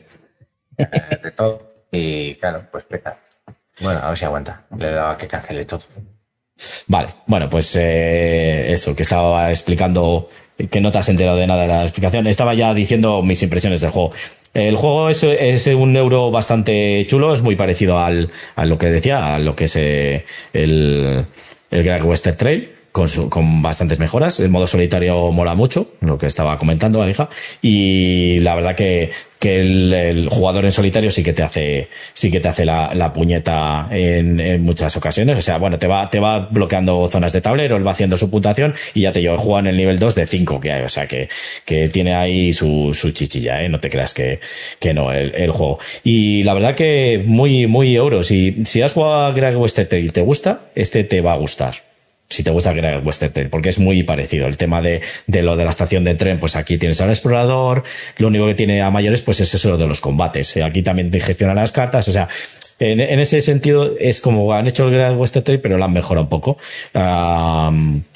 [0.77, 1.75] De todo.
[1.91, 3.19] Y claro, pues peta.
[3.81, 4.63] Bueno, a ver si aguanta.
[4.77, 5.81] Le he dado a que cancele todo.
[6.87, 10.29] Vale, bueno, pues eh, eso, que estaba explicando
[10.71, 12.27] que no te has enterado de nada de la explicación.
[12.27, 14.11] Estaba ya diciendo mis impresiones del juego.
[14.53, 18.87] El juego es, es un euro bastante chulo, es muy parecido al, a lo que
[18.87, 21.25] decía, a lo que es eh, el,
[21.71, 24.39] el Great Western Trail con, su, con bastantes mejoras.
[24.39, 27.27] El modo solitario mola mucho, lo que estaba comentando Alija.
[27.61, 32.31] Y la verdad que, que el, el, jugador en solitario sí que te hace, sí
[32.31, 35.37] que te hace la, la puñeta en, en, muchas ocasiones.
[35.37, 38.31] O sea, bueno, te va, te va bloqueando zonas de tablero, él va haciendo su
[38.31, 40.83] puntuación y ya te lleva juega en el nivel 2 de 5 que hay.
[40.83, 41.27] O sea, que,
[41.65, 43.67] que tiene ahí su, su chichilla, ¿eh?
[43.67, 44.39] No te creas que,
[44.79, 45.79] que no, el, el juego.
[46.05, 48.23] Y la verdad que muy, muy euro.
[48.23, 51.84] Si, si has jugado a Greg Western y te gusta, este te va a gustar
[52.29, 54.47] si te gusta Great Western Trail, porque es muy parecido.
[54.47, 57.83] El tema de, de lo de la estación de tren, pues aquí tienes al explorador,
[58.17, 60.57] lo único que tiene a mayores, pues es eso de los combates.
[60.57, 62.27] Aquí también te gestiona las cartas, o sea,
[62.77, 65.93] en, en, ese sentido es como han hecho el Great Western Trail, pero lo han
[65.93, 66.57] mejorado un poco.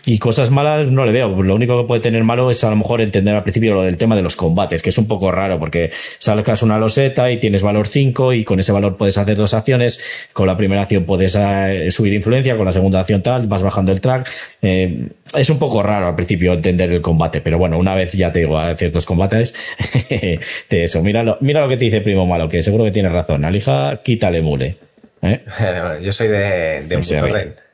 [0.05, 1.41] Y cosas malas no le veo.
[1.43, 3.97] Lo único que puede tener malo es a lo mejor entender al principio lo del
[3.97, 7.61] tema de los combates, que es un poco raro porque sacas una loseta y tienes
[7.61, 10.29] valor 5 y con ese valor puedes hacer dos acciones.
[10.33, 13.91] Con la primera acción puedes uh, subir influencia, con la segunda acción tal, vas bajando
[13.91, 14.29] el track.
[14.61, 18.31] Eh, es un poco raro al principio entender el combate, pero bueno, una vez ya
[18.31, 19.55] te digo, a ciertos combates,
[20.09, 21.03] de eso.
[21.03, 23.45] Mira lo, mira lo que te dice Primo Malo, que seguro que tienes razón.
[23.45, 24.77] Alija, quítale mule.
[25.21, 25.41] ¿eh?
[26.01, 27.68] Yo soy de, de un.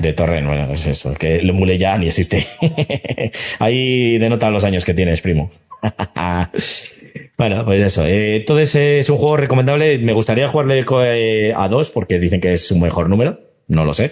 [0.00, 2.46] De Torrent, bueno, es eso, que el mule ya ni existe.
[3.58, 5.50] Ahí denotan los años que tienes, primo.
[7.38, 8.06] bueno, pues eso.
[8.06, 9.98] Eh, entonces es un juego recomendable.
[9.98, 13.40] Me gustaría jugarle a dos porque dicen que es un mejor número.
[13.68, 14.10] No lo sé.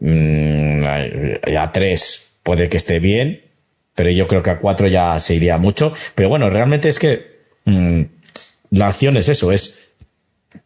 [0.00, 0.84] Mm,
[1.56, 3.42] a tres puede que esté bien,
[3.94, 5.92] pero yo creo que a cuatro ya se iría mucho.
[6.14, 7.26] Pero bueno, realmente es que
[7.64, 8.02] mmm,
[8.70, 9.87] la acción es eso, es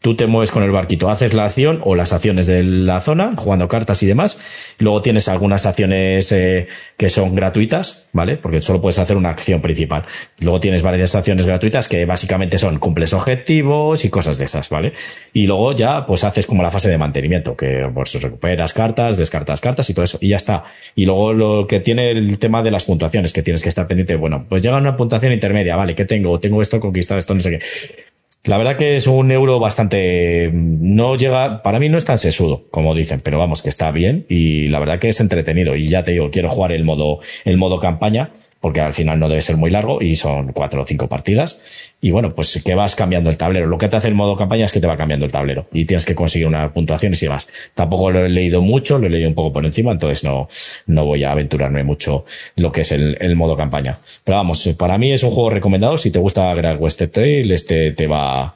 [0.01, 3.35] tú te mueves con el barquito, haces la acción o las acciones de la zona,
[3.37, 4.41] jugando cartas y demás.
[4.78, 8.37] Luego tienes algunas acciones eh, que son gratuitas, ¿vale?
[8.37, 10.05] Porque solo puedes hacer una acción principal.
[10.41, 14.93] Luego tienes varias acciones gratuitas que básicamente son cumples objetivos y cosas de esas, ¿vale?
[15.33, 19.61] Y luego ya pues haces como la fase de mantenimiento, que pues recuperas cartas, descartas
[19.61, 20.64] cartas y todo eso, y ya está.
[20.95, 24.16] Y luego lo que tiene el tema de las puntuaciones, que tienes que estar pendiente,
[24.16, 25.95] bueno, pues llega una puntuación intermedia, ¿vale?
[25.95, 26.39] ¿Qué tengo?
[26.41, 28.11] Tengo esto conquistado, esto no sé qué
[28.45, 32.64] la verdad que es un euro bastante, no llega, para mí no es tan sesudo,
[32.70, 35.76] como dicen, pero vamos, que está bien y la verdad que es entretenido.
[35.76, 38.32] Y ya te digo, quiero jugar el modo, el modo campaña,
[38.62, 41.60] porque al final no debe ser muy largo y son cuatro o cinco partidas.
[42.00, 43.66] Y bueno, pues que vas cambiando el tablero.
[43.66, 45.84] Lo que te hace el modo campaña es que te va cambiando el tablero y
[45.84, 47.48] tienes que conseguir una puntuación y demás.
[47.74, 50.48] Tampoco lo he leído mucho, lo he leído un poco por encima, entonces no,
[50.86, 53.98] no voy a aventurarme mucho lo que es el, el modo campaña.
[54.22, 55.98] Pero vamos, para mí es un juego recomendado.
[55.98, 58.54] Si te gusta Great Western Trail, este te va,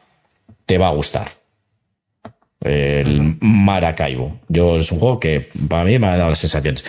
[0.66, 1.30] te va a gustar.
[2.60, 4.38] El Maracaibo.
[4.48, 6.84] Yo es un juego que para mí me ha dado las sensaciones.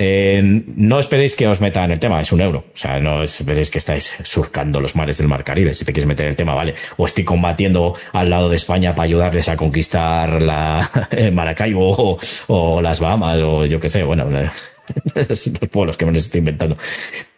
[0.00, 0.40] Eh,
[0.76, 2.66] no esperéis que os meta en el tema, es un euro.
[2.72, 5.74] O sea, no esperéis que estáis surcando los mares del Mar Caribe.
[5.74, 6.76] Si te quieres meter en el tema, vale.
[6.98, 10.88] O estoy combatiendo al lado de España para ayudarles a conquistar la
[11.32, 14.28] Maracaibo o, las Bahamas o yo qué sé, bueno,
[15.28, 16.78] los pueblos que me les estoy inventando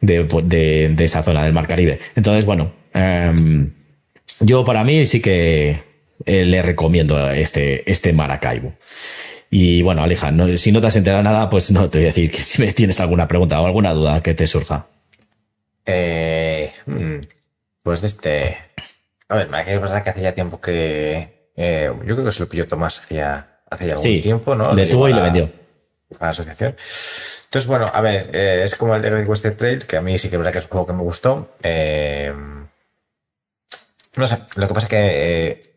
[0.02, 1.98] de, esa zona del Mar Caribe.
[2.14, 3.70] Entonces, bueno, um,
[4.40, 5.80] yo para mí sí que
[6.26, 8.74] eh, le recomiendo este, este Maracaibo.
[9.50, 12.08] Y bueno, Aleja, no, si no te has enterado nada, pues no te voy a
[12.08, 14.86] decir que si me tienes alguna pregunta o alguna duda que te surja.
[15.84, 17.16] Eh, mm,
[17.82, 18.56] pues este.
[19.28, 21.50] A ver, es verdad que hace ya tiempo que.
[21.56, 24.72] Eh, yo creo que se lo pilló Tomás hacía, hace ya algún tiempo, ¿no?
[24.72, 25.50] Le tuvo y le vendió.
[26.20, 26.70] A la asociación.
[26.70, 30.28] Entonces, bueno, a ver, eh, es como el de Western Trail, que a mí sí
[30.28, 31.56] que es verdad que es un juego que me gustó.
[31.62, 32.32] Eh,
[34.16, 35.69] no sé, lo que pasa es que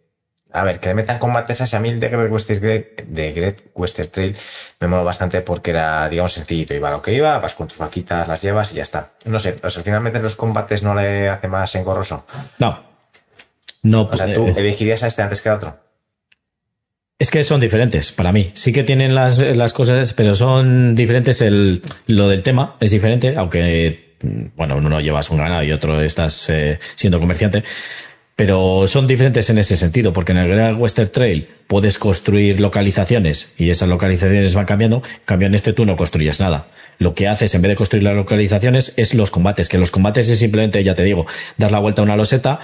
[0.54, 2.62] a ver, que le metan combates a mí de Great Western,
[3.08, 4.36] de Great Western Trail
[4.80, 6.76] me mola bastante porque era, digamos, sencillito.
[6.76, 9.14] Iba lo que iba, vas con tus vaquitas, las llevas y ya está.
[9.26, 12.28] No sé, o sea, al final meter los combates no le hace más engorroso.
[12.60, 12.84] No.
[13.82, 14.04] No.
[14.04, 15.80] O sea, tú elegirías a este antes que a otro.
[17.18, 18.52] Es que son diferentes para mí.
[18.54, 21.42] Sí que tienen las, las cosas, pero son diferentes.
[21.42, 24.18] El, lo del tema es diferente, aunque,
[24.56, 27.64] bueno, uno llevas un ganado y otro estás eh, siendo comerciante
[28.36, 33.54] pero son diferentes en ese sentido, porque en el Great Western Trail puedes construir localizaciones
[33.58, 35.04] y esas localizaciones van cambiando.
[35.06, 36.68] En cambio, en este tú no construyes nada.
[36.98, 40.30] Lo que haces en vez de construir las localizaciones es los combates, que los combates
[40.30, 41.26] es simplemente, ya te digo,
[41.58, 42.60] dar la vuelta a una loseta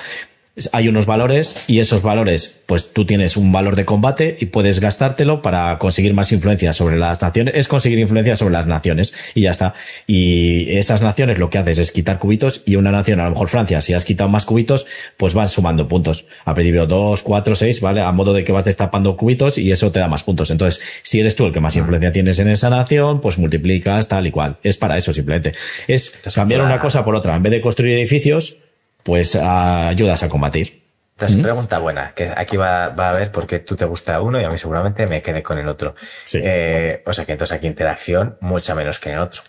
[0.74, 4.80] hay unos valores y esos valores, pues tú tienes un valor de combate y puedes
[4.80, 7.54] gastártelo para conseguir más influencia sobre las naciones.
[7.56, 9.74] Es conseguir influencia sobre las naciones y ya está.
[10.08, 13.50] Y esas naciones lo que haces es quitar cubitos y una nación, a lo mejor
[13.50, 14.86] Francia, si has quitado más cubitos,
[15.18, 16.28] pues van sumando puntos.
[16.46, 18.02] A principio dos, cuatro, seis, ¿vale?
[18.02, 20.52] A modo de que vas destapando cubitos y eso te da más puntos.
[20.52, 24.28] Entonces, si eres tú el que más influencia tienes en esa nación, pues multiplicas tal
[24.28, 24.58] y cual.
[24.64, 25.54] Es para eso simplemente.
[25.88, 27.36] Es cambiar una cosa por otra.
[27.36, 28.58] En vez de construir edificios,
[29.04, 30.80] pues ayudas a combatir.
[31.20, 31.42] Entonces, ¿Mm?
[31.42, 34.46] pregunta buena, que aquí va, va, a ver por qué tú te gusta uno y
[34.46, 35.94] a mí seguramente me quedé con el otro.
[36.34, 39.42] Eh, o sea que entonces aquí interacción mucha menos que en el otro.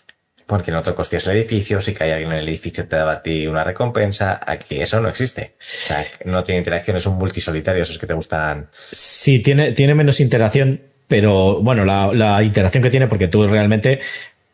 [0.46, 3.22] Porque en otro construyes el edificio, si cae alguien en el edificio te daba a
[3.22, 5.54] ti una recompensa, aquí eso no existe.
[5.60, 8.68] O sea, no tiene interacción, es un multisolitario, esos que te gustan.
[8.90, 14.00] Sí, tiene, tiene menos interacción, pero bueno, la, la interacción que tiene, porque tú realmente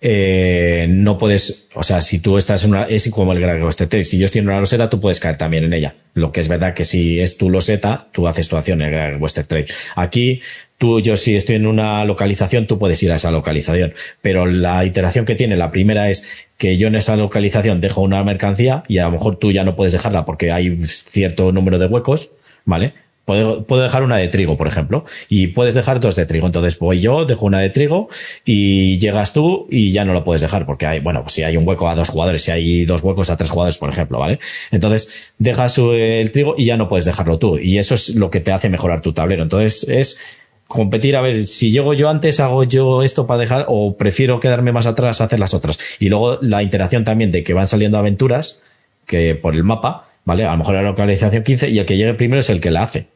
[0.00, 3.60] eh, no puedes, o sea, si tú estás en una, es como el Gran
[4.04, 5.94] si yo estoy en una loseta, tú puedes caer también en ella.
[6.14, 8.92] Lo que es verdad que si es tu loseta, tú haces tu acción en el
[8.92, 9.66] Gran Western Trail.
[9.94, 10.42] Aquí,
[10.78, 13.94] tú, yo si estoy en una localización, tú puedes ir a esa localización.
[14.20, 18.22] Pero la iteración que tiene, la primera es que yo en esa localización dejo una
[18.22, 21.86] mercancía y a lo mejor tú ya no puedes dejarla porque hay cierto número de
[21.86, 22.32] huecos,
[22.64, 22.94] ¿vale?
[23.26, 26.46] Puedo, puedo, dejar una de trigo, por ejemplo, y puedes dejar dos de trigo.
[26.46, 28.08] Entonces voy yo, dejo una de trigo
[28.44, 31.66] y llegas tú y ya no lo puedes dejar porque hay, bueno, si hay un
[31.66, 34.38] hueco a dos jugadores, si hay dos huecos a tres jugadores, por ejemplo, ¿vale?
[34.70, 37.58] Entonces dejas el trigo y ya no puedes dejarlo tú.
[37.58, 39.42] Y eso es lo que te hace mejorar tu tablero.
[39.42, 40.20] Entonces es
[40.68, 44.72] competir a ver si llego yo antes hago yo esto para dejar o prefiero quedarme
[44.72, 47.98] más atrás a hacer las otras y luego la interacción también de que van saliendo
[47.98, 48.62] aventuras
[49.06, 52.14] que por el mapa vale a lo mejor la localización 15 y el que llegue
[52.14, 53.06] primero es el que la hace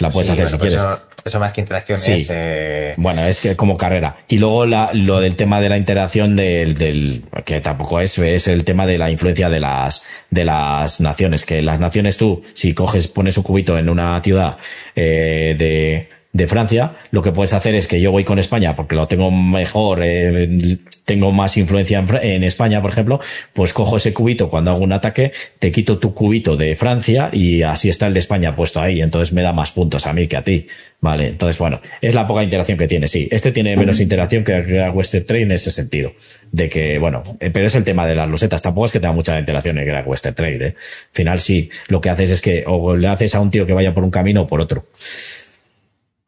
[0.00, 0.88] la puedes hacer si pues quieres.
[1.24, 2.30] Eso, más que interacción es.
[2.32, 2.94] Eh...
[2.96, 4.16] Bueno, es que como carrera.
[4.28, 8.48] Y luego la, lo del tema de la interacción del, del, que tampoco es, es
[8.48, 11.44] el tema de la influencia de las, de las naciones.
[11.44, 14.56] Que las naciones tú, si coges, pones un cubito en una ciudad,
[14.96, 18.94] eh, de, de Francia, lo que puedes hacer es que yo voy con España porque
[18.94, 23.20] lo tengo mejor, eh, tengo más influencia en, España, por ejemplo,
[23.52, 27.62] pues cojo ese cubito cuando hago un ataque, te quito tu cubito de Francia y
[27.62, 30.36] así está el de España puesto ahí, entonces me da más puntos a mí que
[30.36, 30.68] a ti.
[31.00, 33.26] Vale, entonces bueno, es la poca interacción que tiene, sí.
[33.32, 36.12] Este tiene menos interacción que el Western Train en ese sentido.
[36.52, 38.60] De que, bueno, eh, pero es el tema de las losetas.
[38.60, 40.66] Tampoco es que tenga mucha interacción en el Western Train, ¿eh?
[40.66, 40.74] Al
[41.12, 43.94] final sí, lo que haces es que o le haces a un tío que vaya
[43.94, 44.84] por un camino o por otro.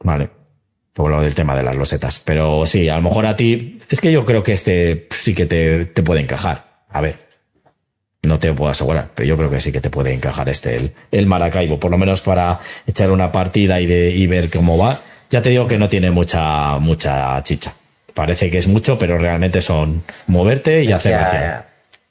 [0.02, 0.28] Vale.
[0.92, 2.18] Por lo del tema de las losetas.
[2.18, 5.46] Pero sí, a lo mejor a ti, es que yo creo que este sí que
[5.46, 6.64] te, te puede encajar.
[6.90, 7.16] A ver.
[8.24, 10.92] No te puedo asegurar, pero yo creo que sí que te puede encajar este, el,
[11.10, 11.80] el Maracaibo.
[11.80, 15.00] Por lo menos para echar una partida y, de, y ver cómo va.
[15.30, 17.72] Ya te digo que no tiene mucha, mucha chicha.
[18.14, 21.64] Parece que es mucho, pero realmente son moverte y hacer acción.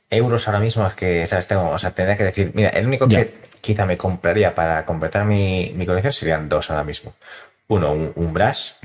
[0.10, 1.48] euros ahora mismo es que, ¿sabes?
[1.48, 3.20] Tengo, o sea, tendría que decir, mira, el único Ya.
[3.24, 7.14] que quizá me compraría para completar mi, mi colección serían dos ahora mismo.
[7.68, 8.80] Uno, un, un Brass,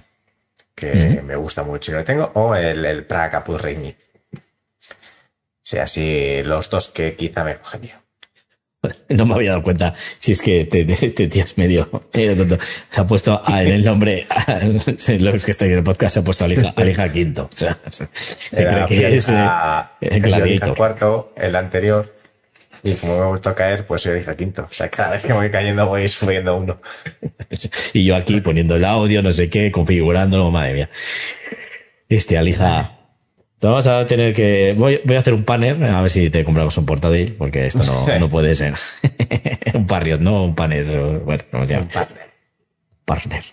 [0.75, 1.23] que Ujú.
[1.27, 3.95] me gusta mucho y lo tengo, o el, el Praga Capuz Reigny.
[5.63, 8.01] Sí, así los dos que quizá me cogería.
[9.09, 12.59] No me había dado cuenta si es que este, este tío es medio, medio tonto.
[12.89, 14.29] Se ha puesto en el nombre,
[15.19, 17.49] los que estáis en el podcast, se ha puesto Alija, Alija Quinto.
[17.53, 18.07] O sea, se
[18.53, 22.15] Era cree que es eh, Bielsa- el cuarto, el anterior.
[22.83, 24.63] Y como me he vuelto a caer, pues yo dije quinto.
[24.63, 26.79] O sea, cada vez que voy cayendo voy subiendo uno.
[27.93, 30.91] Y yo aquí poniendo el audio, no sé qué, configurándolo, madre mía.
[32.09, 32.93] Este, Alija.
[33.61, 34.75] Vamos a tener que.
[34.77, 37.83] Voy, voy a hacer un panel, a ver si te compramos un portátil, porque esto
[37.85, 38.75] no, no puede ser.
[39.75, 40.45] un parriot, ¿no?
[40.45, 41.21] Un panel.
[41.25, 41.87] Bueno, no se llama.
[41.87, 42.31] Un partner.
[43.05, 43.45] partner.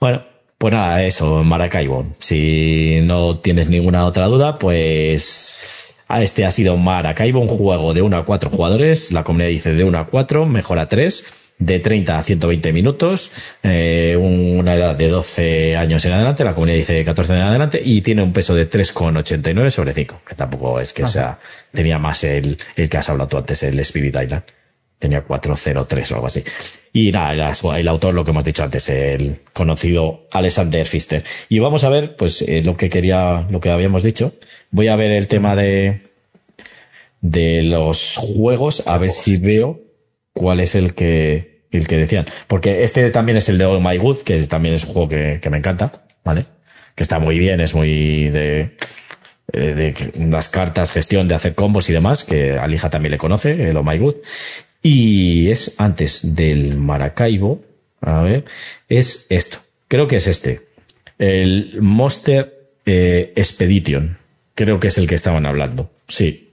[0.00, 0.24] Bueno,
[0.56, 2.06] pues nada, eso, Maracaibo.
[2.20, 8.02] Si no tienes ninguna otra duda, pues a este ha sido Maracaibo, un juego de
[8.02, 9.12] 1 a 4 jugadores.
[9.12, 13.32] La comunidad dice de 1 a 4, mejor a 3, de 30 a 120 minutos,
[13.62, 17.80] eh, una edad de 12 años en adelante, la comunidad dice de 14 en adelante,
[17.82, 21.38] y tiene un peso de 3,89 sobre 5, que tampoco es que sea,
[21.72, 24.42] tenía más el, el que has hablado tú antes, el Spirit Island
[25.04, 26.42] tenía 403 o algo así.
[26.94, 31.24] Y nada, el autor, lo que hemos dicho antes, el conocido Alexander Pfister.
[31.50, 34.32] Y vamos a ver, pues, eh, lo que quería, lo que habíamos dicho.
[34.70, 36.08] Voy a ver el tema de,
[37.20, 39.82] de los juegos, a ver si veo
[40.32, 42.24] cuál es el que, el que decían.
[42.46, 45.38] Porque este también es el de Oh My Good, que también es un juego que,
[45.42, 45.92] que me encanta,
[46.24, 46.46] ¿vale?
[46.94, 48.70] Que está muy bien, es muy de,
[49.52, 53.70] eh, de las cartas, gestión de hacer combos y demás, que Alija también le conoce,
[53.70, 54.16] el Oh My Good.
[54.86, 57.64] Y es antes del Maracaibo,
[58.02, 58.44] a ver,
[58.86, 59.58] es esto.
[59.88, 60.60] Creo que es este.
[61.18, 64.18] El Monster eh, Expedition.
[64.54, 65.90] Creo que es el que estaban hablando.
[66.06, 66.52] Sí.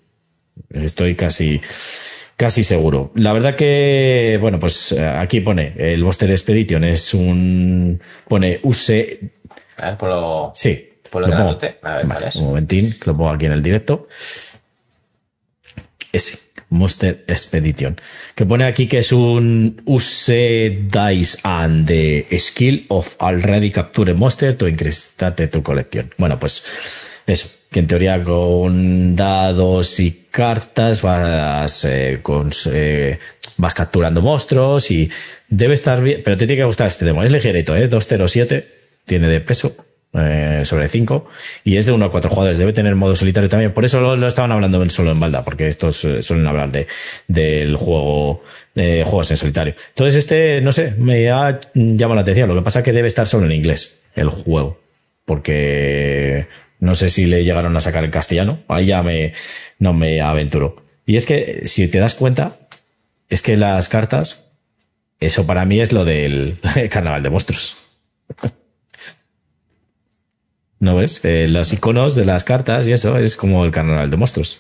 [0.69, 1.59] Estoy casi,
[2.37, 3.11] casi seguro.
[3.15, 8.89] La verdad que, bueno, pues eh, aquí pone, el Monster Expedition es un, pone UC,
[9.81, 10.53] A ver, ponlo.
[10.55, 10.87] sí.
[11.09, 11.59] Ponlo lo pongo.
[11.81, 14.07] A ver, Vale, un momentín, que lo pongo aquí en el directo.
[16.13, 17.97] Ese, Monster Expedition.
[18.33, 24.55] Que pone aquí que es un use dice and the skill of already capture monster
[24.55, 25.11] to increase
[25.51, 26.13] tu colección.
[26.17, 26.63] Bueno, pues
[27.27, 33.19] eso, que en teoría con dados y cartas vas, eh, con, eh,
[33.57, 35.09] vas capturando monstruos y
[35.49, 37.21] debe estar bien, pero te tiene que gustar este demo.
[37.21, 37.87] Es ligerito, ¿eh?
[37.87, 38.67] 207
[39.05, 39.75] tiene de peso
[40.13, 41.25] eh, sobre 5
[41.63, 42.59] y es de 1 a 4 jugadores.
[42.59, 43.73] Debe tener modo solitario también.
[43.73, 46.87] Por eso lo, estaban hablando solo en balda, porque estos eh, suelen hablar de
[47.27, 48.43] del juego
[48.75, 49.75] de juegos en solitario.
[49.89, 52.49] Entonces este, no sé, me ha llamado la atención.
[52.49, 54.81] Lo que pasa es que debe estar solo en inglés el juego,
[55.25, 56.47] porque
[56.79, 58.59] no sé si le llegaron a sacar en castellano.
[58.67, 59.33] Ahí ya me
[59.79, 60.83] no me aventuro.
[61.05, 62.57] Y es que si te das cuenta,
[63.29, 64.53] es que las cartas,
[65.19, 66.59] eso para mí es lo del
[66.89, 67.77] carnaval de monstruos.
[70.81, 71.23] ¿No ves?
[71.23, 74.59] Eh, los iconos de las cartas y eso es como el carnaval de monstruos.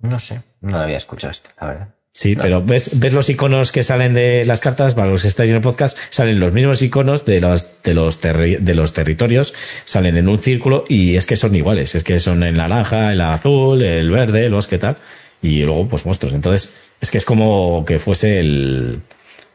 [0.00, 0.42] No sé.
[0.62, 1.88] No lo había escuchado esto, la verdad.
[2.14, 5.50] Sí, pero ves, ves los iconos que salen de las cartas, para los que estáis
[5.50, 9.54] en el podcast, salen los mismos iconos de los, de los, terri- de los territorios,
[9.84, 13.20] salen en un círculo y es que son iguales, es que son el naranja, el
[13.22, 14.96] azul, el verde, el bosque tal,
[15.40, 16.34] y luego pues monstruos.
[16.34, 19.00] Entonces, es que es como que fuese el,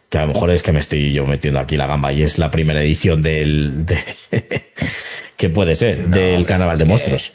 [0.10, 2.38] que a lo mejor es que me estoy yo metiendo aquí la gamba y es
[2.40, 3.98] la primera edición del, de,
[5.38, 7.34] que puede ser, No, del carnaval de que- monstruos.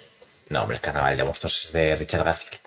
[0.49, 2.59] No, hombre, el carnaval de monstruos es de Richard Garfield.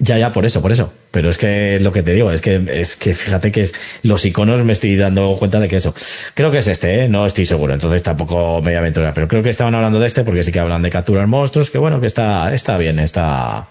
[0.00, 0.92] Ya, ya, por eso, por eso.
[1.10, 4.24] Pero es que lo que te digo es que es que fíjate que es los
[4.24, 5.92] iconos me estoy dando cuenta de que eso.
[6.34, 7.08] Creo que es este, ¿eh?
[7.08, 7.74] no estoy seguro.
[7.74, 9.12] Entonces tampoco me voy a aventurar.
[9.12, 11.70] Pero creo que estaban hablando de este porque sí que hablan de capturar monstruos.
[11.72, 13.68] Que bueno, que está, está bien, está,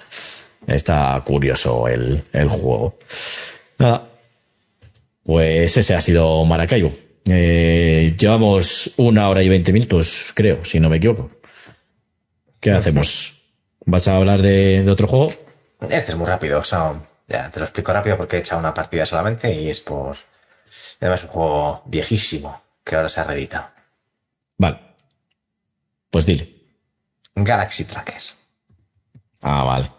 [0.68, 2.98] está curioso el, el juego.
[3.78, 4.10] Nada.
[5.28, 6.94] Pues ese ha sido Maracaibo.
[7.30, 11.30] Eh, llevamos una hora y veinte minutos, creo, si no me equivoco.
[12.62, 13.44] ¿Qué hacemos?
[13.86, 15.34] ¿Vas a hablar de, de otro juego?
[15.82, 16.94] Este es muy rápido, o sea,
[17.28, 20.16] ya te lo explico rápido porque he echado una partida solamente y es por.
[21.02, 23.68] Además, es un juego viejísimo que ahora se ha reeditado.
[24.58, 24.80] Vale.
[26.10, 26.54] Pues dile.
[27.36, 28.22] Galaxy Tracker.
[29.42, 29.92] Ah, vale.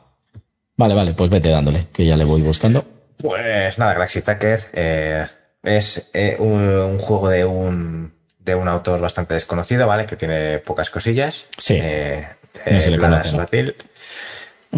[0.75, 2.98] Vale, vale, pues vete dándole, que ya le voy buscando.
[3.19, 5.27] Pues nada, Galaxy Tracker eh,
[5.63, 10.07] es eh, un, un juego de un, de un autor bastante desconocido, ¿vale?
[10.07, 11.47] Que tiene pocas cosillas.
[11.59, 11.79] Sí.
[11.81, 12.27] Eh,
[12.71, 13.47] No se le conoce, ¿no?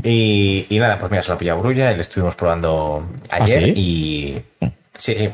[0.05, 3.67] Y, y nada, pues mira, se lo ha pillado Brulla, le estuvimos probando ayer ¿Ah,
[3.67, 3.73] sí?
[3.77, 4.45] y.
[4.97, 5.31] Sí, sí.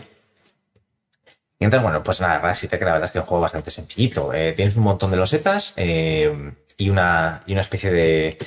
[1.59, 3.71] Y entonces, bueno, pues nada, Galaxy Tracker la verdad es que es un juego bastante
[3.71, 4.33] sencillito.
[4.35, 8.39] Eh, tienes un montón de losetas, eh, y una, y una especie de,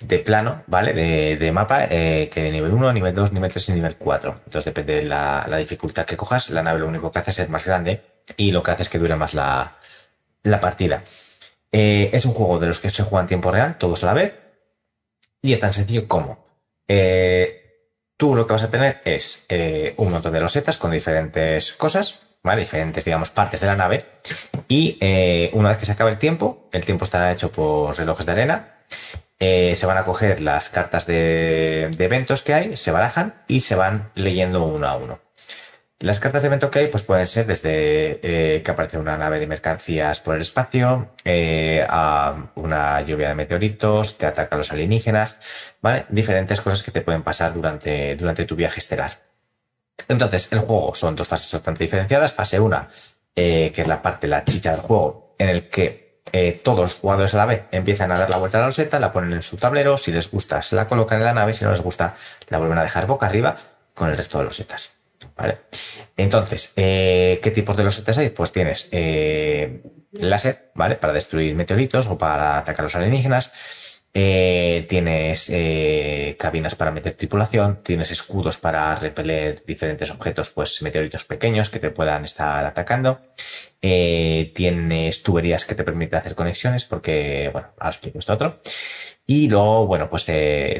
[0.00, 0.92] de plano, ¿vale?
[0.92, 4.40] De, de mapa eh, que de nivel 1, nivel 2, nivel 3 y nivel 4.
[4.44, 7.36] Entonces depende de la, la, dificultad que cojas, la nave lo único que hace es
[7.36, 8.02] ser más grande
[8.36, 9.76] y lo que hace es que dure más la,
[10.44, 11.02] la partida.
[11.72, 14.14] Eh, es un juego de los que se juega en tiempo real, todos a la
[14.14, 14.34] vez,
[15.42, 16.46] y es tan sencillo como
[16.86, 19.46] eh, tú lo que vas a tener es
[19.96, 22.62] un montón de losetas con diferentes cosas, ¿vale?
[22.62, 24.06] Diferentes, digamos, partes de la nave.
[24.68, 24.98] Y
[25.52, 28.78] una vez que se acaba el tiempo, el tiempo está hecho por relojes de arena,
[29.40, 33.74] eh, se van a coger las cartas de, eventos que hay, se barajan y se
[33.74, 35.20] van leyendo uno a uno.
[36.00, 39.40] Las cartas de evento que hay pues pueden ser desde eh, que aparece una nave
[39.40, 45.40] de mercancías por el espacio, eh, a una lluvia de meteoritos, te atacan los alienígenas,
[45.82, 46.06] ¿vale?
[46.08, 49.28] Diferentes cosas que te pueden pasar durante, durante tu viaje estelar.
[50.06, 52.32] Entonces, el juego son dos fases bastante diferenciadas.
[52.32, 52.88] Fase 1,
[53.34, 56.94] eh, que es la parte, la chicha del juego, en el que eh, todos los
[56.94, 59.42] jugadores a la vez empiezan a dar la vuelta a la loseta, la ponen en
[59.42, 62.16] su tablero, si les gusta se la colocan en la nave, si no les gusta
[62.48, 63.56] la vuelven a dejar boca arriba
[63.94, 64.92] con el resto de losetas.
[65.36, 65.58] ¿Vale?
[66.16, 68.30] Entonces, eh, ¿qué tipos de losetas hay?
[68.30, 69.82] Pues tienes eh,
[70.12, 70.96] láser, ¿vale?
[70.96, 73.52] Para destruir meteoritos o para atacar a los alienígenas.
[74.20, 81.24] Eh, tienes eh, cabinas para meter tripulación, tienes escudos para repeler diferentes objetos, pues meteoritos
[81.24, 83.20] pequeños que te puedan estar atacando.
[83.80, 88.60] Eh, tienes tuberías que te permiten hacer conexiones, porque, bueno, ahora explico esto otro.
[89.24, 90.26] Y luego, bueno, pues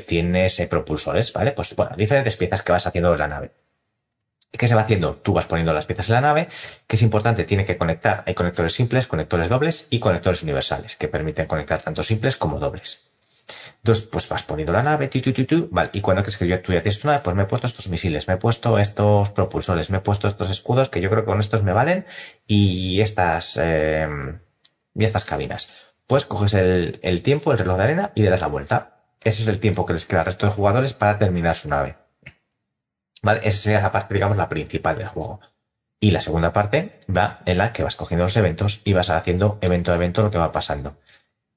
[0.07, 1.53] tienes propulsores, ¿vale?
[1.53, 3.53] Pues bueno, diferentes piezas que vas haciendo de la nave.
[4.51, 5.15] ¿Qué se va haciendo?
[5.15, 6.49] Tú vas poniendo las piezas en la nave,
[6.89, 8.25] que es importante, tiene que conectar.
[8.27, 13.08] Hay conectores simples, conectores dobles y conectores universales, que permiten conectar tanto simples como dobles.
[13.79, 15.11] Entonces, pues vas poniendo la nave,
[15.71, 17.67] vale, y cuando crees que yo, tú ya tienes tu nave, pues me he puesto
[17.67, 21.23] estos misiles, me he puesto estos propulsores, me he puesto estos escudos, que yo creo
[21.23, 22.07] que con estos me valen,
[22.47, 24.09] y estas, eh,
[24.95, 25.95] y estas cabinas.
[26.07, 28.99] Pues coges el, el tiempo, el reloj de arena, y le das la vuelta.
[29.25, 31.97] Ese es el tiempo que les queda al resto de jugadores para terminar su nave.
[33.23, 33.41] ¿Vale?
[33.43, 35.41] Esa sería la parte, digamos, la principal del juego.
[36.01, 39.59] Y la segunda parte va en la que vas cogiendo los eventos y vas haciendo
[39.61, 40.97] evento a evento lo que va pasando.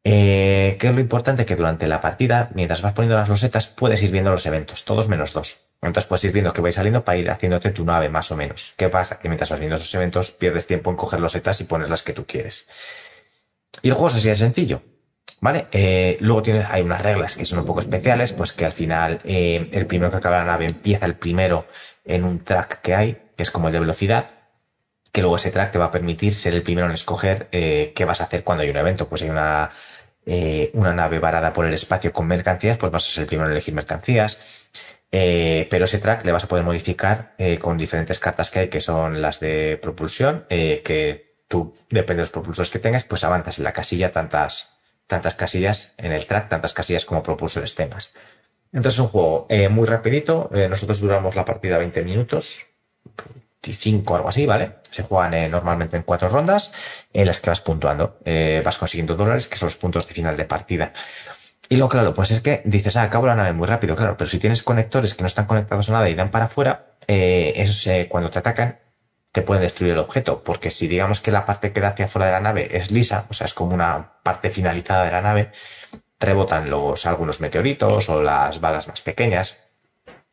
[0.04, 1.46] Eh, ¿Qué es lo importante?
[1.46, 5.08] Que durante la partida, mientras vas poniendo las losetas, puedes ir viendo los eventos, todos
[5.10, 5.68] menos dos.
[5.82, 8.74] Entonces puedes ir viendo que vais saliendo para ir haciéndote tu nave más o menos.
[8.78, 9.20] ¿Qué pasa?
[9.20, 12.14] Que mientras vas viendo esos eventos, pierdes tiempo en coger losetas y pones las que
[12.14, 12.68] tú quieres.
[13.82, 14.82] Y el juego es así de sencillo.
[15.40, 15.68] ¿Vale?
[15.72, 19.22] Eh, luego tienes, hay unas reglas que son un poco especiales, pues que al final
[19.24, 21.66] eh, el primero que acaba la nave empieza el primero
[22.06, 24.30] en un track que hay, que es como el de velocidad,
[25.12, 28.06] que luego ese track te va a permitir ser el primero en escoger eh, qué
[28.06, 29.08] vas a hacer cuando hay un evento.
[29.08, 29.72] Pues hay una,
[30.26, 33.48] eh, una nave varada por el espacio con mercancías, pues vas a ser el primero
[33.48, 34.70] en elegir mercancías.
[35.12, 38.70] Eh, pero ese track le vas a poder modificar eh, con diferentes cartas que hay,
[38.70, 43.58] que son las de propulsión, que tú, depende de los propulsores que tengas, pues avanzas
[43.58, 48.14] en la casilla tantas, tantas casillas en el track, tantas casillas como propulsores tengas.
[48.72, 50.50] Entonces es un juego muy rapidito.
[50.70, 52.68] Nosotros duramos la partida 20 minutos,
[53.64, 54.78] 25 o algo así, ¿vale?
[54.90, 56.74] Se juegan eh, normalmente en cuatro rondas
[57.14, 58.18] en las que vas puntuando.
[58.26, 60.94] Eh, vas consiguiendo dólares, que son los puntos de final de partida.
[61.72, 64.30] Y luego, claro, pues es que dices, ah, acabo la nave muy rápido, claro, pero
[64.30, 67.54] si tienes conectores que no están conectados a nada y dan para afuera, eh,
[67.86, 68.80] eh, cuando te atacan
[69.32, 72.26] te pueden destruir el objeto, porque si digamos que la parte que da hacia afuera
[72.26, 75.52] de la nave es lisa, o sea, es como una parte finalizada de la nave,
[76.20, 79.64] rebotan los algunos meteoritos o las balas más pequeñas.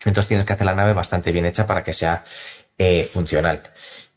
[0.04, 2.24] Entonces tienes que hacer la nave bastante bien hecha para que sea
[2.78, 3.62] eh, funcional.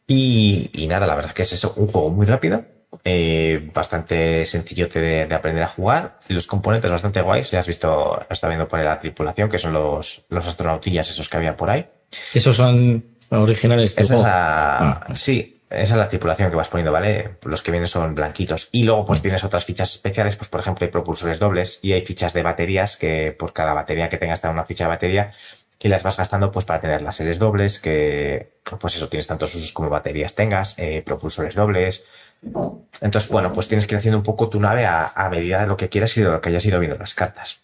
[0.07, 2.65] Y, y, nada, la verdad es que es eso, un juego muy rápido,
[3.03, 7.51] eh, bastante sencillo de, de, aprender a jugar, los componentes bastante guays.
[7.51, 11.29] Ya has visto, está viendo por ahí la tripulación, que son los, los astronautillas esos
[11.29, 11.88] que había por ahí.
[12.33, 13.97] Esos son originales.
[13.97, 15.07] Esa es la, ah.
[15.15, 17.38] sí, esa es la tripulación que vas poniendo, ¿vale?
[17.43, 18.67] Los que vienen son blanquitos.
[18.73, 22.05] Y luego, pues tienes otras fichas especiales, pues por ejemplo, hay propulsores dobles y hay
[22.05, 25.33] fichas de baterías que por cada batería que tengas te da una ficha de batería
[25.83, 29.55] y las vas gastando pues para tener las series dobles, que pues eso, tienes tantos
[29.55, 32.05] usos como baterías tengas, eh, propulsores dobles.
[33.01, 35.77] Entonces, bueno, pues tienes que ir haciendo un poco tu nave a, medida de lo
[35.77, 37.59] que quieras y de lo que hayas ido viendo en las cartas.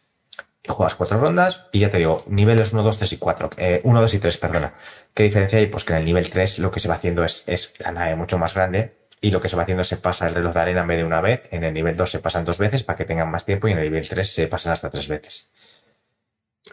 [0.67, 3.49] Juegas cuatro rondas y ya te digo, niveles 1, 2, 3 y 4.
[3.57, 4.73] Eh, 1, 2 y 3, perdona.
[5.13, 5.67] ¿Qué diferencia hay?
[5.67, 8.15] Pues que en el nivel 3 lo que se va haciendo es, es la nave
[8.15, 10.59] mucho más grande y lo que se va haciendo es se pasa el reloj de
[10.59, 11.47] arena en vez de una vez.
[11.51, 13.77] En el nivel 2 se pasan dos veces para que tengan más tiempo y en
[13.77, 15.51] el nivel 3 se pasan hasta tres veces.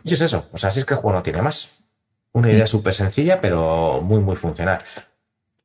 [0.05, 0.48] Y es eso.
[0.52, 1.85] O sea, si es que el juego no tiene más.
[2.32, 4.85] Una idea súper sencilla, pero muy, muy funcional.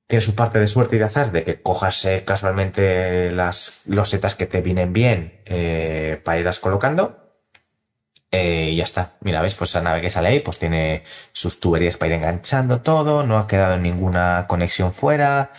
[0.08, 4.36] Tiene su parte de suerte y de azar de que cojas eh, casualmente las losetas
[4.36, 7.30] que te vienen bien eh, para irlas colocando.
[8.32, 9.18] Eh, y ya está.
[9.22, 9.56] Mira, ¿ves?
[9.56, 13.38] Pues esa nave que sale ahí, pues tiene sus tuberías para ir enganchando todo, no
[13.40, 15.52] ha quedado ninguna conexión fuera.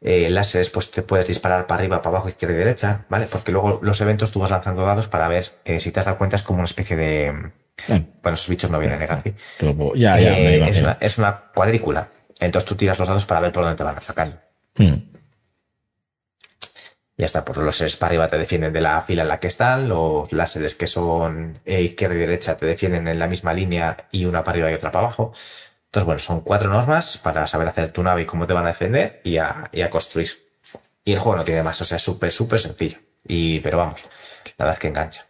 [0.00, 3.26] Eh, láseres, pues te puedes disparar para arriba, para abajo, izquierda y derecha, ¿vale?
[3.26, 6.18] Porque luego los eventos tú vas lanzando dados para ver eh, si te has dado
[6.18, 7.52] cuenta, es como una especie de.
[7.86, 9.08] Bueno, esos bichos no vienen, ¿eh,
[9.94, 12.08] ya, ya, Eh, me es, una, es una cuadrícula.
[12.40, 14.48] Entonces tú tiras los dados para ver por dónde te van a sacar.
[14.76, 14.94] Hmm.
[17.16, 19.48] Ya está, pues los láseres para arriba te defienden de la fila en la que
[19.48, 24.08] están, los láseres que son eh, izquierda y derecha te defienden en la misma línea
[24.12, 25.32] y una para arriba y otra para abajo.
[25.86, 28.68] Entonces, bueno, son cuatro normas para saber hacer tu nave y cómo te van a
[28.68, 30.28] defender y a, y a construir.
[31.02, 32.98] Y el juego no tiene más, o sea, es súper, súper sencillo.
[33.26, 34.04] Y, pero vamos,
[34.56, 35.27] la verdad es que engancha.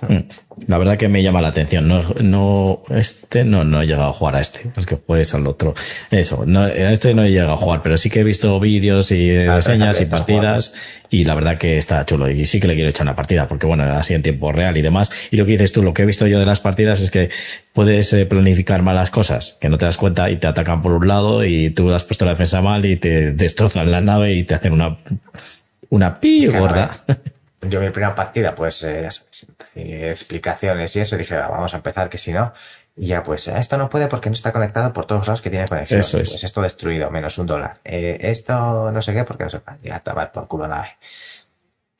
[0.00, 0.18] Mm.
[0.66, 1.86] La verdad que me llama la atención.
[1.86, 4.70] No, no, este no, no he llegado a jugar a este.
[4.76, 5.74] El que juegues al otro.
[6.10, 9.10] Eso, no, a este no he llegado a jugar, pero sí que he visto vídeos
[9.12, 10.74] y Ah, reseñas y partidas.
[11.10, 12.28] Y la verdad que está chulo.
[12.30, 14.82] Y sí que le quiero echar una partida, porque bueno, así en tiempo real y
[14.82, 15.12] demás.
[15.30, 17.30] Y lo que dices tú, lo que he visto yo de las partidas es que
[17.72, 21.06] puedes eh, planificar malas cosas, que no te das cuenta y te atacan por un
[21.06, 24.54] lado y tú has puesto la defensa mal y te destrozan la nave y te
[24.54, 24.96] hacen una,
[25.90, 27.04] una pi gorda.
[27.68, 29.08] Yo mi primera partida, pues, eh,
[29.74, 32.52] eh, explicaciones y eso, dije, "Va, vamos a empezar, que si no,
[32.96, 35.50] y ya pues, eh, esto no puede porque no está conectado por todos lados que
[35.50, 36.00] tiene conexión.
[36.00, 36.30] Eso es.
[36.30, 37.76] Pues esto destruido, menos un dólar.
[37.84, 39.88] Eh, esto no sé qué, porque no sé qué.
[39.88, 40.88] Ya tomar por culo nave.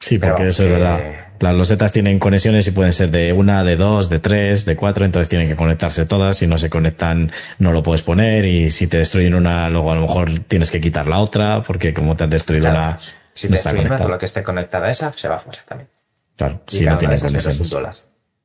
[0.01, 1.01] Sí, porque eso es verdad.
[1.41, 5.05] Las losetas tienen conexiones y pueden ser de una, de dos, de tres, de cuatro,
[5.05, 6.36] entonces tienen que conectarse todas.
[6.36, 8.45] Si no se conectan, no lo puedes poner.
[8.45, 11.95] Y si te destruyen una, luego a lo mejor tienes que quitar la otra, porque
[11.95, 12.99] como te han destruido Claro, una,
[13.35, 15.89] Si no una, todo lo que esté conectada a esa, se va fuera también.
[16.36, 17.70] Claro, Y si no tiene conexiones.
[17.70, 17.94] dólar.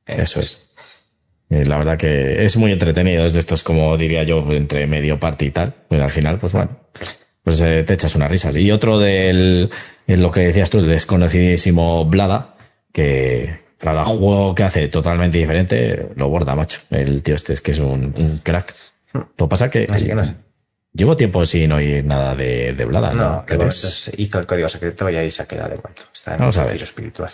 [0.06, 0.70] Eh, Eso es.
[1.48, 3.24] La verdad que es muy entretenido.
[3.24, 5.74] Es de estos, como diría yo, entre medio parte y tal.
[5.88, 6.76] Pero al final, pues bueno,
[7.42, 8.54] pues eh, te echas unas risas.
[8.56, 9.70] Y otro del,
[10.06, 12.54] eh, lo que decías tú, el desconocidísimo Blada,
[12.92, 16.80] que cada juego que hace totalmente diferente, lo borda, macho.
[16.90, 18.74] El tío este es que es un, un crack.
[19.12, 20.34] Lo que pasa que Así que no sé.
[20.92, 23.44] Llevo tiempo sin oír nada de, de Blada, ¿no?
[23.48, 26.02] No, se hizo el código secreto y ahí se ha quedado de cuento.
[26.12, 26.72] Está en Vamos un a ver.
[26.72, 27.30] retiro espiritual.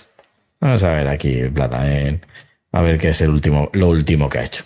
[0.60, 2.24] Vamos a ver aquí, Blada, en-
[2.72, 4.64] a ver qué es el último, lo último que ha hecho.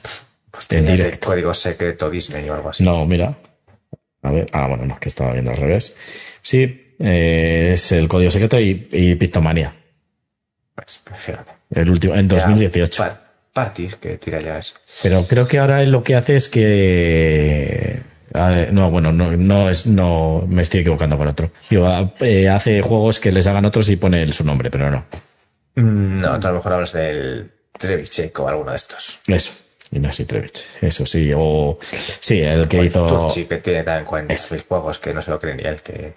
[0.51, 1.29] Pues En tenía el directo.
[1.29, 2.83] código secreto Disney o algo así.
[2.83, 3.37] No, mira.
[4.23, 4.47] A ver.
[4.53, 5.97] Ah, bueno, no, que estaba viendo al revés.
[6.43, 9.75] Sí, eh, es el código secreto y, y Pictomania.
[10.75, 11.53] Pues, fíjate.
[11.71, 13.03] El último, en Ya, 2018.
[13.03, 14.75] par- Parties que tira ya eso.
[15.03, 17.99] Pero creo que ahora lo que hace es que.
[18.35, 21.51] A ver, no, bueno, no, no es, no, me estoy equivocando con otro.
[21.69, 24.91] Digo, a- eh, hace juegos que les hagan otros y pone el- su nombre, pero
[24.91, 25.05] no.
[25.77, 29.19] Mm, No, a lo mejor hablas del Trevichek o alguno de estos.
[29.27, 29.53] Eso.
[29.93, 30.65] Ignacy Trevich.
[30.83, 31.33] Eso sí.
[31.35, 31.79] O,
[32.21, 33.07] sí, el que hizo.
[33.07, 36.15] Turchi, que tiene también 40.000 juegos que no se lo cree ni él, que,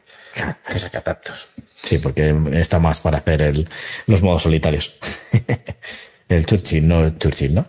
[0.70, 1.48] que saca tantos.
[1.76, 3.68] Sí, porque está más para hacer el,
[4.06, 4.96] los modos solitarios.
[6.30, 7.66] el Churchill, no Churchill, ¿no?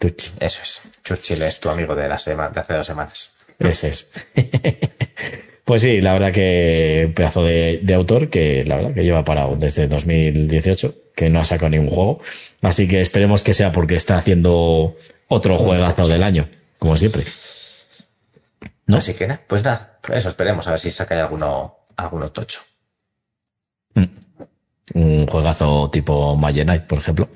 [0.00, 0.32] Churchill.
[0.40, 0.80] Eso es.
[1.04, 3.34] Churchill es tu amigo de, la semana, de hace dos semanas.
[3.60, 4.10] Ese es.
[5.64, 9.56] pues sí, la verdad que pedazo de, de autor que la verdad que lleva parado
[9.56, 12.20] desde 2018, que no ha sacado ningún juego.
[12.62, 14.96] Así que esperemos que sea porque está haciendo
[15.28, 17.22] otro juegazo del año, como siempre.
[18.86, 18.96] ¿No?
[18.96, 22.60] Así que nada, pues nada, pues eso esperemos a ver si saca alguno, alguno tocho.
[24.94, 27.28] un juegazo tipo Magic Knight, por ejemplo.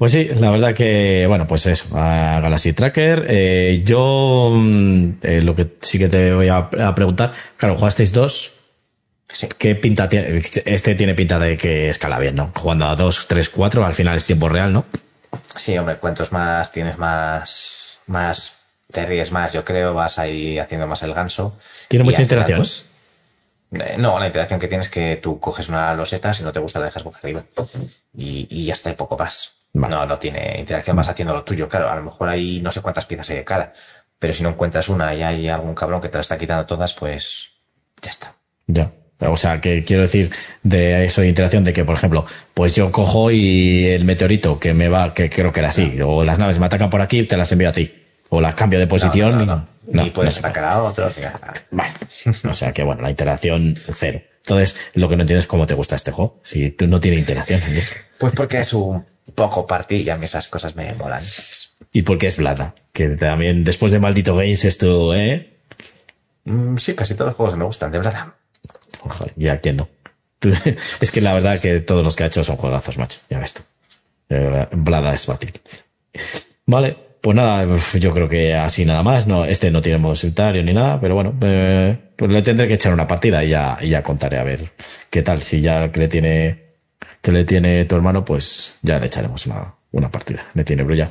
[0.00, 3.26] Pues sí, la verdad que, bueno, pues eso, a Galaxy Tracker.
[3.28, 8.10] Eh, yo, mm, eh, lo que sí que te voy a, a preguntar, claro, jugasteis
[8.10, 8.60] dos.
[9.30, 9.46] Sí.
[9.58, 10.40] ¿Qué pinta tiene?
[10.64, 12.50] Este tiene pinta de que escala bien, ¿no?
[12.56, 14.86] Jugando a dos, tres, cuatro, al final es tiempo real, ¿no?
[15.54, 18.58] Sí, hombre, cuantos más tienes más, más,
[18.90, 21.58] te ríes más, yo creo, vas ahí haciendo más el ganso.
[21.88, 22.56] Tiene mucha interacción.
[22.56, 22.86] pues,
[23.72, 26.58] eh, no, la interacción que tienes es que tú coges una loseta, si no te
[26.58, 27.44] gusta la dejas boca arriba.
[28.16, 29.59] Y, y ya está, y poco más.
[29.72, 29.94] Vale.
[29.94, 31.68] No, no tiene interacción, vas haciendo lo tuyo.
[31.68, 33.72] Claro, a lo mejor hay no sé cuántas piezas hay de cada.
[34.18, 36.92] Pero si no encuentras una y hay algún cabrón que te la está quitando todas,
[36.94, 37.50] pues
[38.02, 38.34] ya está.
[38.66, 38.90] Ya.
[39.20, 40.30] O sea, que quiero decir
[40.62, 42.24] de eso de interacción de que, por ejemplo,
[42.54, 46.24] pues yo cojo y el meteorito que me va, que creo que era así, o
[46.24, 47.94] las naves me atacan por aquí, te las envío a ti.
[48.30, 49.36] O las cambio de posición.
[49.38, 50.06] No, y- no, no.
[50.06, 51.12] y puedes atacar a otro.
[51.70, 51.94] Bueno,
[52.48, 54.20] o sea que bueno, la interacción cero.
[54.44, 56.38] Entonces, lo que no entiendo es cómo te gusta este juego.
[56.42, 57.60] Si tú no tiene interacción.
[58.18, 61.22] Pues porque es un poco party y a mí esas cosas me molan.
[61.92, 62.74] Y porque es blada.
[62.92, 65.58] Que también, después de Maldito Games, esto, ¿eh?
[66.44, 68.34] Mm, sí, casi todos los juegos me gustan, de verdad.
[69.00, 69.88] Joder, ¿y a quién no?
[71.00, 73.18] Es que la verdad que todos los que ha hecho son juegazos, macho.
[73.28, 73.62] Ya ves tú.
[74.28, 75.52] Eh, Blada es fácil.
[76.66, 77.66] Vale, pues nada,
[77.98, 79.26] yo creo que así nada más.
[79.26, 82.74] No, este no tiene modo solitario ni nada, pero bueno, eh, pues le tendré que
[82.74, 84.72] echar una partida y ya, y ya contaré a ver
[85.10, 85.42] qué tal.
[85.42, 86.69] Si ya que le tiene,
[87.22, 91.08] que le tiene tu hermano, pues ya le echaremos una, una partida de tiene brulla.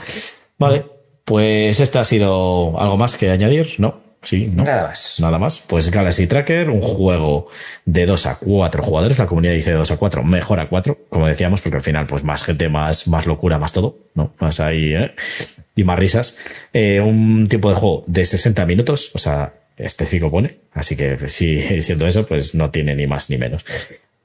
[0.57, 0.86] Vale,
[1.26, 4.10] pues este ha sido algo más que añadir, ¿no?
[4.22, 4.64] Sí, ¿no?
[4.64, 5.18] Nada más.
[5.19, 5.60] Nada más.
[5.60, 7.48] Pues Galaxy Tracker, un juego
[7.86, 9.18] de 2 a 4 jugadores.
[9.18, 12.06] La comunidad dice de 2 a 4, mejor a 4, como decíamos, porque al final,
[12.06, 14.34] pues más gente, más, más locura, más todo, ¿no?
[14.40, 15.15] Más ahí, ¿eh?
[15.76, 16.38] Y más risas.
[16.73, 20.57] Eh, un tiempo de juego de 60 minutos, o sea, específico pone.
[20.73, 23.65] Así que sí, siendo eso, pues no tiene ni más ni menos.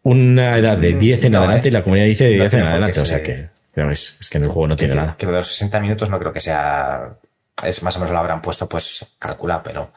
[0.05, 1.71] Una edad de 10 en No, adelante eh.
[1.71, 4.39] y la comunidad dice de No 10 en adelante, o sea que, es, es que
[4.39, 5.17] en el juego no tiene nada.
[5.17, 7.17] Que lo de los 60 minutos no creo que sea.
[7.65, 9.93] Es más o menos lo habrán puesto, pues calculado, pero.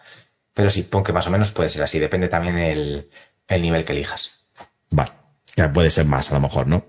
[0.54, 2.00] Pero sí, pon que más o menos puede ser así.
[2.00, 3.10] Depende también el,
[3.48, 4.32] el nivel que elijas.
[4.90, 5.12] Vale.
[5.58, 6.86] Ya puede ser más, a lo mejor, ¿no?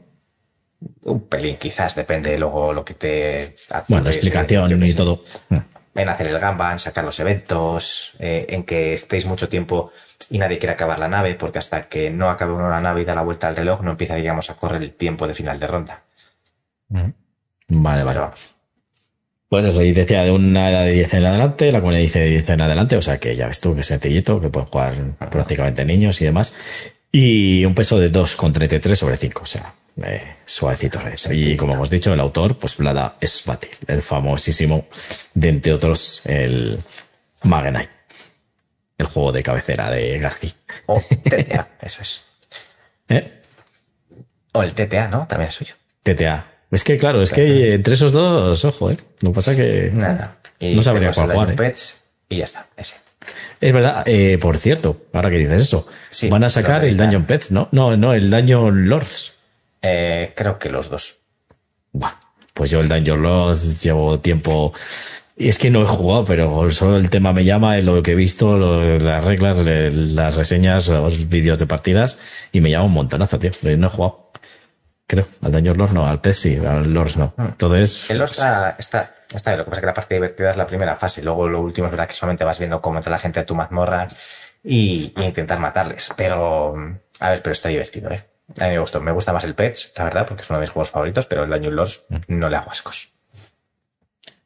[1.02, 3.56] Un pelín, quizás, depende luego lo que te.
[3.88, 5.24] Bueno, apures, explicación qué y todo.
[5.94, 9.90] En hacer el Gamban, sacar los eventos, eh, en que estéis mucho tiempo
[10.30, 13.04] y nadie quiere acabar la nave, porque hasta que no acabe uno la nave y
[13.04, 15.66] da la vuelta al reloj, no empieza, digamos, a correr el tiempo de final de
[15.66, 16.02] ronda.
[16.88, 17.12] Vale,
[17.68, 18.04] vale.
[18.04, 18.48] Pero vamos.
[19.48, 22.28] Pues eso, y decía de una edad de 10 en adelante, la comunidad dice de
[22.28, 24.94] 10 en adelante, o sea que ya ves tú que es sencillito, que pueden jugar
[25.30, 26.54] prácticamente niños y demás.
[27.10, 29.72] Y un peso de 2,33 sobre 5, o sea,
[30.04, 31.02] eh, suavecitos.
[31.06, 31.30] es.
[31.32, 34.86] Y como hemos dicho, el autor, pues Vlada Svatil, el famosísimo,
[35.32, 36.78] de entre otros, el
[37.42, 37.88] Magenite,
[38.98, 40.52] el juego de cabecera de García.
[40.86, 42.26] O TTA, eso es.
[43.08, 43.40] ¿Eh?
[44.52, 45.26] O el TTA, ¿no?
[45.26, 45.74] También es suyo.
[46.02, 46.46] TTA.
[46.70, 48.98] Es que claro, es que entre esos dos, ojo, ¿eh?
[49.20, 50.36] Lo que pasa que Nada.
[50.58, 51.74] Y no sabría cuál jugar, ¿eh?
[52.28, 52.96] Y ya está, ese.
[53.60, 56.96] Es verdad, eh, por cierto, ahora que dices eso, Sí, van a sacar el.
[56.96, 57.68] Dungeon Pets, ¿no?
[57.72, 59.38] No, no, el Dungeon Lords.
[59.82, 61.22] Eh, creo que los dos.
[61.92, 62.14] Buah,
[62.54, 64.72] pues yo el Dungeon Lords llevo tiempo.
[65.40, 68.14] Y es que no he jugado, pero solo el tema me llama, lo que he
[68.16, 72.18] visto, lo- las reglas, le- las reseñas, los vídeos de partidas,
[72.50, 73.52] y me llama un montonazo, tío.
[73.76, 74.32] No he jugado.
[75.06, 75.26] Creo.
[75.40, 77.34] Al Dungeon Lords no, al Pets sí, al Lords no.
[77.38, 78.04] Entonces.
[78.08, 78.12] Hmm.
[78.12, 79.58] El Lost está, está, está bien.
[79.58, 81.22] Lo que pasa es que la parte divertida es la primera fase.
[81.22, 83.54] Luego lo último es verdad que solamente vas viendo cómo entra la gente a tu
[83.54, 84.06] mazmorra
[84.62, 86.12] y, y intentar matarles.
[86.16, 86.74] Pero,
[87.20, 88.22] a ver, pero está divertido, ¿eh?
[88.60, 89.00] A mí me gustó.
[89.00, 91.44] Me gusta más el Pets, la verdad, porque es uno de mis juegos favoritos, pero
[91.44, 93.14] el Dungeon Lost no le hago ascos.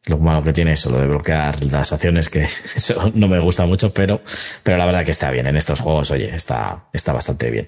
[0.07, 2.43] Lo malo que tiene eso, lo de bloquear las acciones, que
[2.77, 4.20] eso no me gusta mucho, pero,
[4.62, 5.47] pero la verdad que está bien.
[5.47, 7.66] En estos juegos, oye, está, está bastante bien.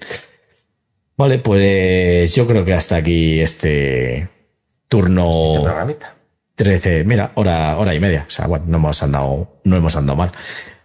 [1.17, 4.27] Vale, pues yo creo que hasta aquí este
[4.89, 6.15] turno Este programita.
[6.55, 8.25] 13, mira, hora, hora y media.
[8.27, 10.31] O sea, bueno, no hemos andado, no hemos andado mal.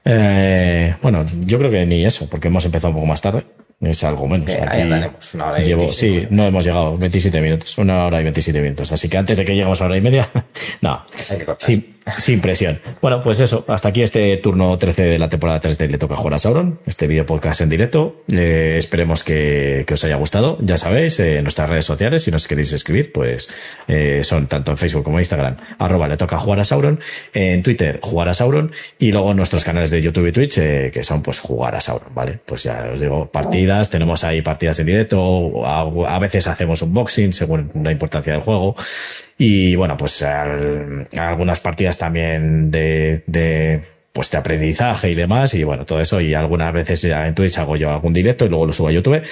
[0.05, 3.45] Eh, bueno, yo creo que ni eso, porque hemos empezado un poco más tarde.
[3.81, 4.51] Es algo menos.
[4.51, 5.93] Eh, Aquí andaremos, una hora y llevo, 25
[6.23, 8.93] sí, no hemos llegado, 27 minutos, una hora y 27 minutos.
[8.93, 10.29] Así que antes de que lleguemos a hora y media,
[10.83, 11.67] no, Hay que cortar.
[11.67, 12.81] sin, sin presión.
[13.01, 16.17] Bueno, pues eso, hasta aquí este turno 13 de la temporada 3 de Le Toca
[16.17, 18.23] Jugar a Sauron, este video podcast en directo.
[18.33, 20.59] Eh, esperemos que, os haya gustado.
[20.61, 23.51] Ya sabéis, eh, en nuestras redes sociales, si nos queréis escribir, pues
[23.89, 27.01] eh, son tanto en Facebook como en Instagram, arroba Le Toca Jugar a Sauron,
[27.33, 31.23] en Twitter, Jugar a Sauron, y luego nuestros canales de YouTube y Twitch, que son
[31.23, 32.39] pues Jugar a Sauron, ¿vale?
[32.45, 37.33] Pues ya os digo, partidas, tenemos ahí partidas en directo, a, a veces hacemos unboxing
[37.33, 38.75] según la importancia del juego.
[39.43, 43.81] Y bueno, pues al- algunas partidas también de, de,
[44.13, 45.55] pues de aprendizaje y demás.
[45.55, 46.21] Y bueno, todo eso.
[46.21, 48.93] Y algunas veces ya en Twitch hago yo algún directo y luego lo subo a
[48.93, 49.23] YouTube.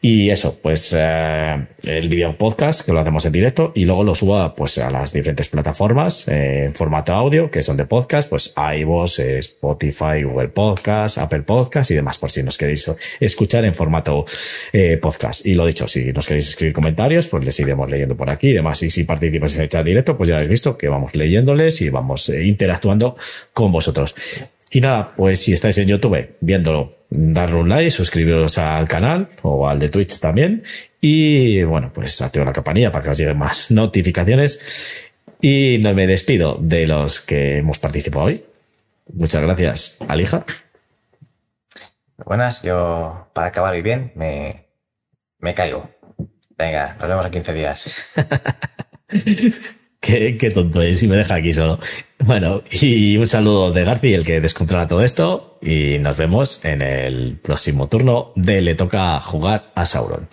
[0.00, 4.14] Y eso, pues eh, el video podcast, que lo hacemos en directo, y luego lo
[4.14, 8.28] subo a, pues, a las diferentes plataformas eh, en formato audio, que son de podcast,
[8.28, 12.88] pues iVoox, eh, Spotify, Google Podcast, Apple Podcast y demás, por si nos queréis
[13.18, 14.24] escuchar en formato
[14.72, 15.44] eh, podcast.
[15.44, 18.54] Y lo dicho, si nos queréis escribir comentarios, pues les iremos leyendo por aquí y
[18.54, 18.80] demás.
[18.84, 21.90] Y si participáis en el chat directo, pues ya habéis visto que vamos leyéndoles y
[21.90, 23.16] vamos eh, interactuando
[23.52, 24.14] con vosotros.
[24.70, 29.68] Y nada, pues si estáis en YouTube viéndolo, darle un like, suscribiros al canal o
[29.68, 30.64] al de Twitch también.
[31.00, 35.04] Y bueno, pues activo la campanilla para que os lleguen más notificaciones.
[35.40, 38.44] Y no me despido de los que hemos participado hoy.
[39.12, 40.44] Muchas gracias, Alija.
[42.24, 44.66] Buenas, yo para acabar y bien me,
[45.38, 45.88] me caigo.
[46.56, 48.14] Venga, nos vemos en 15 días.
[50.00, 51.78] Qué, qué tonto es y me deja aquí solo.
[52.20, 55.58] Bueno, y un saludo de Garci, el que descontrola todo esto.
[55.60, 60.28] Y nos vemos en el próximo turno de Le Toca Jugar a Sauron.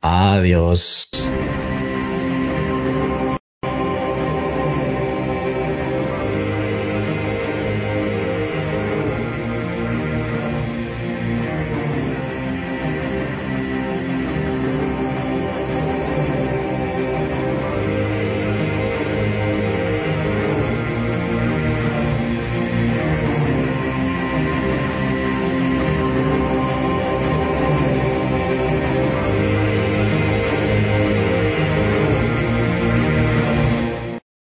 [0.00, 1.08] Adiós.